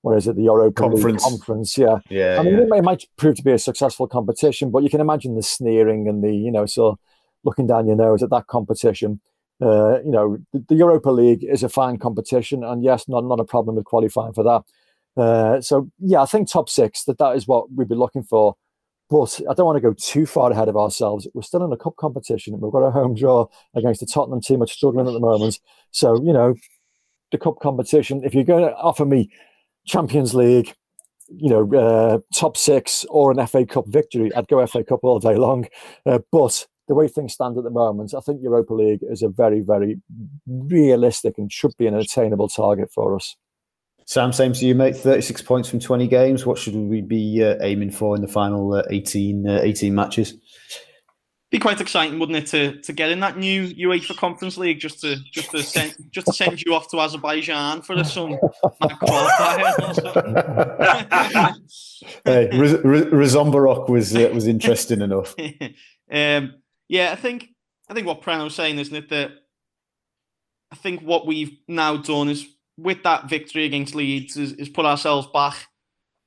what 0.02 0.18
is 0.18 0.28
it, 0.28 0.36
the 0.36 0.44
Europa 0.44 0.74
conference. 0.74 1.24
League 1.24 1.32
conference? 1.32 1.78
Yeah, 1.78 2.00
yeah. 2.10 2.38
I 2.38 2.44
mean, 2.44 2.56
yeah. 2.56 2.64
It, 2.64 2.68
might, 2.68 2.78
it 2.80 2.84
might 2.84 3.04
prove 3.16 3.38
to 3.38 3.44
be 3.44 3.54
a 3.54 3.58
successful 3.58 4.08
competition, 4.08 4.72
but 4.72 4.84
you 4.84 4.90
can 4.90 5.00
imagine 5.00 5.36
the 5.36 5.42
sneering 5.42 6.10
and 6.10 6.22
the 6.22 6.36
you 6.36 6.52
know, 6.52 6.66
so 6.66 7.00
looking 7.46 7.66
down 7.66 7.88
your 7.88 7.96
nose 7.96 8.22
at 8.22 8.30
that 8.32 8.48
competition. 8.48 9.22
Uh, 9.62 10.00
you 10.04 10.12
know, 10.12 10.38
the, 10.52 10.66
the, 10.68 10.76
Europa 10.76 11.12
League 11.12 11.46
is 11.46 11.64
a 11.64 11.70
fine 11.70 11.98
competition, 11.98 12.62
and 12.62 12.84
yes, 12.84 13.08
not 13.08 13.24
not 13.24 13.40
a 13.40 13.46
problem 13.46 13.78
with 13.78 13.86
qualifying 13.86 14.34
for 14.34 14.44
that. 14.44 14.64
Uh, 15.22 15.62
so 15.62 15.90
yeah, 16.00 16.22
I 16.22 16.26
think 16.26 16.52
top 16.52 16.70
six 16.70 17.06
that 17.06 17.20
that 17.20 17.38
is 17.38 17.48
what 17.48 17.72
we'd 17.72 17.88
be 17.88 17.96
looking 17.96 18.24
for. 18.24 18.58
But 19.10 19.40
I 19.50 19.54
don't 19.54 19.66
want 19.66 19.78
to 19.78 19.82
go 19.82 19.94
too 19.94 20.26
far 20.26 20.52
ahead 20.52 20.68
of 20.68 20.76
ourselves. 20.76 21.28
We're 21.34 21.44
still 21.44 21.64
in 21.64 21.72
a 21.72 21.78
cup 21.78 21.96
competition. 21.98 22.60
We've 22.60 22.72
got 22.72 22.88
a 22.88 22.92
home 22.92 23.14
draw 23.14 23.48
against 23.76 24.00
the 24.00 24.08
Tottenham 24.08 24.42
team, 24.42 24.60
which 24.60 24.72
is 24.72 24.78
struggling 24.78 25.08
at 25.08 25.14
the 25.14 25.20
moment. 25.20 25.60
So, 25.92 26.16
you 26.24 26.34
know, 26.34 26.56
the 27.32 27.38
cup 27.38 27.60
competition, 27.62 28.24
if 28.24 28.34
you're 28.34 28.44
going 28.44 28.64
to 28.64 28.76
offer 28.76 29.06
me 29.06 29.30
Champions 29.86 30.34
League, 30.34 30.74
you 31.28 31.50
know, 31.50 31.74
uh, 31.74 32.20
top 32.34 32.58
six 32.58 33.06
or 33.10 33.32
an 33.32 33.46
FA 33.48 33.66
Cup 33.66 33.86
victory, 33.88 34.34
I'd 34.36 34.48
go 34.48 34.66
FA 34.66 34.84
Cup 34.84 35.02
all 35.04 35.20
day 35.20 35.36
long. 35.36 35.68
Uh, 36.06 36.20
but 36.32 36.66
the 36.88 36.96
way 36.96 37.08
things 37.08 37.34
stand 37.34 37.58
at 37.58 37.64
the 37.64 37.70
moment, 37.70 38.14
I 38.16 38.20
think 38.20 38.42
Europa 38.42 38.74
League 38.74 39.02
is 39.02 39.22
a 39.22 39.30
very, 39.30 39.62
very 39.62 40.02
realistic 40.48 41.38
and 41.38 41.52
should 41.52 41.76
be 41.78 41.88
an 41.88 41.96
attainable 41.96 42.48
target 42.48 42.92
for 42.94 43.16
us. 43.16 43.36
Sam, 44.06 44.32
same 44.32 44.54
to 44.54 44.66
you, 44.66 44.76
mate. 44.76 44.96
36 44.96 45.42
points 45.42 45.68
from 45.68 45.80
20 45.80 46.08
games. 46.08 46.46
What 46.46 46.60
should 46.60 46.76
we 46.76 47.02
be 47.02 47.44
uh, 47.44 47.56
aiming 47.62 47.90
for 47.90 48.16
in 48.16 48.22
the 48.22 48.28
final 48.28 48.76
uh, 48.76 48.84
18, 48.92 49.50
uh, 49.50 49.60
18 49.64 49.96
matches? 49.96 50.36
Be 51.50 51.58
quite 51.58 51.82
exciting, 51.82 52.20
wouldn't 52.20 52.38
it, 52.38 52.48
to, 52.48 52.80
to 52.82 52.94
get 52.94 53.10
in 53.10 53.20
that 53.22 53.38
new 53.38 53.68
UEFA 53.68 54.16
Conference 54.16 54.58
League 54.58 54.80
just 54.80 55.00
to 55.02 55.16
just 55.32 55.52
to 55.52 55.64
send 55.64 55.96
just 56.12 56.28
to 56.28 56.34
send 56.34 56.62
you 56.62 56.74
off 56.74 56.90
to 56.90 57.00
Azerbaijan 57.00 57.82
for 57.82 58.04
some 58.04 58.32
hey, 58.32 58.40
Rizombarok 62.52 63.90
was 63.90 64.16
uh, 64.16 64.30
was 64.34 64.48
interesting 64.48 65.02
enough. 65.02 65.36
um, 66.12 66.56
yeah, 66.90 67.12
I 67.12 67.16
think 67.16 67.50
I 67.90 67.94
think 67.94 68.08
what 68.08 68.22
Preno's 68.22 68.56
saying, 68.56 68.80
isn't 68.80 68.96
it, 68.96 69.10
that 69.10 69.32
I 70.72 70.76
think 70.76 71.02
what 71.02 71.28
we've 71.28 71.58
now 71.68 71.98
done 71.98 72.28
is 72.30 72.55
with 72.78 73.04
that 73.04 73.30
victory 73.30 73.66
against 73.66 73.96
Leeds, 73.96 74.38
is, 74.38 74.54
is 74.54 74.70
put 74.70 74.86
ourselves 74.86 75.28
back 75.34 75.68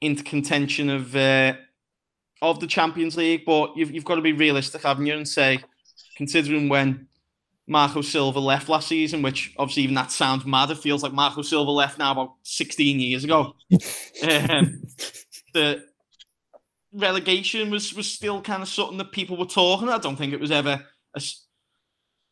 into 0.00 0.22
contention 0.22 0.90
of 0.90 1.14
uh, 1.14 1.54
of 2.40 2.60
the 2.60 2.66
Champions 2.66 3.16
League. 3.16 3.44
But 3.44 3.76
you've 3.76 3.90
you've 3.90 4.04
got 4.04 4.16
to 4.16 4.22
be 4.22 4.32
realistic, 4.32 4.82
haven't 4.82 5.06
you, 5.06 5.14
and 5.14 5.28
say, 5.28 5.58
considering 6.16 6.68
when 6.68 7.08
Marco 7.66 8.00
Silva 8.00 8.40
left 8.40 8.68
last 8.68 8.88
season, 8.88 9.22
which 9.22 9.54
obviously 9.58 9.82
even 9.82 9.94
that 9.94 10.10
sounds 10.10 10.46
mad. 10.46 10.70
It 10.70 10.78
feels 10.78 11.02
like 11.02 11.12
Marco 11.12 11.42
Silva 11.42 11.70
left 11.70 11.98
now 11.98 12.12
about 12.12 12.34
16 12.42 12.98
years 12.98 13.24
ago. 13.24 13.54
um, 14.22 14.82
the 15.52 15.84
relegation 16.92 17.70
was 17.70 17.92
was 17.92 18.10
still 18.10 18.40
kind 18.40 18.62
of 18.62 18.68
something 18.68 18.98
that 18.98 19.12
people 19.12 19.36
were 19.36 19.44
talking. 19.44 19.88
I 19.88 19.98
don't 19.98 20.16
think 20.16 20.32
it 20.32 20.40
was 20.40 20.50
ever 20.50 20.82
a, 21.14 21.22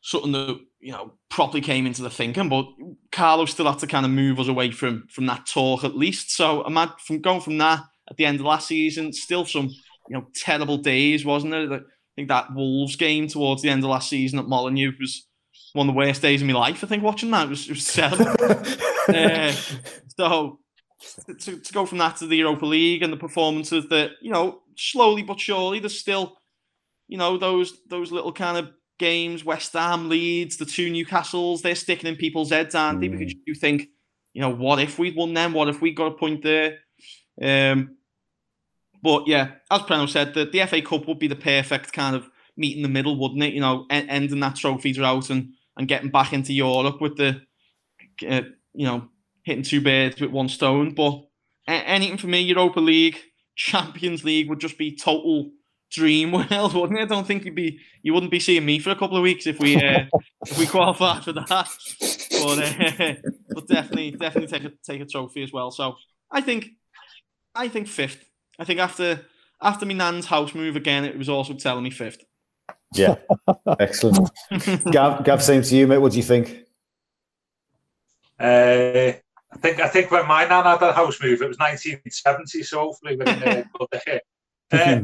something 0.06 0.30
that 0.30 0.60
you 0.78 0.92
know 0.92 1.14
properly 1.30 1.60
came 1.60 1.84
into 1.84 2.00
the 2.00 2.10
thinking. 2.10 2.48
But 2.48 2.66
Carlo 3.10 3.44
still 3.44 3.68
had 3.68 3.80
to 3.80 3.88
kind 3.88 4.06
of 4.06 4.12
move 4.12 4.38
us 4.38 4.48
away 4.48 4.70
from 4.70 5.06
from 5.10 5.26
that 5.26 5.46
talk 5.46 5.84
at 5.84 5.96
least. 5.96 6.30
So 6.30 6.62
I'm 6.62 6.78
at, 6.78 7.00
from 7.00 7.20
going 7.20 7.40
from 7.40 7.58
that 7.58 7.80
at 8.08 8.16
the 8.16 8.24
end 8.24 8.38
of 8.38 8.46
last 8.46 8.68
season, 8.68 9.12
still 9.12 9.44
some 9.44 9.68
you 10.08 10.16
know 10.16 10.26
terrible 10.34 10.78
days, 10.78 11.24
wasn't 11.24 11.54
it? 11.54 11.72
I 11.72 11.80
think 12.14 12.28
that 12.28 12.54
Wolves 12.54 12.96
game 12.96 13.26
towards 13.26 13.62
the 13.62 13.68
end 13.68 13.82
of 13.82 13.90
last 13.90 14.08
season 14.08 14.38
at 14.38 14.46
Molineux 14.46 14.92
was 15.00 15.26
one 15.72 15.88
of 15.88 15.94
the 15.94 15.98
worst 15.98 16.22
days 16.22 16.40
of 16.40 16.46
my 16.46 16.54
life. 16.54 16.82
I 16.82 16.86
think 16.86 17.02
watching 17.02 17.30
that 17.32 17.46
it 17.46 17.50
was, 17.50 17.68
it 17.68 17.72
was 17.72 17.92
terrible. 17.92 18.26
uh, 19.08 19.52
so 20.16 20.60
to, 21.40 21.58
to 21.58 21.72
go 21.72 21.84
from 21.84 21.98
that 21.98 22.16
to 22.18 22.26
the 22.26 22.36
Europa 22.36 22.64
League 22.64 23.02
and 23.02 23.12
the 23.12 23.18
performances 23.18 23.88
that 23.88 24.12
you 24.22 24.30
know 24.30 24.62
slowly 24.76 25.22
but 25.22 25.40
surely 25.40 25.80
there's 25.80 25.98
still 25.98 26.36
you 27.08 27.18
know 27.18 27.36
those 27.36 27.76
those 27.88 28.12
little 28.12 28.32
kind 28.32 28.56
of 28.56 28.70
games 28.98 29.44
West 29.44 29.72
Ham 29.72 30.08
Leeds 30.08 30.56
the 30.56 30.64
two 30.64 30.90
Newcastles 30.90 31.62
they're 31.62 31.74
sticking 31.74 32.08
in 32.08 32.16
people's 32.16 32.50
heads 32.50 32.74
aren't 32.74 33.00
they? 33.00 33.08
Because 33.08 33.34
you 33.46 33.54
think 33.54 33.88
you 34.32 34.40
know 34.40 34.54
what 34.54 34.78
if 34.78 34.98
we'd 34.98 35.16
won 35.16 35.34
them 35.34 35.52
what 35.52 35.68
if 35.68 35.80
we 35.80 35.92
got 35.92 36.12
a 36.12 36.16
point 36.16 36.42
there? 36.42 36.78
Um 37.40 37.96
but 39.02 39.26
yeah 39.26 39.52
as 39.70 39.82
Preno 39.82 40.08
said 40.08 40.34
the, 40.34 40.46
the 40.46 40.66
FA 40.66 40.82
Cup 40.82 41.06
would 41.06 41.18
be 41.18 41.28
the 41.28 41.36
perfect 41.36 41.92
kind 41.92 42.16
of 42.16 42.28
meet 42.56 42.76
in 42.76 42.82
the 42.82 42.88
middle 42.88 43.18
wouldn't 43.18 43.42
it? 43.42 43.54
You 43.54 43.60
know 43.60 43.86
ending 43.90 44.40
that 44.40 44.56
trophy 44.56 44.92
drought 44.92 45.30
and 45.30 45.52
and 45.76 45.88
getting 45.88 46.10
back 46.10 46.32
into 46.32 46.52
Europe 46.52 47.00
with 47.00 47.16
the 47.16 47.42
uh, 48.28 48.42
you 48.74 48.86
know 48.86 49.08
hitting 49.46 49.62
two 49.62 49.80
birds 49.80 50.20
with 50.20 50.30
one 50.30 50.48
stone. 50.48 50.92
But 50.94 51.22
anything 51.68 52.18
for 52.18 52.26
me, 52.26 52.40
Europa 52.40 52.80
League, 52.80 53.18
Champions 53.56 54.24
League 54.24 54.48
would 54.48 54.60
just 54.60 54.76
be 54.76 54.94
total 54.94 55.50
dream 55.90 56.32
world, 56.32 56.74
wouldn't 56.74 56.98
it? 56.98 57.02
I 57.02 57.06
don't 57.06 57.26
think 57.26 57.44
you'd 57.44 57.54
be 57.54 57.80
you 58.02 58.14
wouldn't 58.14 58.30
be 58.30 58.40
seeing 58.40 58.64
me 58.64 58.78
for 58.78 58.90
a 58.90 58.96
couple 58.96 59.16
of 59.16 59.22
weeks 59.22 59.46
if 59.46 59.58
we 59.58 59.76
uh, 59.76 60.04
if 60.46 60.58
we 60.58 60.66
qualified 60.66 61.24
for 61.24 61.32
that. 61.32 61.46
But 61.48 63.00
uh, 63.00 63.14
but 63.50 63.68
definitely 63.68 64.12
definitely 64.12 64.58
take 64.58 64.64
a 64.64 64.72
take 64.84 65.00
a 65.00 65.06
trophy 65.06 65.42
as 65.42 65.52
well. 65.52 65.70
So 65.70 65.96
I 66.30 66.40
think 66.40 66.70
I 67.54 67.68
think 67.68 67.88
fifth. 67.88 68.24
I 68.58 68.64
think 68.64 68.80
after 68.80 69.26
after 69.60 69.86
my 69.86 69.94
nan's 69.94 70.26
house 70.26 70.54
move 70.54 70.76
again, 70.76 71.04
it 71.04 71.16
was 71.16 71.28
also 71.28 71.54
telling 71.54 71.84
me 71.84 71.90
fifth. 71.90 72.24
Yeah, 72.94 73.16
excellent. 73.80 74.30
Gav, 74.90 75.24
Gav, 75.24 75.42
same 75.42 75.62
to 75.62 75.76
you, 75.76 75.86
mate. 75.86 75.98
What 75.98 76.12
do 76.12 76.18
you 76.18 76.24
think? 76.24 76.64
Uh, 78.38 79.12
I 79.52 79.58
think 79.58 79.80
I 79.80 79.88
think 79.88 80.10
when 80.10 80.26
my 80.26 80.44
nan 80.44 80.64
had 80.64 80.82
a 80.82 80.92
house 80.92 81.20
move, 81.22 81.40
it 81.40 81.48
was 81.48 81.58
1970, 81.58 82.62
so 82.62 82.80
hopefully 82.80 83.16
we're 83.16 83.32
in 83.32 83.42
a 83.42 83.64
good 83.78 84.00
day. 84.04 84.20
Uh, 84.72 85.02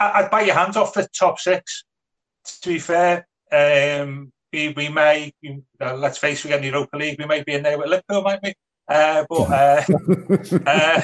I'd 0.00 0.30
buy 0.30 0.42
your 0.42 0.54
hands 0.54 0.76
off 0.76 0.94
the 0.94 1.08
top 1.16 1.38
six. 1.38 1.84
To 2.62 2.68
be 2.68 2.78
fair, 2.78 3.26
um, 3.52 4.32
we, 4.52 4.70
we 4.70 4.88
may, 4.88 5.32
you 5.42 5.62
know, 5.80 5.96
let's 5.96 6.18
face 6.18 6.40
it, 6.40 6.44
we 6.44 6.50
get 6.50 6.62
the 6.62 6.68
Europa 6.68 6.96
League, 6.96 7.18
we 7.18 7.26
might 7.26 7.44
be 7.44 7.54
in 7.54 7.62
there 7.62 7.78
with 7.78 7.88
Liverpool, 7.88 8.22
might 8.22 8.40
we? 8.42 8.54
Uh, 8.88 9.24
but 9.28 9.50
uh, 9.50 9.82
uh, 10.66 11.02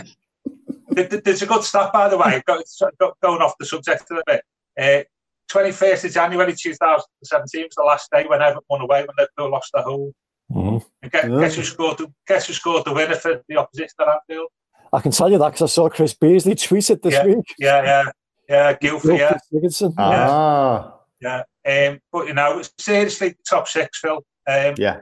there's 0.90 1.42
a 1.42 1.46
good 1.46 1.64
stuff, 1.64 1.92
by 1.92 2.08
the 2.08 2.16
way, 2.16 2.42
going 2.46 3.42
off 3.42 3.54
the 3.58 3.66
subject 3.66 4.10
a 4.10 4.14
little 4.14 4.22
bit. 4.26 4.44
Uh, 4.78 5.04
21st 5.52 6.04
of 6.04 6.12
January 6.12 6.54
2017 6.54 7.64
was 7.64 7.74
the 7.76 7.82
last 7.82 8.10
day 8.10 8.24
when 8.26 8.40
Everton 8.40 8.62
won 8.70 8.80
away 8.80 9.00
when 9.00 9.14
Liverpool 9.18 9.50
lost 9.50 9.70
their 9.74 9.82
home. 9.82 10.12
Mm-hmm. 10.50 11.08
Guess, 11.08 11.28
yeah. 11.28 11.40
guess, 11.40 11.56
who 11.56 11.62
scored 11.62 11.98
the, 11.98 12.12
guess 12.26 12.46
who 12.46 12.52
scored 12.54 12.84
the 12.84 12.92
winner 12.92 13.14
for 13.14 13.42
the 13.48 13.56
opposition 13.56 13.94
at 14.00 14.08
Anfield? 14.08 14.48
I 14.92 15.00
can 15.00 15.12
tell 15.12 15.30
you 15.30 15.38
that 15.38 15.52
because 15.52 15.70
I 15.70 15.72
saw 15.72 15.88
Chris 15.88 16.14
Beesley 16.14 16.60
tweet 16.60 16.88
it 16.90 17.02
this 17.02 17.14
yeah, 17.14 17.26
week. 17.26 17.44
Yeah, 17.58 17.82
yeah, 17.82 18.04
yeah, 18.48 18.74
Gylfi, 18.74 19.18
yeah. 19.18 19.38
Sigurdsson. 19.52 19.94
Ah. 19.98 20.94
Yeah. 21.20 21.42
Um, 21.66 22.00
but 22.12 22.26
you 22.26 22.34
know, 22.34 22.62
seriously, 22.78 23.34
top 23.48 23.68
six, 23.68 23.98
Phil. 24.00 24.24
Um, 24.46 24.74
yeah. 24.76 25.00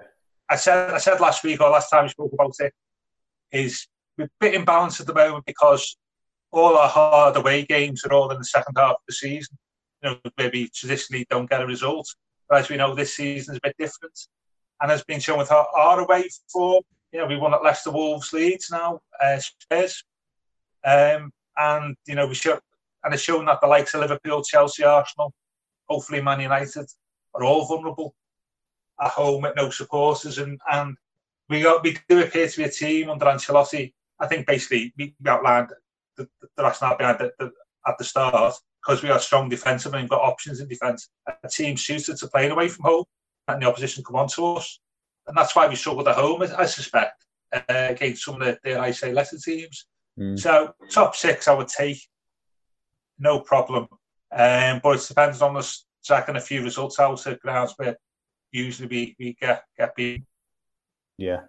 I 0.48 0.56
said 0.56 0.90
I 0.90 0.98
said 0.98 1.20
last 1.20 1.42
week 1.42 1.60
or 1.60 1.70
last 1.70 1.90
time 1.90 2.04
we 2.04 2.10
spoke 2.10 2.32
about 2.32 2.54
it 2.60 2.72
is 3.50 3.88
we're 4.16 4.26
a 4.26 4.30
bit 4.38 4.54
imbalanced 4.54 5.00
at 5.00 5.06
the 5.06 5.14
moment 5.14 5.44
because 5.46 5.96
all 6.50 6.76
our 6.76 6.88
hard 6.88 7.36
away 7.36 7.64
games 7.64 8.04
are 8.04 8.12
all 8.12 8.30
in 8.30 8.38
the 8.38 8.44
second 8.44 8.76
half 8.76 8.92
of 8.92 8.96
the 9.08 9.14
season. 9.14 9.56
You 10.02 10.10
know, 10.10 10.18
maybe 10.36 10.68
traditionally 10.74 11.26
don't 11.30 11.48
get 11.48 11.62
a 11.62 11.66
result. 11.66 12.06
But 12.48 12.60
as 12.60 12.68
we 12.68 12.76
know, 12.76 12.94
this 12.94 13.16
season 13.16 13.54
is 13.54 13.58
a 13.58 13.68
bit 13.68 13.76
different 13.78 14.18
and 14.80 14.90
has 14.90 15.04
been 15.04 15.20
shown 15.20 15.38
with 15.38 15.50
our, 15.50 15.66
our 15.74 16.00
away 16.00 16.28
form. 16.52 16.82
You 17.12 17.20
know, 17.20 17.26
we 17.26 17.36
won 17.36 17.54
at 17.54 17.62
Leicester, 17.62 17.90
Wolves, 17.90 18.32
Leeds 18.32 18.68
now, 18.70 19.00
uh, 19.22 19.38
Spurs, 19.38 20.04
um, 20.84 21.32
and 21.56 21.96
you 22.06 22.14
know 22.14 22.26
we 22.26 22.34
show 22.34 22.58
and 23.04 23.14
it's 23.14 23.22
shown 23.22 23.44
that 23.46 23.60
the 23.60 23.66
likes 23.66 23.94
of 23.94 24.00
Liverpool, 24.00 24.42
Chelsea, 24.42 24.84
Arsenal, 24.84 25.32
hopefully 25.88 26.22
Man 26.22 26.40
United, 26.40 26.86
are 27.34 27.44
all 27.44 27.66
vulnerable 27.66 28.14
at 29.00 29.10
home 29.10 29.42
with 29.42 29.56
no 29.56 29.70
supporters, 29.70 30.38
and 30.38 30.60
and 30.70 30.96
we 31.48 31.62
got 31.62 31.82
we 31.82 31.98
do 32.08 32.22
appear 32.22 32.48
to 32.48 32.56
be 32.56 32.64
a 32.64 32.70
team 32.70 33.10
under 33.10 33.26
Ancelotti. 33.26 33.92
I 34.20 34.26
think 34.26 34.46
basically 34.46 34.92
we 34.96 35.14
outlined 35.26 35.70
the, 36.16 36.28
the 36.56 36.62
rationale 36.62 36.96
behind 36.96 37.20
it 37.20 37.32
at 37.86 37.98
the 37.98 38.04
start 38.04 38.54
because 38.82 39.02
we 39.02 39.10
are 39.10 39.18
strong 39.18 39.48
defensive 39.48 39.92
and 39.92 40.02
we've 40.02 40.10
got 40.10 40.22
options 40.22 40.60
in 40.60 40.68
defence. 40.68 41.08
A 41.26 41.48
team 41.48 41.76
suited 41.76 42.16
to 42.16 42.28
playing 42.28 42.50
away 42.50 42.68
from 42.68 42.84
home 42.84 43.04
and 43.48 43.62
the 43.62 43.66
opposition 43.66 44.04
come 44.04 44.16
on 44.16 44.28
to 44.28 44.56
us. 44.56 44.80
And 45.26 45.36
that's 45.36 45.54
why 45.54 45.68
we 45.68 45.76
struggled 45.76 46.08
at 46.08 46.16
home, 46.16 46.42
I 46.42 46.66
suspect, 46.66 47.24
uh, 47.52 47.62
against 47.68 48.24
some 48.24 48.40
of 48.40 48.40
the, 48.40 48.58
dare 48.64 48.80
I 48.80 48.90
say, 48.90 49.12
lesser 49.12 49.38
teams. 49.38 49.86
Mm. 50.18 50.38
So 50.38 50.74
top 50.90 51.14
six, 51.14 51.46
I 51.46 51.54
would 51.54 51.68
take, 51.68 52.00
no 53.22 53.40
problem. 53.40 53.88
Um, 54.30 54.80
but 54.82 54.96
it 54.96 55.06
depends 55.08 55.40
on 55.40 55.56
us 55.56 55.84
and 56.10 56.36
a 56.36 56.40
few 56.40 56.62
results 56.62 56.98
out 56.98 57.26
at 57.26 57.40
grounds 57.40 57.74
where 57.76 57.96
usually 58.50 58.88
we, 58.88 59.16
we 59.18 59.36
get, 59.40 59.64
get 59.78 59.94
beat. 59.94 60.24
Yeah. 61.16 61.42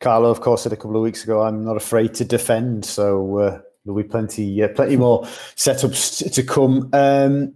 Carlo, 0.00 0.30
of 0.30 0.40
course, 0.40 0.62
said 0.62 0.72
a 0.72 0.76
couple 0.76 0.96
of 0.96 1.02
weeks 1.02 1.22
ago, 1.22 1.42
I'm 1.42 1.64
not 1.64 1.76
afraid 1.76 2.14
to 2.14 2.24
defend. 2.24 2.84
So 2.84 3.38
uh, 3.38 3.60
there'll 3.84 4.02
be 4.02 4.08
plenty, 4.08 4.62
uh, 4.62 4.68
plenty 4.68 4.96
more 4.96 5.22
setups 5.54 6.32
to 6.32 6.42
come. 6.42 6.88
Um, 6.92 7.54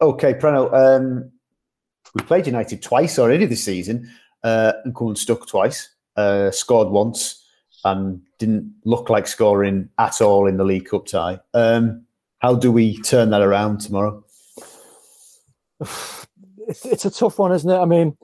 okay, 0.00 0.34
Prano, 0.34 0.72
um, 0.72 1.30
we 2.14 2.22
played 2.22 2.46
United 2.46 2.82
twice 2.82 3.18
already 3.18 3.46
this 3.46 3.64
season 3.64 4.10
uh, 4.42 4.72
and 4.84 4.94
come 4.94 5.08
unstuck 5.08 5.46
twice. 5.46 5.90
Uh, 6.16 6.50
scored 6.50 6.88
once 6.88 7.44
and 7.84 8.22
didn't 8.38 8.74
look 8.84 9.10
like 9.10 9.26
scoring 9.26 9.90
at 9.98 10.20
all 10.20 10.46
in 10.46 10.56
the 10.56 10.64
League 10.64 10.88
Cup 10.88 11.06
tie. 11.06 11.38
Um, 11.54 12.05
how 12.46 12.54
do 12.54 12.70
we 12.70 12.96
turn 12.98 13.30
that 13.30 13.42
around 13.42 13.80
tomorrow? 13.80 14.24
It's, 16.68 17.04
a 17.04 17.12
tough 17.12 17.38
one, 17.38 17.52
isn't 17.52 17.70
it? 17.70 17.78
I 17.78 17.84
mean, 17.84 18.18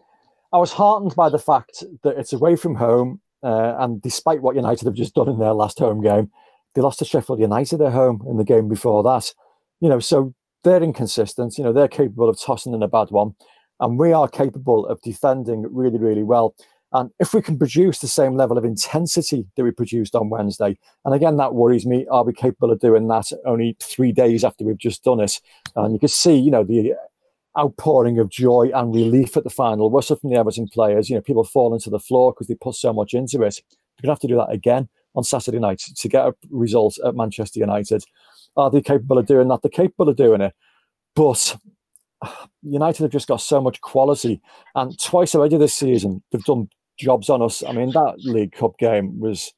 I 0.53 0.59
was 0.59 0.73
heartened 0.73 1.15
by 1.15 1.29
the 1.29 1.39
fact 1.39 1.85
that 2.03 2.19
it's 2.19 2.33
away 2.33 2.57
from 2.57 2.75
home, 2.75 3.21
uh, 3.45 3.77
and 3.79 4.03
despite 4.03 4.43
what 4.43 4.57
United 4.57 4.85
have 4.87 4.95
just 4.95 5.15
done 5.15 5.29
in 5.29 5.39
their 5.39 5.53
last 5.53 5.79
home 5.79 6.03
game, 6.03 6.29
they 6.75 6.83
lost 6.83 6.99
to 6.99 7.05
Sheffield 7.05 7.39
United 7.39 7.81
at 7.81 7.93
home 7.93 8.21
in 8.29 8.39
the 8.39 8.45
game 8.45 8.69
before 8.69 9.05
that. 9.05 9.33
You 9.81 9.89
know, 9.89 10.01
so 10.01 10.35
they're 10.65 10.83
inconsistent. 10.83 11.57
You 11.57 11.63
know, 11.63 11.73
they're 11.73 11.87
capable 11.87 12.29
of 12.29 12.41
tossing 12.41 12.75
in 12.75 12.83
a 12.83 12.89
bad 12.89 13.13
one 13.13 13.37
and 13.83 13.99
we 13.99 14.13
are 14.13 14.29
capable 14.29 14.87
of 14.87 15.01
defending 15.03 15.67
really, 15.71 15.99
really 15.99 16.23
well. 16.23 16.55
And 16.95 17.11
if 17.19 17.33
we 17.33 17.41
can 17.41 17.59
produce 17.59 18.01
the 18.01 18.09
same 18.09 18.37
level 18.37 18.59
of 18.59 18.65
intensity 18.65 19.47
that 19.57 19.65
we 19.65 19.71
produced 19.71 20.15
on 20.15 20.29
Wednesday, 20.29 20.77
and 21.05 21.15
again, 21.15 21.37
that 21.39 21.55
worries 21.55 21.87
me. 21.87 22.07
Are 22.11 22.25
we 22.25 22.33
capable 22.33 22.71
of 22.71 22.81
doing 22.81 23.09
that 23.09 23.33
only 23.47 23.77
three 23.81 24.13
days 24.13 24.45
after 24.45 24.65
we've 24.65 24.77
just 24.79 25.03
done 25.03 25.21
it? 25.21 25.41
And 25.75 25.95
you 25.95 25.99
can 25.99 26.09
see, 26.09 26.37
you 26.37 26.51
know, 26.51 26.65
the 26.65 26.95
outpouring 27.59 28.19
of 28.19 28.29
joy 28.29 28.71
and 28.75 28.95
relief 28.95 29.37
at 29.37 29.45
the 29.45 29.51
final. 29.51 29.91
Whistle 29.91 30.17
from 30.17 30.31
the 30.31 30.37
Everton 30.37 30.69
players. 30.69 31.09
You 31.09 31.17
know, 31.17 31.23
people 31.23 31.45
falling 31.45 31.81
to 31.81 31.91
the 31.91 31.99
floor 31.99 32.33
because 32.33 32.47
they 32.47 32.55
put 32.55 32.75
so 32.75 32.93
much 32.93 33.15
into 33.15 33.43
it. 33.43 33.63
We're 34.03 34.09
going 34.09 34.09
to 34.09 34.11
have 34.11 34.21
to 34.21 34.29
do 34.29 34.37
that 34.37 34.51
again 34.51 34.89
on 35.15 35.25
Saturday 35.25 35.59
night 35.59 35.81
to 35.97 36.09
get 36.09 36.27
a 36.27 36.35
result 36.51 36.99
at 37.05 37.15
Manchester 37.15 37.61
United. 37.61 38.05
Are 38.57 38.71
they 38.71 38.83
capable 38.83 39.19
of 39.19 39.27
doing 39.27 39.49
that? 39.49 39.63
They're 39.63 39.71
capable 39.71 40.09
of 40.09 40.17
doing 40.17 40.41
it. 40.41 40.55
But 41.15 41.57
ah, 42.23 42.49
United 42.63 43.03
have 43.03 43.11
just 43.11 43.29
got 43.29 43.41
so 43.41 43.61
much 43.61 43.81
quality, 43.81 44.41
and 44.75 44.99
twice 44.99 45.35
already 45.35 45.57
this 45.59 45.75
season 45.75 46.23
they've 46.31 46.45
done 46.45 46.69
jobs 47.03 47.29
on 47.29 47.43
us. 47.43 47.63
I 47.63 47.73
mean, 47.73 47.91
that 47.91 48.17
League 48.19 48.53
Cup 48.53 48.79
game 48.79 49.21
was 49.21 49.53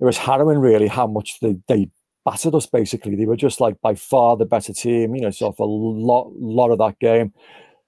it 0.00 0.04
was 0.04 0.18
harrowing, 0.18 0.58
really, 0.58 0.88
how 0.88 1.06
much 1.06 1.38
they 1.40 1.56
they 1.68 1.90
battered 2.24 2.54
us. 2.54 2.66
Basically, 2.66 3.14
they 3.14 3.26
were 3.26 3.36
just 3.36 3.60
like 3.60 3.80
by 3.80 3.94
far 3.94 4.36
the 4.36 4.46
better 4.46 4.72
team. 4.72 5.14
You 5.14 5.22
know, 5.22 5.32
for 5.32 5.54
a 5.58 5.64
lot 5.64 6.32
lot 6.34 6.70
of 6.70 6.78
that 6.78 6.98
game. 6.98 7.32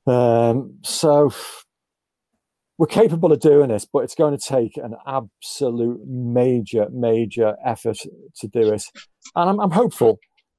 Um, 0.06 0.78
so 0.82 1.32
we're 2.78 2.86
capable 2.86 3.30
of 3.30 3.38
doing 3.38 3.68
this, 3.68 3.84
but 3.84 4.00
it's 4.00 4.14
going 4.14 4.36
to 4.36 4.44
take 4.44 4.76
an 4.76 4.96
absolute 5.06 6.00
major, 6.06 6.88
major 6.90 7.54
effort 7.64 7.98
to 8.40 8.48
do 8.48 8.72
it. 8.72 8.84
And 9.36 9.50
I'm, 9.50 9.60
I'm 9.60 9.70
hopeful, 9.70 10.18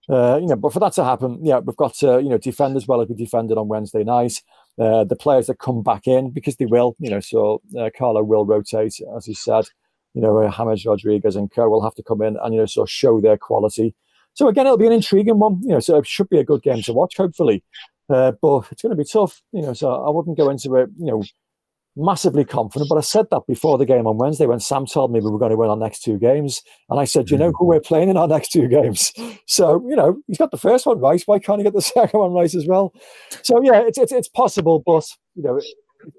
uh, 0.10 0.40
you 0.40 0.48
know, 0.48 0.56
but 0.56 0.72
for 0.72 0.80
that 0.80 0.94
to 0.94 1.04
happen, 1.04 1.40
yeah, 1.44 1.60
we've 1.60 1.76
got 1.76 1.96
to, 1.96 2.22
you 2.22 2.30
know, 2.30 2.38
defend 2.38 2.78
as 2.78 2.88
well 2.88 3.02
as 3.02 3.10
we 3.10 3.16
defended 3.16 3.58
on 3.58 3.68
Wednesday 3.68 4.06
night. 4.06 4.42
Uh, 4.80 5.04
the 5.04 5.16
players 5.16 5.46
that 5.46 5.60
come 5.60 5.84
back 5.84 6.08
in 6.08 6.32
because 6.32 6.56
they 6.56 6.66
will, 6.66 6.96
you 6.98 7.08
know, 7.08 7.20
so 7.20 7.62
uh, 7.78 7.92
Carlo 7.96 8.24
will 8.24 8.44
rotate, 8.44 9.00
as 9.16 9.26
he 9.26 9.34
said. 9.36 9.66
You 10.16 10.22
know, 10.22 10.38
uh, 10.38 10.52
James 10.52 10.86
Rodriguez 10.86 11.36
and 11.36 11.52
Co 11.52 11.70
will 11.70 11.84
have 11.84 11.96
to 11.96 12.04
come 12.04 12.22
in 12.22 12.38
and 12.42 12.54
you 12.54 12.60
know 12.60 12.66
sort 12.66 12.88
of 12.88 12.92
show 12.92 13.22
their 13.22 13.38
quality. 13.38 13.94
So 14.34 14.48
again, 14.48 14.66
it'll 14.66 14.78
be 14.78 14.88
an 14.88 14.94
intriguing 14.94 15.40
one. 15.40 15.62
You 15.62 15.70
know, 15.70 15.80
so 15.80 15.98
it 15.98 16.08
should 16.08 16.30
be 16.30 16.40
a 16.40 16.44
good 16.44 16.64
game 16.64 16.82
to 16.84 16.94
watch, 16.94 17.18
hopefully. 17.18 17.64
Uh, 18.10 18.32
but 18.42 18.68
it's 18.72 18.82
going 18.82 18.92
to 18.92 18.96
be 18.96 19.08
tough. 19.08 19.42
You 19.52 19.62
know, 19.62 19.74
so 19.74 19.92
I 19.92 20.10
wouldn't 20.10 20.38
go 20.38 20.50
into 20.50 20.76
it. 20.76 20.90
You 20.98 21.06
know, 21.06 21.24
massively 21.96 22.46
confident. 22.46 22.90
But 22.90 22.98
I 22.98 23.02
said 23.02 23.28
that 23.32 23.42
before 23.48 23.78
the 23.78 23.86
game 23.86 24.08
on 24.08 24.18
Wednesday 24.18 24.46
when 24.46 24.60
Sam 24.60 24.86
told 24.86 25.12
me 25.12 25.20
we 25.20 25.30
were 25.30 25.38
going 25.38 25.52
to 25.52 25.58
win 25.58 25.70
our 25.70 25.78
next 25.78 26.00
two 26.04 26.18
games. 26.18 26.62
And 26.90 27.00
I 27.00 27.06
said, 27.06 27.30
you 27.30 27.38
know 27.38 27.52
who 27.58 27.68
we're 27.68 27.80
playing 27.80 28.10
in 28.10 28.18
our 28.18 28.28
next 28.28 28.50
two 28.50 28.68
games? 28.68 29.14
So, 29.46 29.86
you 29.88 29.96
know, 29.96 30.18
he's 30.28 30.38
got 30.38 30.52
the 30.52 30.58
first 30.58 30.86
one 30.86 31.00
right. 31.00 31.22
Why 31.26 31.40
can't 31.40 31.60
he 31.60 31.64
get 31.64 31.74
the 31.74 31.82
second 31.82 32.20
one 32.20 32.34
right 32.34 32.54
as 32.54 32.66
well? 32.68 32.94
So, 33.44 33.62
yeah, 33.64 33.82
it's, 33.86 33.98
it's, 33.98 34.12
it's 34.12 34.30
possible, 34.30 34.82
but, 34.86 35.06
you 35.36 35.44
know, 35.44 35.58
it, 35.58 35.66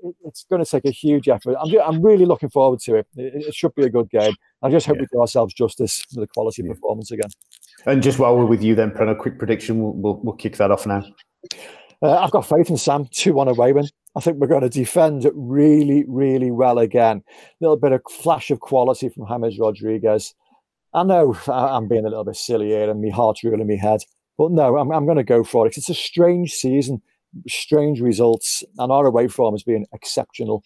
it, 0.03 0.15
it's 0.25 0.45
going 0.49 0.65
to 0.65 0.71
take 0.71 0.85
a 0.85 0.91
huge 0.91 1.29
effort. 1.29 1.57
I'm, 1.61 1.71
I'm 1.81 2.03
really 2.03 2.27
looking 2.27 2.51
forward 2.51 2.81
to 2.81 2.97
it. 2.97 3.07
It, 3.17 3.47
it 3.47 3.55
should 3.55 3.75
be 3.75 3.85
a 3.85 3.91
good 3.91 4.11
game. 4.11 4.35
I 4.63 4.71
just 4.71 4.87
hope 4.87 4.97
yeah. 4.97 5.03
we 5.03 5.07
do 5.13 5.21
ourselves 5.21 5.55
justice 5.55 6.05
with 6.15 6.25
a 6.25 6.33
quality 6.33 6.63
yeah. 6.63 6.73
performance 6.73 7.11
again. 7.11 7.31
And 7.87 8.03
just 8.03 8.19
while 8.19 8.37
we're 8.37 8.47
with 8.47 8.63
you, 8.63 8.75
then, 8.75 8.91
Preno, 8.91 9.19
quick 9.19 9.39
prediction. 9.39 9.83
We'll, 9.83 9.93
we'll, 9.93 10.21
we'll 10.23 10.37
kick 10.37 10.57
that 10.57 10.71
off 10.71 10.87
now. 10.87 11.05
Uh, 12.03 12.19
I've 12.19 12.31
got 12.31 12.47
faith 12.47 12.71
in 12.71 12.77
Sam. 12.77 13.07
2 13.13 13.33
1 13.33 13.49
away 13.49 13.73
win. 13.73 13.87
I 14.17 14.21
think 14.21 14.39
we're 14.39 14.47
going 14.47 14.63
to 14.63 14.69
defend 14.69 15.29
really, 15.35 16.05
really 16.07 16.51
well 16.51 16.79
again. 16.79 17.23
A 17.29 17.45
little 17.61 17.77
bit 17.77 17.93
of 17.93 18.03
flash 18.11 18.51
of 18.51 18.61
quality 18.61 19.09
from 19.09 19.27
James 19.29 19.59
Rodriguez. 19.59 20.35
I 20.93 21.03
know 21.03 21.37
I'm 21.49 21.89
being 21.89 22.07
a 22.07 22.09
little 22.09 22.25
bit 22.25 22.37
silly 22.37 22.69
here 22.69 22.89
and 22.89 23.03
my 23.03 23.11
heart's 23.11 23.43
ruling 23.43 23.67
my 23.67 23.75
head, 23.75 24.01
but 24.39 24.53
no, 24.53 24.79
I'm, 24.79 24.93
I'm 24.93 25.07
going 25.07 25.17
to 25.17 25.25
go 25.25 25.43
for 25.43 25.67
it. 25.67 25.77
It's 25.77 25.89
a 25.89 25.95
strange 25.95 26.53
season, 26.53 27.03
strange 27.49 28.01
results, 28.01 28.63
and 28.79 28.93
our 28.93 29.07
away 29.07 29.27
form 29.27 29.55
has 29.55 29.65
been 29.65 29.87
exceptional. 29.93 30.63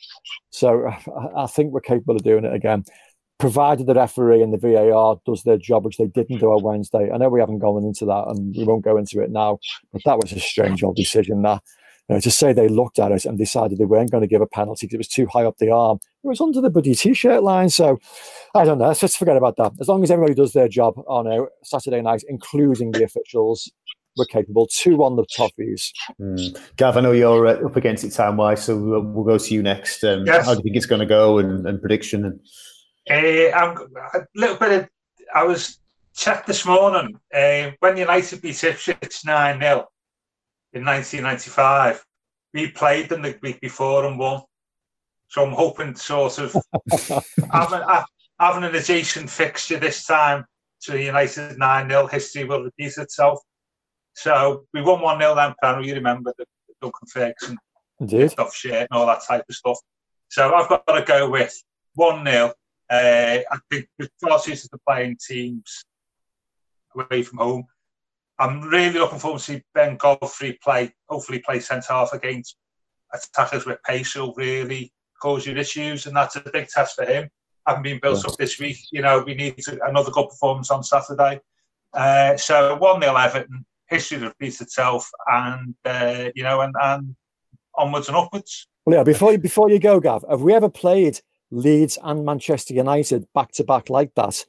So 0.51 0.91
I 1.37 1.47
think 1.47 1.73
we're 1.73 1.81
capable 1.81 2.17
of 2.17 2.23
doing 2.23 2.45
it 2.45 2.53
again 2.53 2.85
provided 3.39 3.87
the 3.87 3.95
referee 3.95 4.43
and 4.43 4.53
the 4.53 4.59
VAR 4.59 5.21
does 5.25 5.45
their 5.45 5.57
job, 5.57 5.85
which 5.85 5.97
they 5.97 6.07
didn't 6.07 6.39
do 6.39 6.47
on 6.47 6.63
Wednesday. 6.63 7.09
I 7.13 7.17
know 7.19 7.29
we 7.29 7.41
haven't 7.41 7.61
gone 7.61 7.85
into 7.85 8.05
that 8.05 8.25
and 8.29 8.55
we 8.57 8.65
won't 8.65 8.85
go 8.85 8.97
into 8.97 9.23
it 9.23 9.31
now, 9.31 9.59
but 9.93 10.03
that 10.05 10.19
was 10.19 10.33
a 10.33 10.41
strange 10.41 10.83
old 10.83 10.97
decision. 10.97 11.43
That 11.43 11.63
you 12.09 12.15
know, 12.15 12.21
to 12.21 12.31
say 12.31 12.53
they 12.53 12.69
looked 12.69 12.99
at 12.99 13.13
it 13.13 13.27
and 13.27 13.37
decided 13.37 13.79
they 13.79 13.85
weren't 13.85 14.11
going 14.11 14.23
to 14.23 14.29
give 14.29 14.41
a 14.41 14.47
penalty 14.47 14.87
because 14.87 14.95
it 14.95 14.99
was 14.99 15.09
too 15.09 15.27
high 15.27 15.45
up 15.45 15.59
the 15.59 15.71
arm. 15.71 15.99
It 16.25 16.29
was 16.29 16.41
under 16.41 16.61
the 16.61 16.71
bloody 16.71 16.95
t-shirt 16.95 17.43
line. 17.43 17.69
So 17.69 17.99
I 18.55 18.65
don't 18.65 18.79
know. 18.79 18.89
Let's 18.89 19.01
just 19.01 19.19
forget 19.19 19.37
about 19.37 19.57
that. 19.57 19.73
As 19.79 19.89
long 19.89 20.03
as 20.03 20.11
everybody 20.11 20.35
does 20.35 20.53
their 20.55 20.69
job 20.69 20.95
on 21.07 21.27
a 21.27 21.47
Saturday 21.63 22.01
night, 22.01 22.25
including 22.29 22.93
the 22.93 23.05
officials, 23.05 23.71
we're 24.17 24.25
capable. 24.25 24.67
Two 24.67 25.05
on 25.05 25.17
the 25.17 25.25
toffees. 25.27 25.93
Mm. 26.21 26.59
Gav, 26.77 26.97
I 26.97 27.01
know 27.01 27.13
you're 27.13 27.47
uh, 27.47 27.67
up 27.67 27.77
against 27.77 28.05
it 28.05 28.11
time 28.11 28.37
wise, 28.37 28.65
so 28.65 28.77
we'll, 28.77 29.03
we'll, 29.03 29.25
go 29.25 29.39
to 29.39 29.55
you 29.55 29.63
next. 29.63 30.03
Um, 30.03 30.25
yes. 30.27 30.45
How 30.45 30.55
do 30.55 30.59
you 30.59 30.63
think 30.65 30.77
it's 30.77 30.87
going 30.87 31.01
to 31.01 31.07
go 31.07 31.39
and, 31.39 31.67
and 31.67 31.81
prediction? 31.81 32.25
And 32.25 32.41
uh, 33.11 33.57
I'm 33.57 33.77
a 34.15 34.27
little 34.35 34.57
bit 34.57 34.73
of. 34.73 34.89
I 35.35 35.45
was 35.45 35.79
checked 36.17 36.47
this 36.47 36.65
morning 36.65 37.21
uh, 37.35 37.71
when 37.81 37.97
United 37.97 38.41
beat 38.41 38.65
Ipswich 38.65 39.25
nine 39.25 39.61
0 39.61 39.87
in 40.73 40.85
1995. 40.85 42.05
We 42.55 42.71
played 42.71 43.09
them 43.09 43.23
the 43.23 43.39
week 43.43 43.61
before 43.61 44.07
and 44.07 44.19
won. 44.19 44.43
So 45.29 45.45
I'm 45.45 45.53
hoping 45.53 45.95
sort 45.95 46.39
of 46.39 46.57
having, 47.53 47.81
having 48.41 48.65
an 48.65 48.75
adjacent 48.75 49.29
fixture 49.29 49.79
this 49.79 50.07
time 50.07 50.45
to 50.83 50.93
the 50.93 51.05
United 51.05 51.59
9 51.59 51.89
0 51.89 52.07
history 52.07 52.45
will 52.45 52.65
repeat 52.65 52.97
itself. 52.97 53.41
So 54.15 54.65
we 54.73 54.81
won 54.81 55.03
1 55.03 55.21
0 55.21 55.35
then, 55.35 55.55
Pan. 55.63 55.85
You 55.85 55.95
remember 55.95 56.33
the, 56.39 56.47
the 56.67 56.75
Duncan 56.81 57.09
Ferguson 57.09 57.59
Indeed. 58.01 58.31
stuff, 58.31 58.55
shirt 58.55 58.89
and 58.91 58.99
all 58.99 59.07
that 59.07 59.23
type 59.27 59.45
of 59.49 59.55
stuff. 59.55 59.79
So 60.29 60.55
I've 60.55 60.69
got 60.69 60.87
to 60.87 61.05
go 61.07 61.29
with 61.29 61.55
1 61.95 62.25
0 62.25 62.53
uh, 62.91 63.39
I 63.51 63.59
think 63.71 63.87
we're 63.99 64.09
far 64.21 64.41
used 64.47 64.71
to 64.71 64.79
playing 64.87 65.19
teams 65.27 65.85
away 66.97 67.23
from 67.23 67.39
home. 67.39 67.67
I'm 68.39 68.63
really 68.63 68.99
looking 68.99 69.19
forward 69.19 69.39
to 69.39 69.45
see 69.45 69.63
Ben 69.75 69.97
Godfrey 69.97 70.59
play, 70.63 70.93
hopefully 71.09 71.41
play 71.41 71.61
centre 71.61 71.93
half 71.93 72.13
against 72.13 72.57
attackers 73.13 73.67
with 73.67 73.83
pace 73.83 74.15
will 74.15 74.35
really 74.35 74.93
cause 75.21 75.47
you 75.47 75.57
issues, 75.57 76.07
and 76.07 76.17
that's 76.17 76.37
a 76.37 76.45
big 76.53 76.69
test 76.69 76.97
for 76.97 77.05
him. 77.05 77.29
Haven't 77.67 77.83
been 77.83 77.99
built 78.01 78.25
up 78.27 78.37
this 78.37 78.59
week, 78.59 78.79
you 78.93 79.03
know, 79.03 79.23
we 79.27 79.35
need 79.35 79.59
to, 79.59 79.79
another 79.85 80.11
good 80.11 80.29
performance 80.29 80.71
on 80.71 80.83
Saturday. 80.83 81.41
Uh, 81.93 82.37
so 82.37 82.77
1 82.77 83.01
0 83.01 83.17
Everton, 83.17 83.65
history 83.89 84.19
repeats 84.19 84.61
itself, 84.61 85.11
and, 85.27 85.75
uh, 85.85 86.31
you 86.35 86.43
know, 86.43 86.61
and, 86.61 86.75
and 86.81 87.17
onwards 87.75 88.09
and 88.09 88.17
upwards. 88.17 88.69
Well, 88.87 88.97
yeah, 88.97 89.03
before, 89.03 89.37
before 89.37 89.71
you 89.71 89.79
go, 89.79 90.01
Gav, 90.01 90.25
have 90.31 90.43
we 90.43 90.55
ever 90.55 90.71
played 90.71 91.21
Leeds 91.51 91.99
and 92.03 92.25
Manchester 92.25 92.75
United 92.75 93.27
back 93.35 93.53
to 93.53 93.65
back 93.65 93.89
like 93.89 94.15
that. 94.15 94.45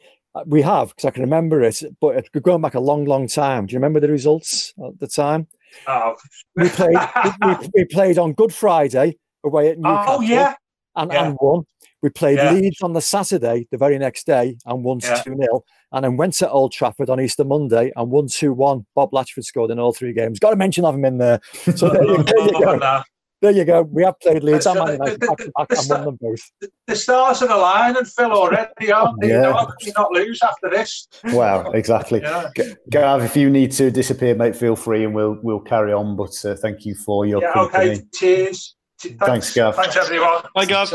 We 0.45 0.61
have 0.61 0.89
because 0.89 1.05
I 1.05 1.11
can 1.11 1.23
remember 1.23 1.61
it, 1.61 1.81
but 1.99 2.25
going 2.41 2.61
back 2.61 2.75
a 2.75 2.79
long, 2.79 3.05
long 3.05 3.27
time. 3.27 3.65
Do 3.65 3.73
you 3.73 3.77
remember 3.77 3.99
the 3.99 4.09
results 4.09 4.73
at 4.85 4.99
the 4.99 5.07
time? 5.07 5.47
Oh. 5.87 6.15
we 6.55 6.69
played. 6.69 6.97
we, 7.43 7.55
we, 7.75 7.85
played 7.85 8.17
on 8.17 8.33
Good 8.33 8.53
Friday 8.53 9.17
away 9.43 9.69
at 9.69 9.77
oh, 9.77 9.81
Newcastle. 9.81 10.15
Oh 10.15 10.21
yeah, 10.21 10.55
and, 10.95 11.11
yeah. 11.11 11.27
and 11.27 11.37
won. 11.39 11.63
We 12.01 12.09
played 12.09 12.37
yeah. 12.37 12.51
Leeds 12.51 12.81
on 12.81 12.93
the 12.93 13.01
Saturday, 13.01 13.67
the 13.71 13.77
very 13.77 13.97
next 13.97 14.25
day, 14.25 14.57
and 14.65 14.83
won 14.83 14.99
yeah. 15.03 15.21
2 15.21 15.35
0. 15.35 15.63
And 15.91 16.05
then 16.05 16.17
went 16.17 16.33
to 16.35 16.49
Old 16.49 16.71
Trafford 16.71 17.09
on 17.09 17.19
Easter 17.19 17.43
Monday 17.43 17.91
and 17.95 18.09
won 18.09 18.27
2 18.27 18.53
1. 18.53 18.85
Bob 18.95 19.11
Latchford 19.11 19.43
scored 19.43 19.71
in 19.71 19.79
all 19.79 19.91
three 19.91 20.13
games. 20.13 20.39
Got 20.39 20.53
a 20.53 20.55
mention 20.55 20.85
of 20.85 20.95
him 20.95 21.05
in 21.05 21.17
there. 21.17 21.41
So 21.75 21.89
there 21.89 22.03
you, 22.03 22.23
there 22.23 22.41
you 22.41 22.51
go. 22.51 23.01
There 23.41 23.51
you 23.51 23.63
go. 23.63 23.83
We 23.83 24.03
have 24.03 24.19
played 24.19 24.43
Leeds 24.43 24.65
and 24.65 24.79
Man 24.79 24.93
United 24.93 25.19
back 25.21 25.37
to 25.37 25.51
back 25.57 25.67
and 25.71 25.89
won 25.89 26.05
them 26.05 26.17
both. 26.19 26.71
The 26.87 26.95
stars 26.95 27.41
are 27.41 27.49
aligning, 27.49 28.03
Phil, 28.03 28.31
already, 28.33 28.91
aren't 28.91 29.21
they? 29.21 29.29
Yeah. 29.29 29.65
You 29.79 29.93
not 29.97 30.11
lose 30.11 30.39
after 30.43 30.69
this. 30.69 31.07
Wow, 31.25 31.71
exactly. 31.71 32.19
yeah. 32.23 32.49
Gav, 32.89 33.23
if 33.23 33.37
you 33.37 33.49
need 33.49 33.71
to 33.73 33.91
disappear, 33.91 34.35
mate, 34.35 34.57
feel 34.57 34.75
free 34.75 35.05
and 35.05 35.15
we'll 35.15 35.37
we'll 35.41 35.61
carry 35.61 35.93
on. 35.93 36.17
But 36.17 36.33
uh, 36.43 36.55
thank 36.55 36.85
you 36.85 36.95
for 36.95 37.25
your 37.25 37.41
yeah, 37.41 37.53
company. 37.53 37.91
Okay, 37.91 38.01
cheers. 38.13 38.75
Thanks, 38.99 39.25
Thanks 39.25 39.53
Gav. 39.53 39.75
Thanks, 39.75 39.95
everyone. 39.95 40.43
Bye, 40.53 40.65
Gav. 40.65 40.91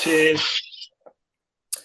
Cheers. 0.00 0.62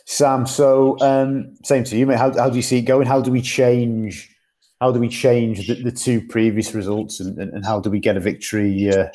Sam, 0.06 0.46
so 0.46 1.00
um, 1.02 1.56
same 1.64 1.84
to 1.86 1.98
you, 1.98 2.06
mate. 2.06 2.20
How, 2.20 2.32
how 2.38 2.50
do 2.50 2.56
you 2.56 2.62
see 2.62 2.78
it 2.78 2.84
going? 2.84 3.08
How 3.08 3.22
do 3.22 3.32
we 3.32 3.42
change? 3.42 4.32
How 4.80 4.92
do 4.92 5.00
we 5.00 5.10
change 5.10 5.68
the, 5.68 5.82
the 5.82 5.92
two 5.92 6.22
previous 6.28 6.76
results, 6.76 7.20
and, 7.20 7.40
and, 7.40 7.52
and, 7.54 7.66
how 7.66 7.80
do 7.80 7.90
we 7.90 8.00
get 8.00 8.18
a 8.18 8.20
victory 8.20 8.90
uh, 8.90 9.08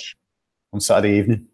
on 0.72 0.80
Saturday 0.80 1.18
evening. 1.18 1.46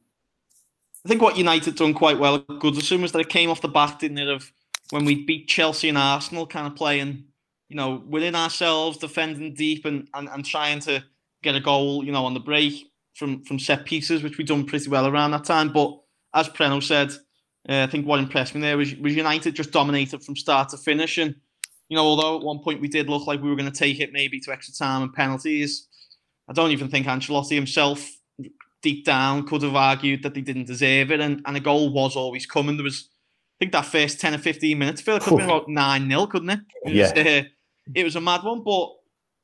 I 1.05 1.09
think 1.09 1.23
what 1.23 1.37
United 1.37 1.77
done 1.77 1.95
quite 1.95 2.19
well 2.19 2.37
at 2.37 2.47
Goodison 2.49 3.01
was 3.01 3.13
that 3.13 3.21
it 3.21 3.29
came 3.29 3.49
off 3.49 3.61
the 3.61 3.69
back, 3.69 4.01
didn't 4.01 4.19
it, 4.19 4.29
of 4.29 4.51
when 4.91 5.05
we 5.05 5.25
beat 5.25 5.49
Chelsea 5.49 5.89
and 5.89 5.99
Arsenal, 5.99 6.47
kind 6.47 6.67
of 6.67 6.75
playing, 6.75 7.25
you 7.69 7.77
know, 7.77 8.03
within 8.09 8.35
ourselves, 8.35 8.99
defending 8.99 9.55
deep 9.55 9.85
and, 9.85 10.09
and, 10.15 10.29
and 10.29 10.45
trying 10.45 10.81
to 10.81 11.05
get 11.43 11.55
a 11.55 11.61
goal, 11.61 12.05
you 12.05 12.13
know, 12.13 12.25
on 12.25 12.35
the 12.35 12.41
break 12.41 12.91
from, 13.15 13.45
from 13.45 13.59
set 13.59 13.85
pieces, 13.85 14.23
which 14.23 14.37
we 14.37 14.45
done 14.45 14.67
pretty 14.67 14.91
well 14.91 15.07
around 15.07 15.31
that 15.31 15.45
time. 15.45 15.73
But 15.73 15.97
as 16.35 16.49
Preno 16.49 16.83
said, 16.83 17.13
uh, 17.69 17.85
I 17.85 17.87
think 17.87 18.07
what 18.07 18.19
impressed 18.19 18.55
me 18.55 18.61
there 18.61 18.77
was, 18.77 18.95
was 18.97 19.15
United 19.15 19.55
just 19.55 19.71
dominated 19.71 20.25
from 20.25 20.37
start 20.37 20.69
to 20.71 20.77
finish. 20.77 21.19
And, 21.19 21.35
you 21.89 21.97
know, 21.97 22.05
although 22.05 22.37
at 22.37 22.45
one 22.45 22.59
point 22.59 22.81
we 22.81 22.89
did 22.89 23.09
look 23.09 23.27
like 23.27 23.43
we 23.43 23.49
were 23.49 23.57
going 23.57 23.71
to 23.71 23.79
take 23.79 24.01
it 24.01 24.13
maybe 24.13 24.41
to 24.41 24.53
extra 24.53 24.75
time 24.75 25.03
and 25.03 25.13
penalties, 25.13 25.87
I 26.49 26.53
don't 26.53 26.73
even 26.73 26.89
think 26.89 27.07
Ancelotti 27.07 27.55
himself 27.55 28.09
deep 28.87 29.05
down 29.05 29.45
could 29.47 29.63
have 29.63 29.75
argued 29.75 30.23
that 30.23 30.35
they 30.35 30.41
didn't 30.41 30.67
deserve 30.67 31.11
it, 31.11 31.21
and, 31.21 31.43
and 31.45 31.57
a 31.57 31.61
goal 31.61 31.93
was 31.93 32.15
always 32.15 32.47
coming. 32.47 32.77
There 32.77 32.85
was, 32.85 33.09
I 33.09 33.57
think, 33.59 33.73
that 33.73 33.87
first 33.87 34.21
10 34.21 34.35
or 34.35 34.39
15 34.39 34.79
minutes, 34.79 35.01
I 35.01 35.05
feel 35.05 35.15
like 35.15 35.23
it 35.23 35.25
could 35.25 35.41
have 35.41 35.49
been 35.49 35.57
about 35.57 35.69
9 35.69 36.09
0, 36.09 36.27
couldn't 36.27 36.51
it? 36.51 36.61
It 36.85 36.89
was, 36.89 37.13
yeah. 37.17 37.39
Uh, 37.41 37.43
it 37.95 38.05
was 38.05 38.15
a 38.15 38.21
mad 38.21 38.45
one, 38.45 38.63
but 38.63 38.91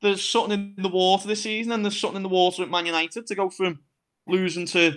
there's 0.01 0.27
something 0.27 0.75
in 0.77 0.83
the 0.83 0.89
water 0.89 1.27
this 1.27 1.43
season, 1.43 1.73
and 1.73 1.83
there's 1.83 1.99
something 1.99 2.17
in 2.17 2.23
the 2.23 2.29
water 2.29 2.63
at 2.63 2.69
Man 2.69 2.85
United 2.85 3.27
to 3.27 3.35
go 3.35 3.49
from 3.49 3.79
losing 4.27 4.65
to 4.67 4.95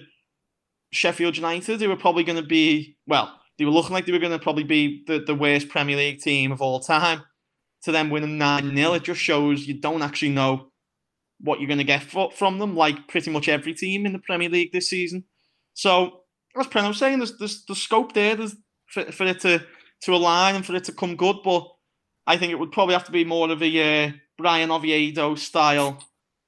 Sheffield 0.92 1.36
United, 1.36 1.78
They 1.78 1.88
were 1.88 1.96
probably 1.96 2.22
going 2.22 2.40
to 2.40 2.46
be, 2.46 2.96
well, 3.06 3.40
they 3.58 3.64
were 3.64 3.72
looking 3.72 3.92
like 3.92 4.06
they 4.06 4.12
were 4.12 4.20
going 4.20 4.32
to 4.32 4.38
probably 4.38 4.64
be 4.64 5.02
the, 5.06 5.18
the 5.18 5.34
worst 5.34 5.68
Premier 5.68 5.96
League 5.96 6.20
team 6.20 6.52
of 6.52 6.62
all 6.62 6.78
time, 6.78 7.22
to 7.82 7.92
them 7.92 8.10
winning 8.10 8.38
9 8.38 8.76
0. 8.76 8.94
It 8.94 9.02
just 9.02 9.20
shows 9.20 9.66
you 9.66 9.80
don't 9.80 10.02
actually 10.02 10.30
know 10.30 10.68
what 11.40 11.60
you're 11.60 11.68
going 11.68 11.78
to 11.78 11.84
get 11.84 12.02
from 12.02 12.58
them, 12.58 12.76
like 12.76 13.08
pretty 13.08 13.30
much 13.30 13.48
every 13.48 13.74
team 13.74 14.06
in 14.06 14.12
the 14.12 14.18
Premier 14.18 14.48
League 14.48 14.72
this 14.72 14.90
season. 14.90 15.24
So, 15.74 16.22
as 16.58 16.66
Preno 16.66 16.88
was 16.88 16.98
saying, 16.98 17.18
there's, 17.18 17.36
there's 17.38 17.64
the 17.66 17.74
scope 17.74 18.14
there 18.14 18.34
there's 18.34 18.56
for, 18.86 19.04
for 19.12 19.24
it 19.26 19.40
to, 19.40 19.62
to 20.02 20.14
align 20.14 20.54
and 20.54 20.64
for 20.64 20.74
it 20.74 20.84
to 20.84 20.92
come 20.92 21.16
good, 21.16 21.36
but 21.44 21.68
I 22.26 22.36
think 22.36 22.52
it 22.52 22.58
would 22.58 22.72
probably 22.72 22.94
have 22.94 23.04
to 23.04 23.12
be 23.12 23.24
more 23.24 23.50
of 23.50 23.62
a 23.62 24.06
uh, 24.06 24.12
Bryan 24.38 24.70
Oviedo 24.70 25.34
style 25.34 26.02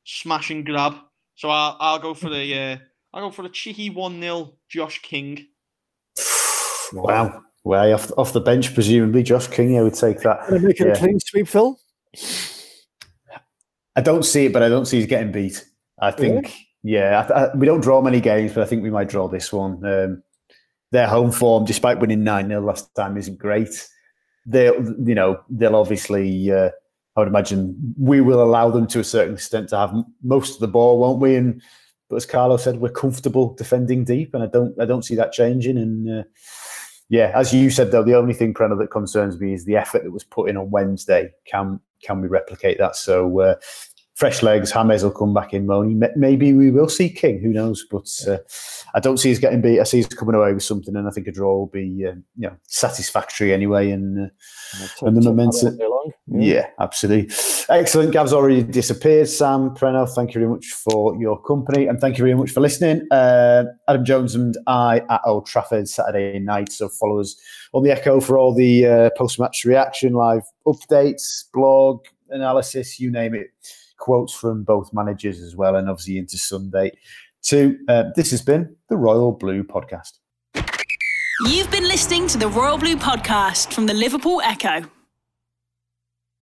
smash 0.05 0.51
and 0.51 0.64
grab. 0.64 0.95
So 1.34 1.51
I'll, 1.51 1.76
I'll 1.78 1.99
go 1.99 2.14
for 2.14 2.30
the 2.30 2.55
uh, 2.59 2.76
I 3.12 3.20
go 3.20 3.30
for 3.30 3.45
a 3.45 3.49
cheeky 3.49 3.91
1 3.91 4.20
0 4.20 4.55
Josh 4.68 5.01
King. 5.03 5.47
wow. 6.93 7.43
Way 7.64 7.93
off, 7.93 8.11
off 8.16 8.32
the 8.32 8.41
bench, 8.41 8.72
presumably. 8.72 9.22
Josh 9.22 9.49
King, 9.49 9.78
I 9.78 9.82
would 9.82 9.95
take 9.95 10.20
that. 10.20 10.51
Make 10.51 10.80
it 10.80 10.86
Yeah. 10.86 10.93
a 10.95 10.97
clean 10.97 11.20
sweep, 11.20 11.49
Phil. 11.49 11.78
I 13.99 14.01
don't 14.01 14.22
see 14.22 14.46
it, 14.46 14.53
but 14.53 14.62
I 14.62 14.68
don't 14.68 14.86
see 14.86 14.99
he's 14.99 15.09
getting 15.09 15.32
beat. 15.32 15.66
I 16.01 16.12
think, 16.12 16.55
yeah, 16.84 17.26
I, 17.28 17.32
I, 17.32 17.57
we 17.57 17.66
don't 17.66 17.80
draw 17.80 18.01
many 18.01 18.20
games, 18.20 18.53
but 18.53 18.62
I 18.62 18.66
think 18.66 18.84
we 18.84 18.90
might 18.90 19.09
draw 19.09 19.26
this 19.26 19.53
one. 19.53 19.84
Um, 19.84 20.22
their 20.92 21.09
home 21.09 21.32
form, 21.32 21.64
despite 21.64 21.99
winning 21.99 22.22
9 22.22 22.46
0 22.46 22.61
last 22.64 22.94
time, 22.94 23.16
isn't 23.16 23.40
great. 23.40 23.88
They'll, 24.46 24.84
you 25.05 25.16
know, 25.16 25.40
they'll 25.51 25.74
obviously, 25.74 26.53
uh, 26.53 26.70
I 27.16 27.20
would 27.20 27.26
imagine 27.26 27.74
we 27.99 28.20
will 28.20 28.40
allow 28.40 28.70
them 28.70 28.86
to 28.86 29.01
a 29.01 29.05
certain 29.05 29.34
extent 29.34 29.70
to 29.70 29.78
have 29.78 29.92
most 30.22 30.55
of 30.55 30.61
the 30.61 30.68
ball, 30.68 31.01
won't 31.01 31.18
we? 31.18 31.34
And 31.34 31.61
but 32.09 32.16
as 32.16 32.24
Carlo 32.24 32.57
said, 32.57 32.76
we're 32.76 32.90
comfortable 32.90 33.53
defending 33.55 34.05
deep, 34.05 34.32
and 34.32 34.44
I 34.44 34.46
don't, 34.46 34.80
I 34.80 34.84
don't 34.84 35.05
see 35.05 35.16
that 35.16 35.32
changing. 35.32 35.76
And 35.76 36.20
uh, 36.20 36.22
yeah, 37.09 37.32
as 37.34 37.53
you 37.53 37.68
said 37.68 37.90
though, 37.90 38.05
the 38.05 38.14
only 38.14 38.32
thing, 38.32 38.55
Preno, 38.55 38.78
that 38.78 38.92
concerns 38.92 39.40
me 39.40 39.55
is 39.55 39.64
the 39.64 39.76
effort 39.76 40.05
that 40.05 40.12
was 40.12 40.22
put 40.22 40.49
in 40.49 40.57
on 40.57 40.70
Wednesday. 40.70 41.32
Can 41.46 41.80
can 42.03 42.20
we 42.20 42.28
replicate 42.28 42.78
that? 42.78 42.96
So 42.96 43.40
uh, 43.40 43.55
fresh 44.18 44.42
legs, 44.42 44.72
James 44.72 45.04
will 45.04 45.12
come 45.12 45.32
back 45.32 45.54
in. 45.54 45.64
Moni. 45.64 45.94
Maybe 46.16 46.52
we 46.52 46.72
will 46.72 46.88
see 46.88 47.08
King. 47.08 47.40
Who 47.40 47.50
knows? 47.50 47.86
But 47.88 48.10
uh, 48.26 48.38
I 48.94 48.98
don't 49.00 49.16
see 49.18 49.30
us 49.30 49.38
getting 49.38 49.60
beat. 49.60 49.78
I 49.78 49.84
see 49.84 50.00
us 50.00 50.08
coming 50.08 50.34
away 50.34 50.52
with 50.52 50.64
something, 50.64 50.96
and 50.96 51.06
I 51.06 51.10
think 51.12 51.28
a 51.28 51.32
draw 51.32 51.56
will 51.58 51.66
be 51.66 52.04
uh, 52.04 52.14
you 52.36 52.48
know 52.48 52.56
satisfactory 52.66 53.52
anyway. 53.54 53.90
And 53.92 54.26
uh, 54.26 54.28
And 55.06 55.16
the 55.16 55.22
momentum- 55.22 55.78
yeah, 56.26 56.68
absolutely. 56.80 57.32
Excellent. 57.68 58.12
Gav's 58.12 58.32
already 58.32 58.62
disappeared. 58.64 59.28
Sam 59.28 59.70
Preno, 59.74 60.06
thank 60.12 60.34
you 60.34 60.40
very 60.40 60.50
much 60.50 60.66
for 60.66 61.16
your 61.16 61.40
company 61.42 61.86
and 61.86 62.00
thank 62.00 62.18
you 62.18 62.24
very 62.24 62.34
much 62.34 62.50
for 62.50 62.60
listening. 62.60 63.06
Uh, 63.10 63.64
Adam 63.88 64.04
Jones 64.04 64.34
and 64.34 64.56
I 64.66 65.02
at 65.10 65.20
Old 65.24 65.46
Trafford 65.46 65.88
Saturday 65.88 66.38
night. 66.38 66.72
So 66.72 66.88
follow 66.88 67.20
us 67.20 67.36
on 67.72 67.82
the 67.82 67.90
Echo 67.90 68.20
for 68.20 68.36
all 68.38 68.54
the 68.54 68.86
uh, 68.86 69.10
post 69.16 69.38
match 69.38 69.64
reaction, 69.64 70.12
live 70.14 70.42
updates, 70.66 71.44
blog 71.52 72.00
analysis, 72.30 72.98
you 72.98 73.10
name 73.10 73.34
it. 73.34 73.48
Quotes 74.09 74.32
from 74.32 74.64
both 74.64 74.90
managers 74.94 75.38
as 75.38 75.54
well, 75.54 75.76
and 75.76 75.86
obviously 75.86 76.16
into 76.16 76.38
Sunday. 76.38 76.92
Too. 77.42 77.76
Uh, 77.90 78.04
this 78.16 78.30
has 78.30 78.40
been 78.40 78.74
the 78.88 78.96
Royal 78.96 79.32
Blue 79.32 79.62
Podcast. 79.62 80.12
You've 81.44 81.70
been 81.70 81.84
listening 81.84 82.26
to 82.28 82.38
the 82.38 82.48
Royal 82.48 82.78
Blue 82.78 82.96
podcast 82.96 83.74
from 83.74 83.84
the 83.84 83.92
Liverpool 83.92 84.40
Echo. 84.42 84.88